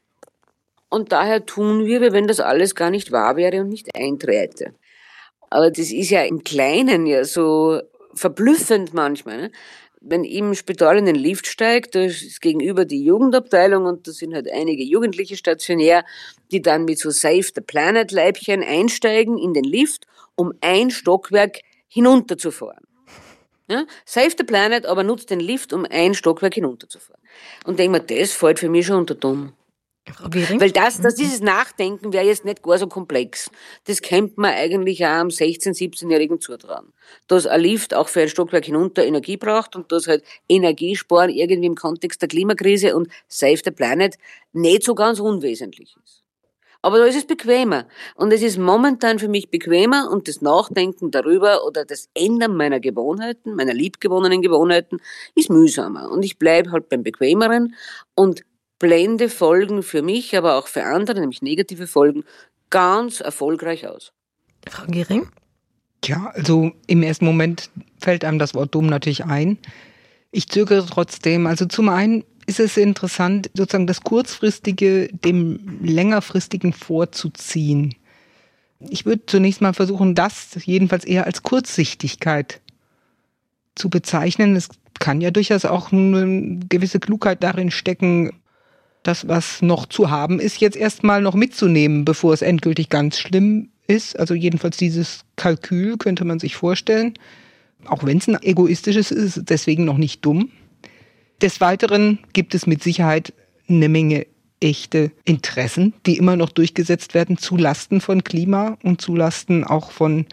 Und 0.88 1.12
daher 1.12 1.44
tun 1.44 1.86
wir, 1.86 2.00
wie 2.00 2.12
wenn 2.12 2.28
das 2.28 2.40
alles 2.40 2.74
gar 2.74 2.90
nicht 2.90 3.12
wahr 3.12 3.36
wäre 3.36 3.60
und 3.60 3.68
nicht 3.68 3.94
einträte. 3.94 4.74
Aber 5.50 5.70
das 5.70 5.90
ist 5.90 6.10
ja 6.10 6.22
im 6.22 6.42
Kleinen 6.42 7.06
ja 7.06 7.24
so 7.24 7.80
verblüffend 8.14 8.94
manchmal. 8.94 9.36
Ne? 9.36 9.50
Wenn 10.06 10.22
ich 10.22 10.34
im 10.34 10.54
Spital 10.54 10.98
in 10.98 11.06
den 11.06 11.14
Lift 11.14 11.46
steigt, 11.46 11.94
da 11.94 12.02
ist 12.02 12.42
gegenüber 12.42 12.84
die 12.84 13.02
Jugendabteilung 13.02 13.86
und 13.86 14.06
da 14.06 14.12
sind 14.12 14.34
halt 14.34 14.50
einige 14.52 14.82
Jugendliche 14.82 15.36
stationär, 15.36 16.04
die 16.50 16.60
dann 16.60 16.84
mit 16.84 16.98
so 16.98 17.10
Save 17.10 17.46
the 17.54 17.62
Planet 17.62 18.12
Leibchen 18.12 18.62
einsteigen 18.62 19.38
in 19.38 19.54
den 19.54 19.64
Lift, 19.64 20.06
um 20.34 20.52
ein 20.60 20.90
Stockwerk 20.90 21.60
hinunterzufahren. 21.88 22.84
Ja? 23.68 23.86
Save 24.04 24.34
the 24.36 24.44
Planet, 24.44 24.84
aber 24.84 25.04
nutzt 25.04 25.30
den 25.30 25.40
Lift, 25.40 25.72
um 25.72 25.86
ein 25.88 26.14
Stockwerk 26.14 26.54
hinunterzufahren. 26.54 27.22
Und 27.64 27.78
denk 27.78 27.92
mir, 27.92 28.00
das 28.00 28.32
fällt 28.32 28.58
für 28.58 28.68
mich 28.68 28.86
schon 28.86 28.98
unter 28.98 29.14
dumm. 29.14 29.54
Weil 30.06 30.70
das, 30.70 31.00
das, 31.00 31.14
dieses 31.14 31.40
Nachdenken 31.40 32.12
wäre 32.12 32.26
jetzt 32.26 32.44
nicht 32.44 32.62
gar 32.62 32.76
so 32.78 32.86
komplex. 32.86 33.50
Das 33.84 34.02
kennt 34.02 34.36
man 34.36 34.52
eigentlich 34.52 35.04
auch 35.04 35.10
am 35.10 35.28
16-, 35.28 35.74
17-Jährigen 35.74 36.40
zutrauen. 36.40 36.92
Dass 37.26 37.46
ein 37.46 37.60
Lift 37.60 37.94
auch 37.94 38.08
für 38.08 38.20
ein 38.20 38.28
Stockwerk 38.28 38.66
hinunter 38.66 39.04
Energie 39.04 39.38
braucht 39.38 39.76
und 39.76 39.90
dass 39.92 40.06
halt 40.06 40.22
Energiesparen 40.46 41.30
irgendwie 41.30 41.66
im 41.66 41.74
Kontext 41.74 42.20
der 42.20 42.28
Klimakrise 42.28 42.94
und 42.94 43.08
Save 43.28 43.60
the 43.64 43.70
Planet 43.70 44.16
nicht 44.52 44.84
so 44.84 44.94
ganz 44.94 45.20
unwesentlich 45.20 45.96
ist. 46.04 46.22
Aber 46.82 46.98
da 46.98 47.06
ist 47.06 47.16
es 47.16 47.26
bequemer. 47.26 47.86
Und 48.14 48.30
es 48.30 48.42
ist 48.42 48.58
momentan 48.58 49.18
für 49.18 49.28
mich 49.28 49.48
bequemer 49.48 50.10
und 50.12 50.28
das 50.28 50.42
Nachdenken 50.42 51.10
darüber 51.10 51.64
oder 51.64 51.86
das 51.86 52.10
Ändern 52.12 52.58
meiner 52.58 52.78
Gewohnheiten, 52.78 53.54
meiner 53.54 53.72
liebgewonnenen 53.72 54.42
Gewohnheiten, 54.42 54.98
ist 55.34 55.48
mühsamer. 55.48 56.10
Und 56.10 56.22
ich 56.24 56.38
bleibe 56.38 56.72
halt 56.72 56.90
beim 56.90 57.02
Bequemeren 57.02 57.74
und 58.14 58.44
blende 58.78 59.28
Folgen 59.28 59.82
für 59.82 60.02
mich, 60.02 60.36
aber 60.36 60.56
auch 60.56 60.66
für 60.66 60.84
andere, 60.84 61.20
nämlich 61.20 61.42
negative 61.42 61.86
Folgen, 61.86 62.24
ganz 62.70 63.20
erfolgreich 63.20 63.86
aus. 63.86 64.12
Frau 64.68 64.86
Gering? 64.86 65.28
Ja, 66.04 66.32
also 66.34 66.72
im 66.86 67.02
ersten 67.02 67.24
Moment 67.24 67.70
fällt 67.98 68.24
einem 68.24 68.38
das 68.38 68.54
Wort 68.54 68.74
dumm 68.74 68.86
natürlich 68.86 69.24
ein. 69.24 69.58
Ich 70.30 70.48
zögere 70.48 70.84
trotzdem. 70.84 71.46
Also 71.46 71.66
zum 71.66 71.88
einen 71.88 72.24
ist 72.46 72.60
es 72.60 72.76
interessant, 72.76 73.50
sozusagen 73.54 73.86
das 73.86 74.02
Kurzfristige 74.02 75.08
dem 75.12 75.78
Längerfristigen 75.82 76.72
vorzuziehen. 76.72 77.94
Ich 78.80 79.06
würde 79.06 79.24
zunächst 79.26 79.60
mal 79.60 79.72
versuchen, 79.72 80.14
das 80.14 80.58
jedenfalls 80.64 81.04
eher 81.04 81.24
als 81.24 81.42
Kurzsichtigkeit 81.42 82.60
zu 83.74 83.88
bezeichnen. 83.88 84.56
Es 84.56 84.68
kann 84.98 85.20
ja 85.20 85.30
durchaus 85.30 85.64
auch 85.64 85.90
eine 85.90 86.58
gewisse 86.68 87.00
Klugheit 87.00 87.42
darin 87.42 87.70
stecken, 87.70 88.32
das, 89.04 89.28
was 89.28 89.62
noch 89.62 89.86
zu 89.86 90.10
haben 90.10 90.40
ist, 90.40 90.60
jetzt 90.60 90.76
erstmal 90.76 91.22
noch 91.22 91.34
mitzunehmen, 91.34 92.04
bevor 92.04 92.32
es 92.32 92.42
endgültig 92.42 92.88
ganz 92.88 93.18
schlimm 93.18 93.68
ist. 93.86 94.18
Also 94.18 94.34
jedenfalls 94.34 94.76
dieses 94.76 95.24
Kalkül 95.36 95.96
könnte 95.96 96.24
man 96.24 96.40
sich 96.40 96.56
vorstellen. 96.56 97.14
Auch 97.86 98.02
wenn 98.04 98.18
es 98.18 98.28
ein 98.28 98.42
egoistisches 98.42 99.10
ist, 99.10 99.36
ist 99.36 99.50
deswegen 99.50 99.84
noch 99.84 99.98
nicht 99.98 100.24
dumm. 100.24 100.50
Des 101.42 101.60
Weiteren 101.60 102.18
gibt 102.32 102.54
es 102.54 102.66
mit 102.66 102.82
Sicherheit 102.82 103.34
eine 103.68 103.88
Menge 103.88 104.26
echte 104.60 105.12
Interessen, 105.24 105.92
die 106.06 106.16
immer 106.16 106.36
noch 106.36 106.50
durchgesetzt 106.50 107.12
werden, 107.12 107.36
zu 107.36 107.56
Lasten 107.56 108.00
von 108.00 108.24
Klima 108.24 108.78
und 108.82 109.00
zu 109.00 109.14
Lasten 109.14 109.64
auch 109.64 109.90
von 109.90 110.26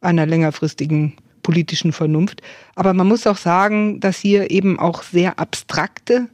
einer 0.00 0.26
längerfristigen 0.26 1.14
politischen 1.42 1.92
Vernunft. 1.92 2.42
Aber 2.74 2.92
man 2.92 3.08
muss 3.08 3.26
auch 3.26 3.38
sagen, 3.38 4.00
dass 4.00 4.18
hier 4.18 4.50
eben 4.50 4.78
auch 4.78 5.02
sehr 5.02 5.38
abstrakte 5.38 6.28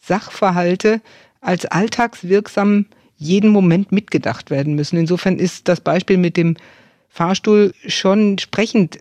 Sachverhalte 0.00 1.00
als 1.46 1.64
alltagswirksam 1.64 2.86
jeden 3.16 3.50
Moment 3.50 3.92
mitgedacht 3.92 4.50
werden 4.50 4.74
müssen. 4.74 4.98
Insofern 4.98 5.38
ist 5.38 5.68
das 5.68 5.80
Beispiel 5.80 6.18
mit 6.18 6.36
dem 6.36 6.56
Fahrstuhl 7.08 7.72
schon 7.86 8.38
sprechend. 8.38 8.98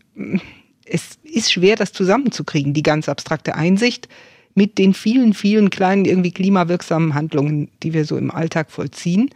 Es 0.86 1.18
ist 1.24 1.52
schwer, 1.52 1.76
das 1.76 1.92
zusammenzukriegen, 1.92 2.74
die 2.74 2.84
ganz 2.84 3.10
abstrakte 3.10 3.56
Einsicht 3.56 4.08
mit 4.54 4.78
den 4.78 4.94
vielen, 4.94 5.34
vielen 5.34 5.70
kleinen, 5.70 6.06
irgendwie 6.06 6.32
klimawirksamen 6.32 7.14
Handlungen, 7.14 7.70
die 7.84 7.94
wir 7.94 8.06
so 8.06 8.16
im 8.16 8.32
Alltag 8.32 8.72
vollziehen. 8.72 9.32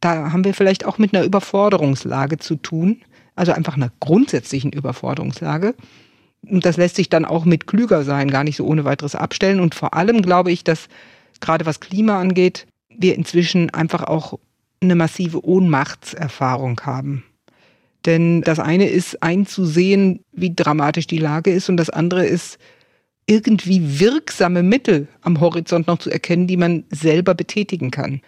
Da 0.00 0.32
haben 0.32 0.44
wir 0.44 0.52
vielleicht 0.52 0.84
auch 0.84 0.98
mit 0.98 1.14
einer 1.14 1.24
Überforderungslage 1.24 2.38
zu 2.38 2.56
tun, 2.56 3.00
also 3.34 3.52
einfach 3.52 3.76
einer 3.76 3.92
grundsätzlichen 4.00 4.72
Überforderungslage. 4.72 5.74
Und 6.42 6.66
das 6.66 6.76
lässt 6.76 6.96
sich 6.96 7.08
dann 7.08 7.24
auch 7.24 7.44
mit 7.44 7.66
klüger 7.66 8.02
sein 8.04 8.30
gar 8.30 8.44
nicht 8.44 8.56
so 8.56 8.66
ohne 8.66 8.84
weiteres 8.84 9.14
abstellen. 9.14 9.60
Und 9.60 9.74
vor 9.74 9.94
allem 9.94 10.22
glaube 10.22 10.52
ich, 10.52 10.64
dass 10.64 10.88
gerade 11.40 11.66
was 11.66 11.80
Klima 11.80 12.20
angeht, 12.20 12.66
wir 12.88 13.14
inzwischen 13.14 13.70
einfach 13.70 14.04
auch 14.04 14.38
eine 14.80 14.94
massive 14.94 15.44
Ohnmachtserfahrung 15.44 16.80
haben. 16.82 17.24
Denn 18.06 18.42
das 18.42 18.58
eine 18.58 18.88
ist 18.88 19.22
einzusehen, 19.22 20.24
wie 20.32 20.54
dramatisch 20.54 21.06
die 21.06 21.18
Lage 21.18 21.50
ist 21.50 21.68
und 21.68 21.76
das 21.76 21.90
andere 21.90 22.26
ist 22.26 22.58
irgendwie 23.26 24.00
wirksame 24.00 24.62
Mittel 24.62 25.08
am 25.20 25.40
Horizont 25.40 25.86
noch 25.86 25.98
zu 25.98 26.10
erkennen, 26.10 26.46
die 26.46 26.56
man 26.56 26.84
selber 26.90 27.34
betätigen 27.34 27.90
kann. 27.90 28.22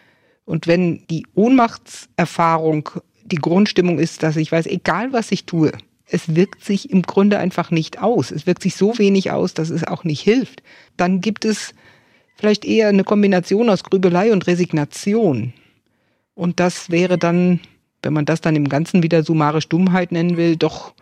Und 0.45 0.67
wenn 0.67 1.07
die 1.09 1.27
Ohnmachtserfahrung 1.35 2.91
die 3.25 3.37
Grundstimmung 3.37 3.99
ist, 3.99 4.23
dass 4.23 4.37
ich 4.37 4.53
weiß, 4.53 4.67
egal 4.67 5.13
was 5.13 5.33
ich 5.33 5.47
tue, 5.47 5.73
es 6.07 6.35
wirkt 6.35 6.65
sich 6.65 6.91
im 6.91 7.03
Grunde 7.03 7.39
einfach 7.39 7.71
nicht 7.71 8.03
aus. 8.03 8.31
Es 8.31 8.47
wirkt 8.47 8.63
sich 8.63 8.75
so 8.75 8.99
wenig 8.99 9.31
aus, 9.31 9.55
dass 9.55 9.71
es 9.71 9.85
auch 9.85 10.05
nicht 10.05 10.21
hilft. 10.21 10.63
Dann 10.97 11.21
gibt 11.21 11.45
es 11.45 11.73
vielleicht 12.41 12.65
eher 12.65 12.89
eine 12.89 13.05
Kombination 13.05 13.71
aus 13.71 13.85
Grübelei 13.85 14.33
und 14.33 14.47
Resignation. 14.47 15.53
Und 16.35 16.59
das 16.59 16.91
wäre 16.91 17.19
dann, 17.19 17.61
wenn 18.03 18.13
man 18.13 18.25
das 18.25 18.41
dann 18.41 18.57
im 18.57 18.69
Ganzen 18.69 19.03
wieder 19.03 19.23
summarisch 19.23 19.69
Dummheit 19.69 20.11
nennen 20.11 20.37
will, 20.37 20.57
doch 20.57 20.95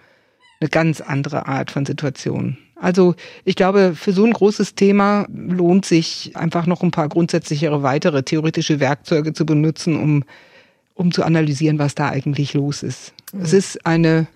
eine 0.61 0.69
ganz 0.69 1.01
andere 1.01 1.47
Art 1.47 1.71
von 1.71 1.87
Situation. 1.87 2.59
Also 2.75 3.15
ich 3.45 3.57
glaube, 3.57 3.95
für 3.95 4.13
so 4.13 4.25
ein 4.25 4.33
großes 4.33 4.75
Thema 4.75 5.27
lohnt 5.33 5.85
sich 5.85 6.33
einfach 6.35 6.67
noch 6.67 6.83
ein 6.83 6.91
paar 6.91 7.09
grundsätzlichere 7.09 7.83
weitere 7.83 8.23
theoretische 8.23 8.81
Werkzeuge 8.81 9.33
zu 9.33 9.47
benutzen, 9.47 9.97
um, 9.97 10.25
um 10.95 11.13
zu 11.13 11.25
analysieren, 11.25 11.79
was 11.79 11.95
da 11.95 12.09
eigentlich 12.09 12.55
los 12.55 12.83
ist. 12.83 13.15
Mhm. 13.33 13.43
Es 13.43 13.53
ist 13.53 13.87
eine 13.87 14.27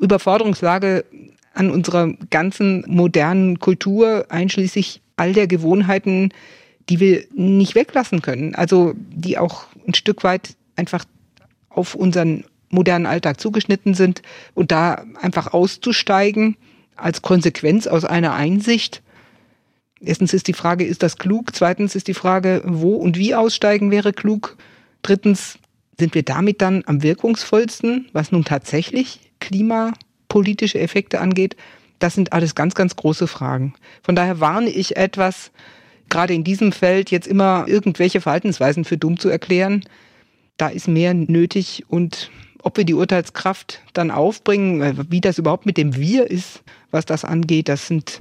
Überforderungslage 0.00 1.04
an 1.54 1.70
unserer 1.70 2.12
ganzen 2.30 2.84
modernen 2.88 3.58
Kultur, 3.60 4.26
einschließlich 4.28 5.00
all 5.22 5.32
der 5.32 5.46
Gewohnheiten, 5.46 6.30
die 6.88 6.98
wir 6.98 7.24
nicht 7.32 7.76
weglassen 7.76 8.22
können. 8.22 8.56
Also 8.56 8.94
die 8.96 9.38
auch 9.38 9.66
ein 9.86 9.94
Stück 9.94 10.24
weit 10.24 10.56
einfach 10.74 11.04
auf 11.68 11.94
unseren 11.94 12.44
modernen 12.70 13.06
Alltag 13.06 13.38
zugeschnitten 13.40 13.94
sind 13.94 14.22
und 14.54 14.72
da 14.72 15.04
einfach 15.20 15.52
auszusteigen 15.52 16.56
als 16.96 17.22
Konsequenz 17.22 17.86
aus 17.86 18.04
einer 18.04 18.34
Einsicht. 18.34 19.00
Erstens 20.00 20.34
ist 20.34 20.48
die 20.48 20.54
Frage, 20.54 20.84
ist 20.84 21.04
das 21.04 21.18
klug? 21.18 21.54
Zweitens 21.54 21.94
ist 21.94 22.08
die 22.08 22.14
Frage, 22.14 22.62
wo 22.64 22.96
und 22.96 23.16
wie 23.16 23.36
aussteigen 23.36 23.92
wäre 23.92 24.12
klug? 24.12 24.56
Drittens, 25.02 25.58
sind 26.00 26.16
wir 26.16 26.24
damit 26.24 26.60
dann 26.60 26.82
am 26.86 27.04
wirkungsvollsten, 27.04 28.08
was 28.12 28.32
nun 28.32 28.44
tatsächlich 28.44 29.20
klimapolitische 29.38 30.80
Effekte 30.80 31.20
angeht? 31.20 31.54
Das 32.02 32.14
sind 32.14 32.32
alles 32.32 32.56
ganz, 32.56 32.74
ganz 32.74 32.96
große 32.96 33.28
Fragen. 33.28 33.74
Von 34.02 34.16
daher 34.16 34.40
warne 34.40 34.70
ich 34.70 34.96
etwas, 34.96 35.52
gerade 36.08 36.34
in 36.34 36.42
diesem 36.42 36.72
Feld 36.72 37.12
jetzt 37.12 37.28
immer 37.28 37.66
irgendwelche 37.68 38.20
Verhaltensweisen 38.20 38.84
für 38.84 38.96
dumm 38.96 39.20
zu 39.20 39.28
erklären. 39.28 39.84
Da 40.56 40.66
ist 40.68 40.88
mehr 40.88 41.14
nötig 41.14 41.84
und 41.86 42.28
ob 42.64 42.76
wir 42.76 42.84
die 42.84 42.94
Urteilskraft 42.94 43.82
dann 43.92 44.10
aufbringen, 44.10 45.06
wie 45.10 45.20
das 45.20 45.38
überhaupt 45.38 45.64
mit 45.64 45.76
dem 45.76 45.94
Wir 45.94 46.28
ist, 46.28 46.64
was 46.90 47.06
das 47.06 47.24
angeht, 47.24 47.68
das 47.68 47.86
sind 47.86 48.20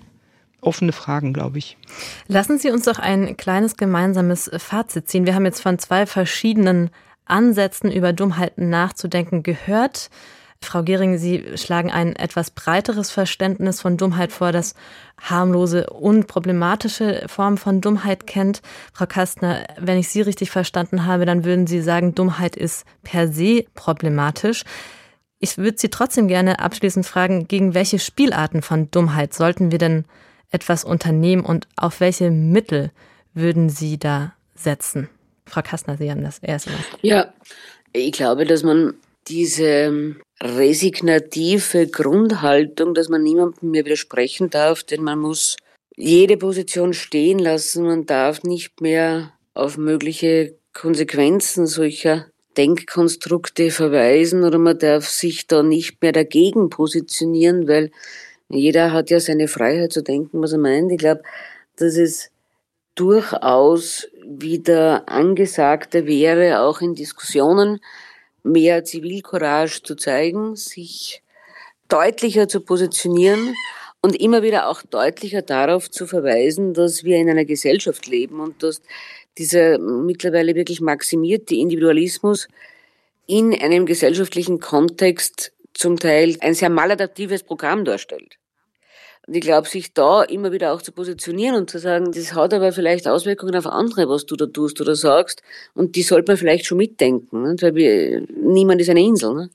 offene 0.62 0.92
Fragen, 0.92 1.34
glaube 1.34 1.58
ich. 1.58 1.76
Lassen 2.28 2.60
Sie 2.60 2.70
uns 2.70 2.86
doch 2.86 3.00
ein 3.00 3.36
kleines 3.36 3.78
gemeinsames 3.78 4.52
Fazit 4.58 5.10
ziehen. 5.10 5.26
Wir 5.26 5.34
haben 5.34 5.46
jetzt 5.46 5.62
von 5.62 5.80
zwei 5.80 6.06
verschiedenen 6.06 6.92
Ansätzen 7.26 7.92
über 7.92 8.14
Dummheiten 8.14 8.70
nachzudenken 8.70 9.42
gehört. 9.42 10.12
Frau 10.64 10.84
Gehring, 10.84 11.18
Sie 11.18 11.58
schlagen 11.58 11.92
ein 11.92 12.16
etwas 12.16 12.52
breiteres 12.52 13.12
Verständnis 13.12 13.82
von 13.82 13.98
Dummheit 13.98 14.32
vor, 14.32 14.52
das 14.52 14.76
harmlose, 15.20 15.90
unproblematische 15.90 17.24
Formen 17.28 17.58
von 17.58 17.82
Dummheit 17.82 18.28
kennt. 18.28 18.62
Frau 18.94 19.06
Kastner, 19.06 19.66
wenn 19.80 19.98
ich 19.98 20.10
Sie 20.10 20.22
richtig 20.22 20.52
verstanden 20.52 21.06
habe, 21.06 21.26
dann 21.26 21.44
würden 21.44 21.68
Sie 21.68 21.82
sagen, 21.82 22.16
Dummheit 22.16 22.56
ist 22.56 22.86
per 23.04 23.28
se 23.28 23.66
problematisch. 23.74 24.64
Ich 25.40 25.58
würde 25.58 25.78
Sie 25.78 25.90
trotzdem 25.90 26.28
gerne 26.28 26.60
abschließend 26.60 27.06
fragen, 27.06 27.48
gegen 27.48 27.74
welche 27.74 27.98
Spielarten 27.98 28.62
von 28.62 28.92
Dummheit 28.92 29.34
sollten 29.34 29.72
wir 29.72 29.80
denn 29.80 30.06
etwas 30.52 30.84
unternehmen 30.84 31.44
und 31.44 31.68
auf 31.76 32.00
welche 32.00 32.30
Mittel 32.30 32.92
würden 33.34 33.70
Sie 33.70 33.98
da 33.98 34.34
setzen? 34.54 35.10
Frau 35.46 35.62
Kastner, 35.64 35.98
Sie 35.98 36.12
haben 36.12 36.24
das 36.24 36.40
erste 36.40 36.70
Mal. 36.70 36.80
Ja, 37.02 37.34
ich 37.94 38.12
glaube, 38.12 38.46
dass 38.46 38.64
man 38.64 38.94
diese 39.28 40.16
resignative 40.42 41.88
Grundhaltung, 41.88 42.94
dass 42.94 43.10
man 43.10 43.24
niemandem 43.24 43.72
mehr 43.72 43.86
widersprechen 43.86 44.50
darf, 44.50 44.84
denn 44.84 45.04
man 45.04 45.20
muss 45.20 45.56
jede 45.96 46.38
Position 46.38 46.94
stehen 46.94 47.40
lassen, 47.40 47.86
man 47.86 48.06
darf 48.06 48.44
nicht 48.44 48.82
mehr 48.82 49.34
auf 49.54 49.78
mögliche 49.78 50.56
Konsequenzen 50.74 51.68
solcher 51.68 52.28
Denkkonstrukte 52.58 53.72
verweisen 53.72 54.44
oder 54.44 54.58
man 54.58 54.80
darf 54.80 55.08
sich 55.08 55.48
da 55.48 55.64
nicht 55.64 56.02
mehr 56.02 56.12
dagegen 56.12 56.70
positionieren, 56.70 57.68
weil 57.68 57.92
jeder 58.50 58.92
hat 58.92 59.10
ja 59.10 59.20
seine 59.20 59.48
Freiheit 59.48 59.94
zu 59.94 60.02
denken, 60.02 60.42
was 60.42 60.52
er 60.52 60.58
meint. 60.58 60.92
Ich 60.92 60.98
glaube, 60.98 61.22
dass 61.78 61.96
es 61.96 62.32
durchaus 62.96 64.08
wieder 64.26 65.08
angesagter 65.08 66.06
wäre, 66.06 66.62
auch 66.62 66.82
in 66.82 66.96
Diskussionen, 66.96 67.80
mehr 68.44 68.84
Zivilcourage 68.84 69.82
zu 69.84 69.96
zeigen, 69.96 70.56
sich 70.56 71.22
deutlicher 71.88 72.48
zu 72.48 72.62
positionieren 72.62 73.56
und 74.02 74.16
immer 74.16 74.42
wieder 74.42 74.68
auch 74.68 74.82
deutlicher 74.82 75.42
darauf 75.42 75.90
zu 75.90 76.08
verweisen, 76.08 76.74
dass 76.74 77.04
wir 77.04 77.18
in 77.18 77.30
einer 77.30 77.46
Gesellschaft 77.46 78.08
leben 78.08 78.40
und 78.40 78.64
dass 78.64 78.82
dieser 79.38 79.78
mittlerweile 79.78 80.56
wirklich 80.56 80.82
maximierte 80.82 81.56
Individualismus 81.56 82.48
in 83.28 83.54
einem 83.54 83.86
gesellschaftlichen 83.86 84.60
Kontext 84.60 85.54
zum 85.74 85.98
Teil 85.98 86.38
ein 86.42 86.54
sehr 86.54 86.70
maladaptives 86.70 87.44
Programm 87.44 87.86
darstellt. 87.86 88.41
Und 89.28 89.36
ich 89.36 89.42
glaube, 89.42 89.68
sich 89.68 89.94
da 89.94 90.24
immer 90.24 90.52
wieder 90.52 90.74
auch 90.74 90.82
zu 90.82 90.92
positionieren 90.92 91.56
und 91.56 91.70
zu 91.70 91.80
sagen, 91.80 92.12
das 92.12 92.34
hat 92.34 92.54
aber 92.54 92.72
vielleicht 92.72 93.08
Auswirkungen 93.08 93.56
auf 93.56 93.68
andere, 93.68 94.10
was 94.10 94.26
du 94.26 94.36
da 94.36 94.48
tust 94.48 94.82
oder 94.82 94.96
sagst. 94.96 95.44
Und 95.74 95.96
die 95.96 96.02
sollte 96.02 96.32
man 96.32 96.38
vielleicht 96.38 96.66
schon 96.66 96.80
mitdenken, 96.80 97.44
ne? 97.44 97.56
weil 97.62 97.76
wir, 97.76 98.26
niemand 98.36 98.82
ist 98.82 98.90
eine 98.90 99.02
Insel. 99.02 99.36
Ne? 99.36 99.50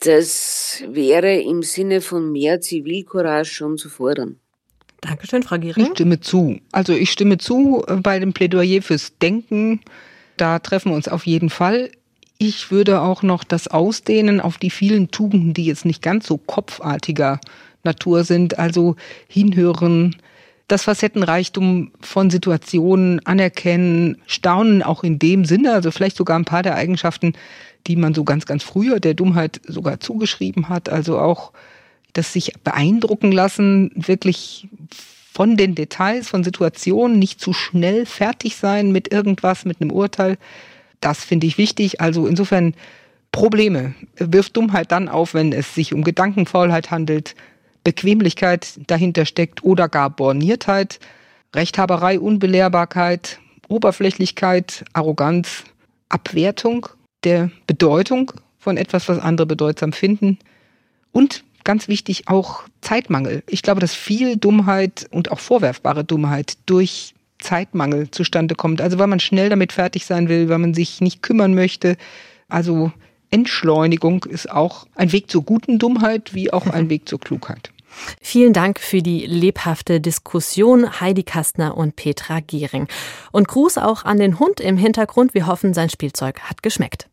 Das 0.00 0.82
wäre 0.88 1.40
im 1.40 1.62
Sinne 1.62 2.00
von 2.00 2.32
mehr 2.32 2.60
Zivilcourage 2.60 3.50
schon 3.50 3.76
zu 3.76 3.88
fordern. 3.88 4.40
Dankeschön, 5.02 5.42
Frau 5.42 5.58
Giering. 5.58 5.84
Ich 5.84 5.92
stimme 5.92 6.20
zu. 6.20 6.58
Also 6.72 6.94
ich 6.94 7.10
stimme 7.10 7.36
zu 7.36 7.84
bei 8.02 8.18
dem 8.18 8.32
Plädoyer 8.32 8.80
fürs 8.80 9.18
Denken. 9.18 9.80
Da 10.38 10.58
treffen 10.58 10.90
wir 10.90 10.96
uns 10.96 11.08
auf 11.08 11.26
jeden 11.26 11.50
Fall. 11.50 11.90
Ich 12.38 12.70
würde 12.70 13.02
auch 13.02 13.22
noch 13.22 13.44
das 13.44 13.68
ausdehnen 13.68 14.40
auf 14.40 14.56
die 14.56 14.70
vielen 14.70 15.10
Tugenden, 15.10 15.54
die 15.54 15.66
jetzt 15.66 15.84
nicht 15.84 16.02
ganz 16.02 16.26
so 16.26 16.38
kopfartiger 16.38 17.40
Natur 17.84 18.24
sind, 18.24 18.58
also 18.58 18.96
hinhören, 19.28 20.16
das 20.68 20.84
Facettenreichtum 20.84 21.92
von 22.00 22.30
Situationen 22.30 23.24
anerkennen, 23.26 24.16
staunen 24.26 24.82
auch 24.82 25.04
in 25.04 25.18
dem 25.18 25.44
Sinne, 25.44 25.72
also 25.72 25.90
vielleicht 25.90 26.16
sogar 26.16 26.38
ein 26.38 26.46
paar 26.46 26.62
der 26.62 26.74
Eigenschaften, 26.74 27.34
die 27.86 27.96
man 27.96 28.14
so 28.14 28.24
ganz, 28.24 28.46
ganz 28.46 28.62
früher 28.62 28.98
der 28.98 29.14
Dummheit 29.14 29.60
sogar 29.66 30.00
zugeschrieben 30.00 30.68
hat, 30.68 30.88
also 30.88 31.18
auch 31.18 31.52
das 32.14 32.32
sich 32.32 32.52
beeindrucken 32.62 33.32
lassen, 33.32 33.90
wirklich 33.94 34.68
von 35.32 35.56
den 35.56 35.74
Details, 35.74 36.28
von 36.28 36.44
Situationen, 36.44 37.18
nicht 37.18 37.40
zu 37.40 37.52
schnell 37.52 38.06
fertig 38.06 38.56
sein 38.56 38.92
mit 38.92 39.12
irgendwas, 39.12 39.64
mit 39.64 39.80
einem 39.80 39.90
Urteil. 39.90 40.38
Das 41.00 41.24
finde 41.24 41.48
ich 41.48 41.58
wichtig. 41.58 42.00
Also 42.00 42.26
insofern 42.28 42.74
Probleme 43.32 43.94
wirft 44.16 44.56
Dummheit 44.56 44.92
dann 44.92 45.08
auf, 45.08 45.34
wenn 45.34 45.52
es 45.52 45.74
sich 45.74 45.92
um 45.92 46.04
Gedankenfaulheit 46.04 46.92
handelt, 46.92 47.34
Bequemlichkeit 47.84 48.80
dahinter 48.86 49.26
steckt 49.26 49.62
oder 49.62 49.88
gar 49.88 50.10
Borniertheit, 50.10 50.98
Rechthaberei, 51.54 52.18
Unbelehrbarkeit, 52.18 53.38
Oberflächlichkeit, 53.68 54.84
Arroganz, 54.92 55.64
Abwertung 56.08 56.88
der 57.22 57.50
Bedeutung 57.66 58.32
von 58.58 58.76
etwas, 58.76 59.08
was 59.08 59.18
andere 59.18 59.46
bedeutsam 59.46 59.92
finden 59.92 60.38
und 61.12 61.44
ganz 61.64 61.88
wichtig 61.88 62.28
auch 62.28 62.64
Zeitmangel. 62.80 63.42
Ich 63.48 63.62
glaube, 63.62 63.80
dass 63.80 63.94
viel 63.94 64.36
Dummheit 64.36 65.06
und 65.10 65.30
auch 65.30 65.40
vorwerfbare 65.40 66.04
Dummheit 66.04 66.58
durch 66.66 67.14
Zeitmangel 67.38 68.10
zustande 68.10 68.54
kommt. 68.54 68.80
Also 68.80 68.98
weil 68.98 69.06
man 69.06 69.20
schnell 69.20 69.48
damit 69.48 69.72
fertig 69.72 70.06
sein 70.06 70.28
will, 70.28 70.48
weil 70.48 70.58
man 70.58 70.74
sich 70.74 71.00
nicht 71.00 71.22
kümmern 71.22 71.54
möchte. 71.54 71.96
Also 72.48 72.92
Entschleunigung 73.30 74.24
ist 74.24 74.50
auch 74.50 74.86
ein 74.94 75.12
Weg 75.12 75.30
zur 75.30 75.42
guten 75.42 75.78
Dummheit 75.78 76.34
wie 76.34 76.52
auch 76.52 76.66
ein 76.66 76.88
Weg 76.90 77.08
zur 77.08 77.20
Klugheit. 77.20 77.73
Vielen 78.20 78.52
Dank 78.52 78.78
für 78.80 79.02
die 79.02 79.26
lebhafte 79.26 80.00
Diskussion, 80.00 81.00
Heidi 81.00 81.22
Kastner 81.22 81.76
und 81.76 81.96
Petra 81.96 82.40
Gehring. 82.40 82.88
Und 83.32 83.48
Gruß 83.48 83.78
auch 83.78 84.04
an 84.04 84.18
den 84.18 84.38
Hund 84.38 84.60
im 84.60 84.76
Hintergrund. 84.76 85.34
Wir 85.34 85.46
hoffen, 85.46 85.74
sein 85.74 85.90
Spielzeug 85.90 86.40
hat 86.40 86.62
geschmeckt. 86.62 87.08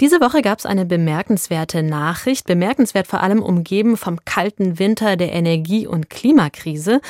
Diese 0.00 0.20
Woche 0.20 0.42
gab 0.42 0.58
es 0.58 0.66
eine 0.66 0.84
bemerkenswerte 0.84 1.84
Nachricht, 1.84 2.46
bemerkenswert 2.46 3.06
vor 3.06 3.22
allem 3.22 3.40
umgeben 3.40 3.96
vom 3.96 4.24
kalten 4.24 4.80
Winter 4.80 5.16
der 5.16 5.32
Energie- 5.32 5.86
und 5.86 6.10
Klimakrise. 6.10 7.00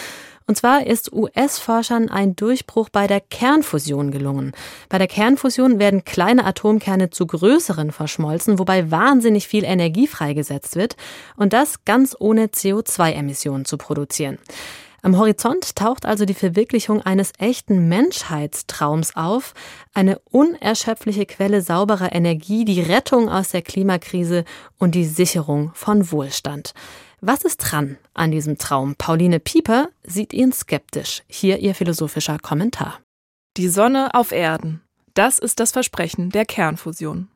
Und 0.46 0.58
zwar 0.58 0.86
ist 0.86 1.10
US-Forschern 1.12 2.10
ein 2.10 2.36
Durchbruch 2.36 2.90
bei 2.90 3.06
der 3.06 3.20
Kernfusion 3.20 4.10
gelungen. 4.10 4.52
Bei 4.90 4.98
der 4.98 5.06
Kernfusion 5.06 5.78
werden 5.78 6.04
kleine 6.04 6.44
Atomkerne 6.44 7.08
zu 7.08 7.26
größeren 7.26 7.92
verschmolzen, 7.92 8.58
wobei 8.58 8.90
wahnsinnig 8.90 9.48
viel 9.48 9.64
Energie 9.64 10.06
freigesetzt 10.06 10.76
wird 10.76 10.96
und 11.36 11.54
das 11.54 11.86
ganz 11.86 12.14
ohne 12.18 12.46
CO2-Emissionen 12.46 13.64
zu 13.64 13.78
produzieren. 13.78 14.38
Am 15.00 15.18
Horizont 15.18 15.76
taucht 15.76 16.06
also 16.06 16.24
die 16.24 16.32
Verwirklichung 16.32 17.02
eines 17.02 17.32
echten 17.38 17.88
Menschheitstraums 17.88 19.16
auf, 19.16 19.52
eine 19.92 20.18
unerschöpfliche 20.30 21.26
Quelle 21.26 21.60
sauberer 21.60 22.14
Energie, 22.14 22.64
die 22.64 22.80
Rettung 22.80 23.28
aus 23.28 23.50
der 23.50 23.60
Klimakrise 23.60 24.44
und 24.78 24.94
die 24.94 25.04
Sicherung 25.04 25.72
von 25.74 26.10
Wohlstand. 26.10 26.72
Was 27.26 27.42
ist 27.42 27.56
dran 27.56 27.96
an 28.12 28.32
diesem 28.32 28.58
Traum? 28.58 28.96
Pauline 28.96 29.40
Pieper 29.40 29.88
sieht 30.02 30.34
ihn 30.34 30.52
skeptisch. 30.52 31.22
Hier 31.26 31.58
ihr 31.58 31.74
philosophischer 31.74 32.38
Kommentar. 32.38 33.00
Die 33.56 33.68
Sonne 33.68 34.10
auf 34.12 34.30
Erden. 34.30 34.82
Das 35.14 35.38
ist 35.38 35.58
das 35.58 35.72
Versprechen 35.72 36.28
der 36.28 36.44
Kernfusion. 36.44 37.28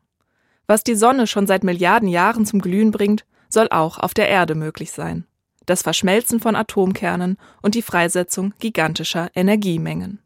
Was 0.67 0.85
die 0.85 0.95
Sonne 0.95 1.27
schon 1.27 1.47
seit 1.47 1.65
Milliarden 1.65 2.11
Jahren 2.11 2.45
zum 2.45 2.61
Glühen 2.61 2.91
bringt, 2.91 3.25
soll 3.49 3.69
auch 3.71 3.97
auf 3.97 4.13
der 4.13 4.29
Erde 4.29 4.55
möglich 4.55 4.93
sein. 4.93 5.25
Das 5.65 5.81
Verschmelzen 5.81 6.39
von 6.39 6.55
Atomkernen 6.55 7.39
und 7.63 7.75
die 7.75 7.81
Freisetzung 7.81 8.53
gigantischer 8.59 9.31
Energiemengen. 9.35 10.19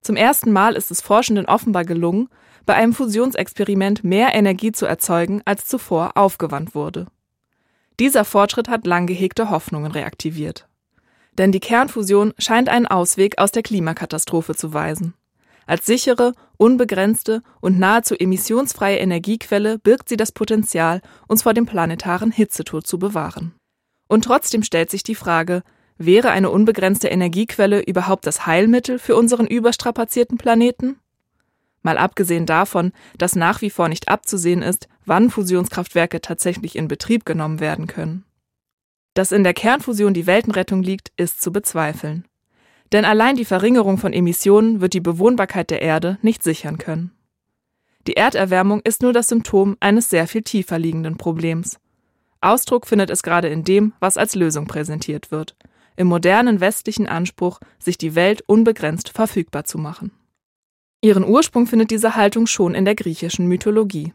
Zum 0.00 0.16
ersten 0.16 0.50
Mal 0.50 0.74
ist 0.74 0.90
es 0.90 1.00
Forschenden 1.00 1.46
offenbar 1.46 1.84
gelungen, 1.84 2.28
bei 2.66 2.74
einem 2.74 2.94
Fusionsexperiment 2.94 4.02
mehr 4.02 4.34
Energie 4.34 4.72
zu 4.72 4.86
erzeugen, 4.86 5.40
als 5.44 5.66
zuvor 5.66 6.16
aufgewandt 6.16 6.74
wurde. 6.74 7.06
Dieser 8.02 8.24
Fortschritt 8.24 8.66
hat 8.66 8.84
lang 8.84 9.06
gehegte 9.06 9.48
Hoffnungen 9.48 9.92
reaktiviert. 9.92 10.66
Denn 11.38 11.52
die 11.52 11.60
Kernfusion 11.60 12.34
scheint 12.36 12.68
einen 12.68 12.88
Ausweg 12.88 13.38
aus 13.38 13.52
der 13.52 13.62
Klimakatastrophe 13.62 14.56
zu 14.56 14.74
weisen. 14.74 15.14
Als 15.68 15.86
sichere, 15.86 16.32
unbegrenzte 16.56 17.42
und 17.60 17.78
nahezu 17.78 18.16
emissionsfreie 18.16 18.98
Energiequelle 18.98 19.78
birgt 19.78 20.08
sie 20.08 20.16
das 20.16 20.32
Potenzial, 20.32 21.00
uns 21.28 21.44
vor 21.44 21.54
dem 21.54 21.64
planetaren 21.64 22.32
Hitzetod 22.32 22.88
zu 22.88 22.98
bewahren. 22.98 23.54
Und 24.08 24.24
trotzdem 24.24 24.64
stellt 24.64 24.90
sich 24.90 25.04
die 25.04 25.14
Frage, 25.14 25.62
wäre 25.96 26.30
eine 26.30 26.50
unbegrenzte 26.50 27.06
Energiequelle 27.06 27.82
überhaupt 27.82 28.26
das 28.26 28.46
Heilmittel 28.46 28.98
für 28.98 29.14
unseren 29.14 29.46
überstrapazierten 29.46 30.38
Planeten? 30.38 30.98
Mal 31.82 31.98
abgesehen 31.98 32.46
davon, 32.46 32.90
dass 33.16 33.36
nach 33.36 33.60
wie 33.60 33.70
vor 33.70 33.88
nicht 33.88 34.08
abzusehen 34.08 34.62
ist, 34.62 34.88
wann 35.04 35.30
Fusionskraftwerke 35.30 36.20
tatsächlich 36.20 36.76
in 36.76 36.88
Betrieb 36.88 37.24
genommen 37.24 37.60
werden 37.60 37.86
können. 37.86 38.24
Dass 39.14 39.32
in 39.32 39.44
der 39.44 39.54
Kernfusion 39.54 40.14
die 40.14 40.26
Weltenrettung 40.26 40.82
liegt, 40.82 41.12
ist 41.16 41.42
zu 41.42 41.52
bezweifeln. 41.52 42.26
Denn 42.92 43.04
allein 43.04 43.36
die 43.36 43.44
Verringerung 43.44 43.98
von 43.98 44.12
Emissionen 44.12 44.80
wird 44.80 44.94
die 44.94 45.00
Bewohnbarkeit 45.00 45.70
der 45.70 45.82
Erde 45.82 46.18
nicht 46.22 46.42
sichern 46.42 46.78
können. 46.78 47.12
Die 48.06 48.16
Erderwärmung 48.16 48.80
ist 48.80 49.02
nur 49.02 49.12
das 49.12 49.28
Symptom 49.28 49.76
eines 49.80 50.10
sehr 50.10 50.26
viel 50.26 50.42
tiefer 50.42 50.78
liegenden 50.78 51.16
Problems. 51.16 51.78
Ausdruck 52.40 52.86
findet 52.86 53.10
es 53.10 53.22
gerade 53.22 53.48
in 53.48 53.64
dem, 53.64 53.92
was 54.00 54.16
als 54.16 54.34
Lösung 54.34 54.66
präsentiert 54.66 55.30
wird, 55.30 55.56
im 55.96 56.08
modernen 56.08 56.60
westlichen 56.60 57.06
Anspruch, 57.06 57.60
sich 57.78 57.98
die 57.98 58.14
Welt 58.14 58.42
unbegrenzt 58.46 59.10
verfügbar 59.10 59.64
zu 59.64 59.78
machen. 59.78 60.10
Ihren 61.00 61.24
Ursprung 61.24 61.66
findet 61.66 61.90
diese 61.90 62.16
Haltung 62.16 62.46
schon 62.46 62.74
in 62.74 62.84
der 62.84 62.94
griechischen 62.94 63.46
Mythologie. 63.46 64.12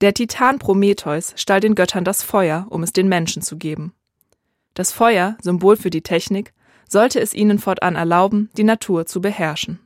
Der 0.00 0.14
Titan 0.14 0.60
Prometheus 0.60 1.32
stahl 1.34 1.58
den 1.58 1.74
Göttern 1.74 2.04
das 2.04 2.22
Feuer, 2.22 2.66
um 2.70 2.84
es 2.84 2.92
den 2.92 3.08
Menschen 3.08 3.42
zu 3.42 3.56
geben. 3.56 3.94
Das 4.74 4.92
Feuer, 4.92 5.36
Symbol 5.42 5.76
für 5.76 5.90
die 5.90 6.02
Technik, 6.02 6.52
sollte 6.88 7.20
es 7.20 7.34
ihnen 7.34 7.58
fortan 7.58 7.96
erlauben, 7.96 8.48
die 8.56 8.62
Natur 8.62 9.06
zu 9.06 9.20
beherrschen. 9.20 9.80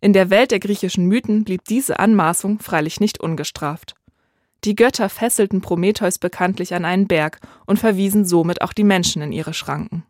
In 0.00 0.14
der 0.14 0.30
Welt 0.30 0.50
der 0.50 0.58
griechischen 0.58 1.06
Mythen 1.06 1.44
blieb 1.44 1.64
diese 1.66 1.98
Anmaßung 1.98 2.60
freilich 2.60 2.98
nicht 2.98 3.20
ungestraft. 3.20 3.94
Die 4.64 4.74
Götter 4.74 5.10
fesselten 5.10 5.60
Prometheus 5.60 6.18
bekanntlich 6.18 6.72
an 6.72 6.86
einen 6.86 7.06
Berg 7.06 7.40
und 7.66 7.78
verwiesen 7.78 8.24
somit 8.24 8.62
auch 8.62 8.72
die 8.72 8.84
Menschen 8.84 9.20
in 9.20 9.32
ihre 9.32 9.52
Schranken. 9.52 10.04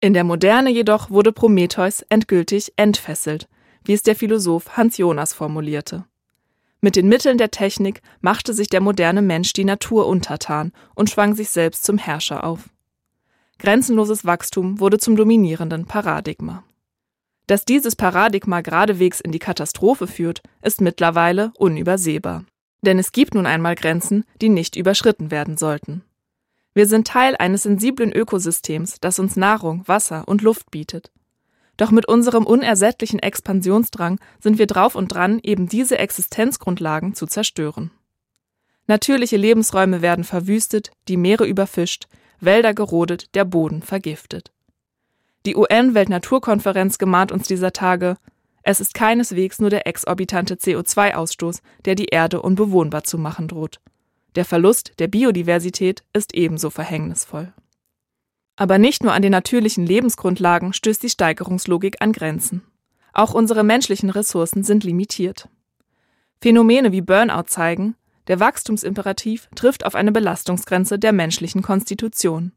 In 0.00 0.14
der 0.14 0.24
Moderne 0.24 0.70
jedoch 0.70 1.10
wurde 1.10 1.32
Prometheus 1.32 2.00
endgültig 2.08 2.72
entfesselt, 2.76 3.46
wie 3.84 3.92
es 3.92 4.02
der 4.02 4.16
Philosoph 4.16 4.76
Hans 4.76 4.96
Jonas 4.96 5.34
formulierte. 5.34 6.06
Mit 6.86 6.94
den 6.94 7.08
Mitteln 7.08 7.36
der 7.36 7.50
Technik 7.50 8.00
machte 8.20 8.54
sich 8.54 8.68
der 8.68 8.80
moderne 8.80 9.20
Mensch 9.20 9.52
die 9.52 9.64
Natur 9.64 10.06
untertan 10.06 10.70
und 10.94 11.10
schwang 11.10 11.34
sich 11.34 11.48
selbst 11.48 11.82
zum 11.82 11.98
Herrscher 11.98 12.44
auf. 12.44 12.70
Grenzenloses 13.58 14.24
Wachstum 14.24 14.78
wurde 14.78 14.98
zum 14.98 15.16
dominierenden 15.16 15.86
Paradigma. 15.86 16.62
Dass 17.48 17.64
dieses 17.64 17.96
Paradigma 17.96 18.60
geradewegs 18.60 19.20
in 19.20 19.32
die 19.32 19.40
Katastrophe 19.40 20.06
führt, 20.06 20.44
ist 20.62 20.80
mittlerweile 20.80 21.50
unübersehbar. 21.58 22.44
Denn 22.82 23.00
es 23.00 23.10
gibt 23.10 23.34
nun 23.34 23.46
einmal 23.46 23.74
Grenzen, 23.74 24.24
die 24.40 24.48
nicht 24.48 24.76
überschritten 24.76 25.32
werden 25.32 25.56
sollten. 25.56 26.04
Wir 26.72 26.86
sind 26.86 27.08
Teil 27.08 27.34
eines 27.36 27.64
sensiblen 27.64 28.12
Ökosystems, 28.12 29.00
das 29.00 29.18
uns 29.18 29.34
Nahrung, 29.34 29.82
Wasser 29.88 30.22
und 30.28 30.40
Luft 30.40 30.70
bietet. 30.70 31.10
Doch 31.76 31.90
mit 31.90 32.08
unserem 32.08 32.46
unersättlichen 32.46 33.18
Expansionsdrang 33.18 34.18
sind 34.40 34.58
wir 34.58 34.66
drauf 34.66 34.94
und 34.94 35.08
dran, 35.08 35.40
eben 35.42 35.68
diese 35.68 35.98
Existenzgrundlagen 35.98 37.14
zu 37.14 37.26
zerstören. 37.26 37.90
Natürliche 38.86 39.36
Lebensräume 39.36 40.00
werden 40.00 40.24
verwüstet, 40.24 40.90
die 41.08 41.16
Meere 41.16 41.46
überfischt, 41.46 42.06
Wälder 42.40 42.72
gerodet, 42.72 43.34
der 43.34 43.44
Boden 43.44 43.82
vergiftet. 43.82 44.52
Die 45.44 45.56
UN-Weltnaturkonferenz 45.56 46.98
gemahnt 46.98 47.32
uns 47.32 47.46
dieser 47.46 47.72
Tage, 47.72 48.16
es 48.62 48.80
ist 48.80 48.94
keineswegs 48.94 49.60
nur 49.60 49.70
der 49.70 49.86
exorbitante 49.86 50.54
CO2-Ausstoß, 50.54 51.62
der 51.84 51.94
die 51.94 52.06
Erde 52.06 52.42
unbewohnbar 52.42 53.04
zu 53.04 53.16
machen 53.16 53.46
droht. 53.46 53.80
Der 54.34 54.44
Verlust 54.44 54.94
der 54.98 55.06
Biodiversität 55.06 56.02
ist 56.12 56.34
ebenso 56.34 56.70
verhängnisvoll. 56.70 57.52
Aber 58.56 58.78
nicht 58.78 59.02
nur 59.02 59.12
an 59.12 59.22
den 59.22 59.32
natürlichen 59.32 59.84
Lebensgrundlagen 59.86 60.72
stößt 60.72 61.02
die 61.02 61.10
Steigerungslogik 61.10 61.96
an 62.00 62.12
Grenzen. 62.12 62.62
Auch 63.12 63.34
unsere 63.34 63.64
menschlichen 63.64 64.10
Ressourcen 64.10 64.64
sind 64.64 64.82
limitiert. 64.82 65.48
Phänomene 66.40 66.92
wie 66.92 67.02
Burnout 67.02 67.44
zeigen, 67.46 67.96
der 68.28 68.40
Wachstumsimperativ 68.40 69.48
trifft 69.54 69.86
auf 69.86 69.94
eine 69.94 70.10
Belastungsgrenze 70.10 70.98
der 70.98 71.12
menschlichen 71.12 71.62
Konstitution. 71.62 72.52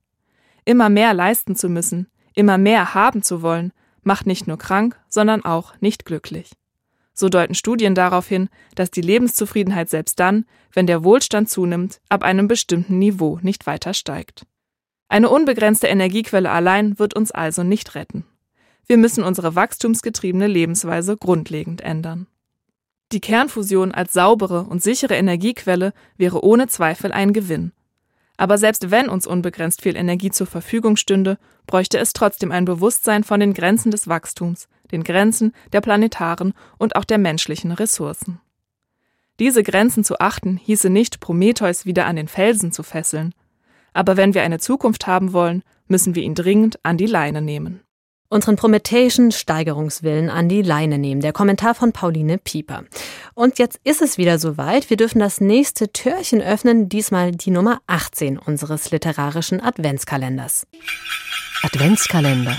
Immer 0.66 0.90
mehr 0.90 1.14
leisten 1.14 1.56
zu 1.56 1.70
müssen, 1.70 2.08
immer 2.34 2.58
mehr 2.58 2.94
haben 2.94 3.22
zu 3.22 3.42
wollen, 3.42 3.72
macht 4.02 4.26
nicht 4.26 4.48
nur 4.48 4.58
krank, 4.58 5.00
sondern 5.10 5.44
auch 5.46 5.74
nicht 5.80 6.06
glücklich. 6.06 6.52
So 7.14 7.28
deuten 7.28 7.54
Studien 7.56 7.96
darauf 7.96 8.28
hin, 8.28 8.50
dass 8.76 8.92
die 8.92 9.02
Lebenszufriedenheit 9.02 9.90
selbst 9.90 10.20
dann, 10.20 10.46
wenn 10.74 10.88
der 10.88 11.04
Wohlstand 11.04 11.50
zunimmt, 11.50 12.00
ab 12.08 12.24
einem 12.24 12.48
bestimmten 12.48 12.98
Niveau 12.98 13.40
nicht 13.42 13.68
weiter 13.68 13.94
steigt. 13.94 14.46
Eine 15.10 15.30
unbegrenzte 15.30 15.88
Energiequelle 15.88 16.52
allein 16.52 17.00
wird 17.00 17.16
uns 17.16 17.32
also 17.32 17.64
nicht 17.64 17.96
retten. 17.96 18.26
Wir 18.86 18.98
müssen 18.98 19.24
unsere 19.24 19.56
wachstumsgetriebene 19.56 20.48
Lebensweise 20.48 21.18
grundlegend 21.18 21.82
ändern. 21.82 22.28
Die 23.12 23.20
Kernfusion 23.20 23.92
als 23.92 24.14
saubere 24.14 24.64
und 24.64 24.84
sichere 24.84 25.16
Energiequelle 25.16 25.94
wäre 26.18 26.44
ohne 26.44 26.68
Zweifel 26.68 27.12
ein 27.12 27.34
Gewinn. 27.34 27.72
Aber 28.38 28.60
selbst 28.60 28.92
wenn 28.92 29.10
uns 29.10 29.26
unbegrenzt 29.26 29.82
viel 29.82 29.98
Energie 29.98 30.30
zur 30.30 30.48
Verfügung 30.48 30.96
stünde, 30.96 31.40
bräuchte 31.66 31.98
es 31.98 32.14
trotzdem 32.14 32.52
ein 32.52 32.66
Bewusstsein 32.66 33.24
von 33.24 33.40
den 33.40 33.56
Grenzen 33.56 33.90
des 33.92 34.08
Wachstums, 34.08 34.70
den 34.92 35.04
Grenzen 35.04 35.54
der 35.74 35.82
planetaren 35.82 36.54
und 36.78 36.96
auch 36.96 37.04
der 37.04 37.18
menschlichen 37.18 37.72
Ressourcen. 37.72 38.40
Diese 39.40 39.64
Grenzen 39.64 40.04
zu 40.04 40.20
achten, 40.20 40.58
hieße 40.58 40.90
nicht, 40.90 41.20
Prometheus 41.20 41.86
wieder 41.86 42.06
an 42.06 42.16
den 42.16 42.28
Felsen 42.28 42.72
zu 42.72 42.84
fesseln. 42.84 43.34
Aber 43.94 44.18
wenn 44.18 44.34
wir 44.34 44.44
eine 44.44 44.60
Zukunft 44.60 45.08
haben 45.08 45.34
wollen, 45.34 45.64
müssen 45.88 46.16
wir 46.16 46.24
ihn 46.24 46.36
dringend 46.36 46.80
an 46.84 46.98
die 46.98 47.08
Leine 47.08 47.42
nehmen 47.42 47.82
unseren 48.30 48.56
prometheischen 48.56 49.32
Steigerungswillen 49.32 50.30
an 50.30 50.48
die 50.48 50.62
Leine 50.62 50.98
nehmen. 50.98 51.22
Der 51.22 51.34
Kommentar 51.34 51.76
von 51.76 51.92
Pauline 51.92 52.38
Pieper. 52.38 52.84
Und 53.34 53.60
jetzt 53.60 53.80
ist 53.84 54.02
es 54.02 54.18
wieder 54.18 54.40
soweit. 54.40 54.90
Wir 54.90 54.98
dürfen 54.98 55.20
das 55.20 55.42
nächste 55.42 55.92
Türchen 55.92 56.42
öffnen, 56.42 56.90
diesmal 56.90 57.32
die 57.32 57.52
Nummer 57.52 57.82
18 57.88 58.38
unseres 58.38 58.92
literarischen 58.92 59.62
Adventskalenders. 59.62 60.68
Adventskalender. 61.64 62.56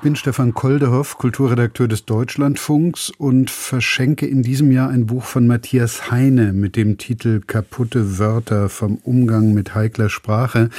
Ich 0.00 0.02
bin 0.02 0.16
Stefan 0.16 0.54
Koldehoff, 0.54 1.18
Kulturredakteur 1.18 1.86
des 1.86 2.06
Deutschlandfunks 2.06 3.12
und 3.18 3.50
verschenke 3.50 4.24
in 4.24 4.42
diesem 4.42 4.72
Jahr 4.72 4.88
ein 4.88 5.04
Buch 5.04 5.24
von 5.24 5.46
Matthias 5.46 6.10
Heine 6.10 6.54
mit 6.54 6.74
dem 6.74 6.96
Titel 6.96 7.42
Kaputte 7.46 8.18
Wörter 8.18 8.70
vom 8.70 8.96
Umgang 9.04 9.52
mit 9.52 9.74
heikler 9.74 10.08
Sprache. 10.08 10.70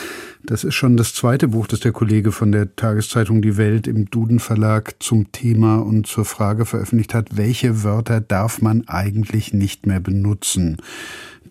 Das 0.42 0.64
ist 0.64 0.74
schon 0.74 0.98
das 0.98 1.14
zweite 1.14 1.50
Buch, 1.50 1.68
das 1.68 1.82
der 1.82 1.92
Kollege 1.92 2.32
von 2.32 2.52
der 2.52 2.76
Tageszeitung 2.76 3.44
Die 3.44 3.58
Welt 3.58 3.86
im 3.86 4.10
Duden 4.10 4.40
Verlag 4.40 4.96
zum 4.98 5.32
Thema 5.32 5.76
und 5.78 6.08
zur 6.08 6.26
Frage 6.26 6.66
veröffentlicht 6.66 7.14
hat, 7.14 7.38
welche 7.38 7.84
Wörter 7.84 8.22
darf 8.22 8.60
man 8.60 8.88
eigentlich 8.88 9.54
nicht 9.54 9.86
mehr 9.86 10.00
benutzen? 10.00 10.78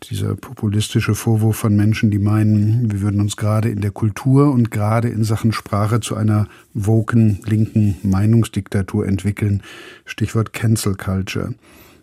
Dieser 0.02 0.34
populistische 0.34 1.14
Vorwurf 1.14 1.56
von 1.56 1.76
Menschen, 1.76 2.10
die 2.10 2.18
meinen, 2.18 2.90
wir 2.90 3.00
würden 3.00 3.20
uns 3.20 3.36
gerade 3.36 3.68
in 3.68 3.80
der 3.80 3.90
Kultur 3.90 4.50
und 4.52 4.70
gerade 4.70 5.08
in 5.08 5.24
Sachen 5.24 5.52
Sprache 5.52 6.00
zu 6.00 6.16
einer 6.16 6.48
woken 6.74 7.40
linken 7.44 7.96
Meinungsdiktatur 8.02 9.06
entwickeln. 9.06 9.62
Stichwort 10.04 10.52
Cancel 10.52 10.94
Culture. 10.94 11.54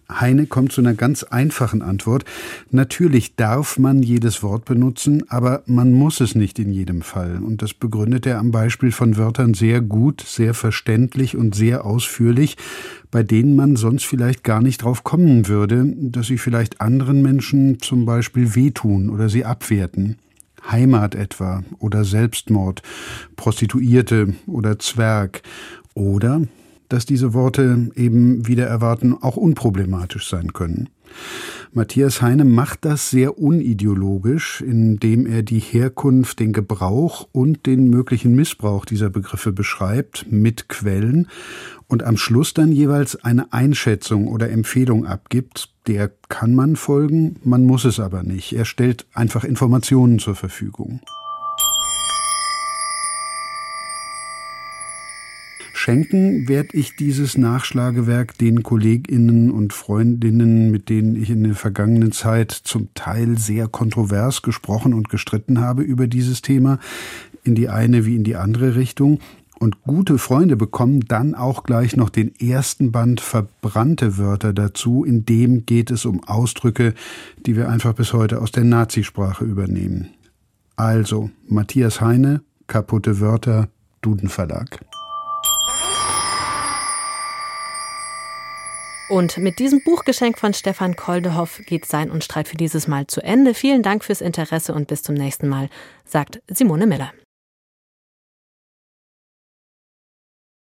Heine 0.10 0.48
kommt 0.48 0.72
zu 0.72 0.82
einer 0.82 0.94
ganz 0.94 1.24
einfachen 1.24 1.82
Antwort. 1.82 2.24
Natürlich 2.72 3.36
darf 3.36 3.78
man 3.78 4.02
jedes 4.02 4.42
Wort 4.42 4.64
benutzen, 4.64 5.30
aber 5.30 5.64
man 5.66 5.92
muss 5.92 6.22
es 6.22 6.34
nicht 6.34 6.60
in 6.60 6.72
jedem 6.72 7.02
Fall. 7.02 7.42
Und 7.44 7.62
das 7.62 7.74
begründet 7.74 8.26
er 8.26 8.40
am 8.40 8.52
Beispiel 8.52 8.92
von 8.92 9.18
Wörtern 9.18 9.54
sehr 9.54 9.82
gut, 9.82 10.22
sehr 10.22 10.54
verständlich 10.54 11.36
und 11.36 11.56
sehr 11.56 11.86
ausführlich, 11.86 12.56
bei 13.12 13.22
denen 13.22 13.56
man 13.56 13.76
sonst 13.76 14.06
vielleicht 14.06 14.44
gar 14.44 14.62
nicht 14.62 14.84
drauf 14.84 15.04
kommen 15.04 15.48
würde, 15.48 15.94
dass 15.98 16.28
sie 16.28 16.38
vielleicht 16.38 16.80
anderen 16.80 17.22
Menschen 17.22 17.80
zum 17.82 18.06
Beispiel 18.06 18.56
wehtun 18.56 19.10
oder 19.10 19.28
sie 19.28 19.44
abwerten. 19.44 20.18
Heimat 20.70 21.16
etwa 21.16 21.64
oder 21.80 22.04
Selbstmord, 22.04 22.82
Prostituierte 23.36 24.36
oder 24.48 24.80
Zwerg 24.80 25.42
oder 25.94 26.42
dass 26.90 27.06
diese 27.06 27.34
Worte 27.34 27.90
eben 27.96 28.48
wieder 28.48 28.68
erwarten 28.68 29.14
auch 29.14 29.38
unproblematisch 29.38 30.30
sein 30.30 30.54
können. 30.54 30.90
Matthias 31.74 32.22
Heine 32.22 32.46
macht 32.46 32.86
das 32.86 33.10
sehr 33.10 33.38
unideologisch, 33.38 34.62
indem 34.62 35.26
er 35.26 35.44
die 35.44 35.60
Herkunft, 35.60 36.40
den 36.40 36.54
Gebrauch 36.54 37.28
und 37.32 37.66
den 37.66 37.90
möglichen 37.90 38.36
Missbrauch 38.36 38.86
dieser 38.86 39.10
Begriffe 39.10 39.52
beschreibt 39.52 40.26
mit 40.32 40.70
Quellen 40.70 41.28
und 41.88 42.04
am 42.04 42.18
Schluss 42.18 42.54
dann 42.54 42.72
jeweils 42.72 43.16
eine 43.24 43.54
Einschätzung 43.54 44.28
oder 44.28 44.50
Empfehlung 44.50 45.06
abgibt. 45.06 45.70
Der 45.88 46.12
kann 46.30 46.56
man 46.56 46.76
folgen, 46.76 47.38
man 47.44 47.64
muss 47.64 47.86
es 47.86 48.00
aber 48.00 48.24
nicht. 48.24 48.54
Er 48.54 48.66
stellt 48.66 49.06
einfach 49.14 49.44
Informationen 49.44 50.20
zur 50.20 50.36
Verfügung. 50.36 51.02
Schenken 55.88 56.50
werde 56.50 56.76
ich 56.76 56.98
dieses 56.98 57.38
Nachschlagewerk 57.38 58.38
den 58.38 58.62
Kolleginnen 58.62 59.50
und 59.50 59.72
Freundinnen, 59.72 60.70
mit 60.70 60.90
denen 60.90 61.16
ich 61.16 61.30
in 61.30 61.46
der 61.46 61.56
vergangenen 61.56 62.12
Zeit 62.12 62.52
zum 62.52 62.94
Teil 62.94 63.38
sehr 63.38 63.70
kontrovers 63.70 64.42
gesprochen 64.42 64.94
und 64.94 65.08
gestritten 65.08 65.62
habe 65.62 65.84
über 65.84 66.08
dieses 66.08 66.42
Thema, 66.42 66.80
in 67.46 67.56
die 67.56 67.70
eine 67.70 68.06
wie 68.06 68.18
in 68.18 68.26
die 68.26 68.36
andere 68.36 68.76
Richtung. 68.76 69.20
Und 69.60 69.82
gute 69.84 70.18
Freunde 70.18 70.58
bekommen 70.58 71.06
dann 71.08 71.36
auch 71.36 71.64
gleich 71.64 71.96
noch 71.96 72.10
den 72.10 72.36
ersten 72.38 72.92
Band 72.92 73.22
verbrannte 73.22 74.18
Wörter 74.18 74.52
dazu. 74.52 75.06
In 75.06 75.24
dem 75.24 75.66
geht 75.66 75.90
es 75.90 76.04
um 76.04 76.22
Ausdrücke, 76.26 76.96
die 77.46 77.56
wir 77.56 77.70
einfach 77.70 77.94
bis 77.94 78.12
heute 78.12 78.42
aus 78.42 78.52
der 78.52 78.66
Nazisprache 78.66 79.46
übernehmen. 79.46 80.10
Also, 80.76 81.30
Matthias 81.48 82.02
Heine, 82.02 82.42
kaputte 82.68 83.22
Wörter, 83.22 83.70
Duden 84.02 84.28
Und 89.10 89.38
mit 89.38 89.60
diesem 89.60 89.82
Buchgeschenk 89.82 90.38
von 90.38 90.54
Stefan 90.54 90.98
Koldehoff 90.98 91.62
geht 91.66 91.86
Sein 91.86 92.12
und 92.12 92.26
Streit 92.26 92.50
für 92.50 92.58
dieses 92.58 92.88
Mal 92.88 93.08
zu 93.08 93.22
Ende. 93.22 93.54
Vielen 93.54 93.82
Dank 93.82 94.04
fürs 94.04 94.20
Interesse 94.20 94.74
und 94.74 94.88
bis 94.88 95.02
zum 95.02 95.16
nächsten 95.16 95.48
Mal, 95.48 95.70
sagt 96.04 96.42
Simone 96.50 96.88
Miller. 96.88 97.14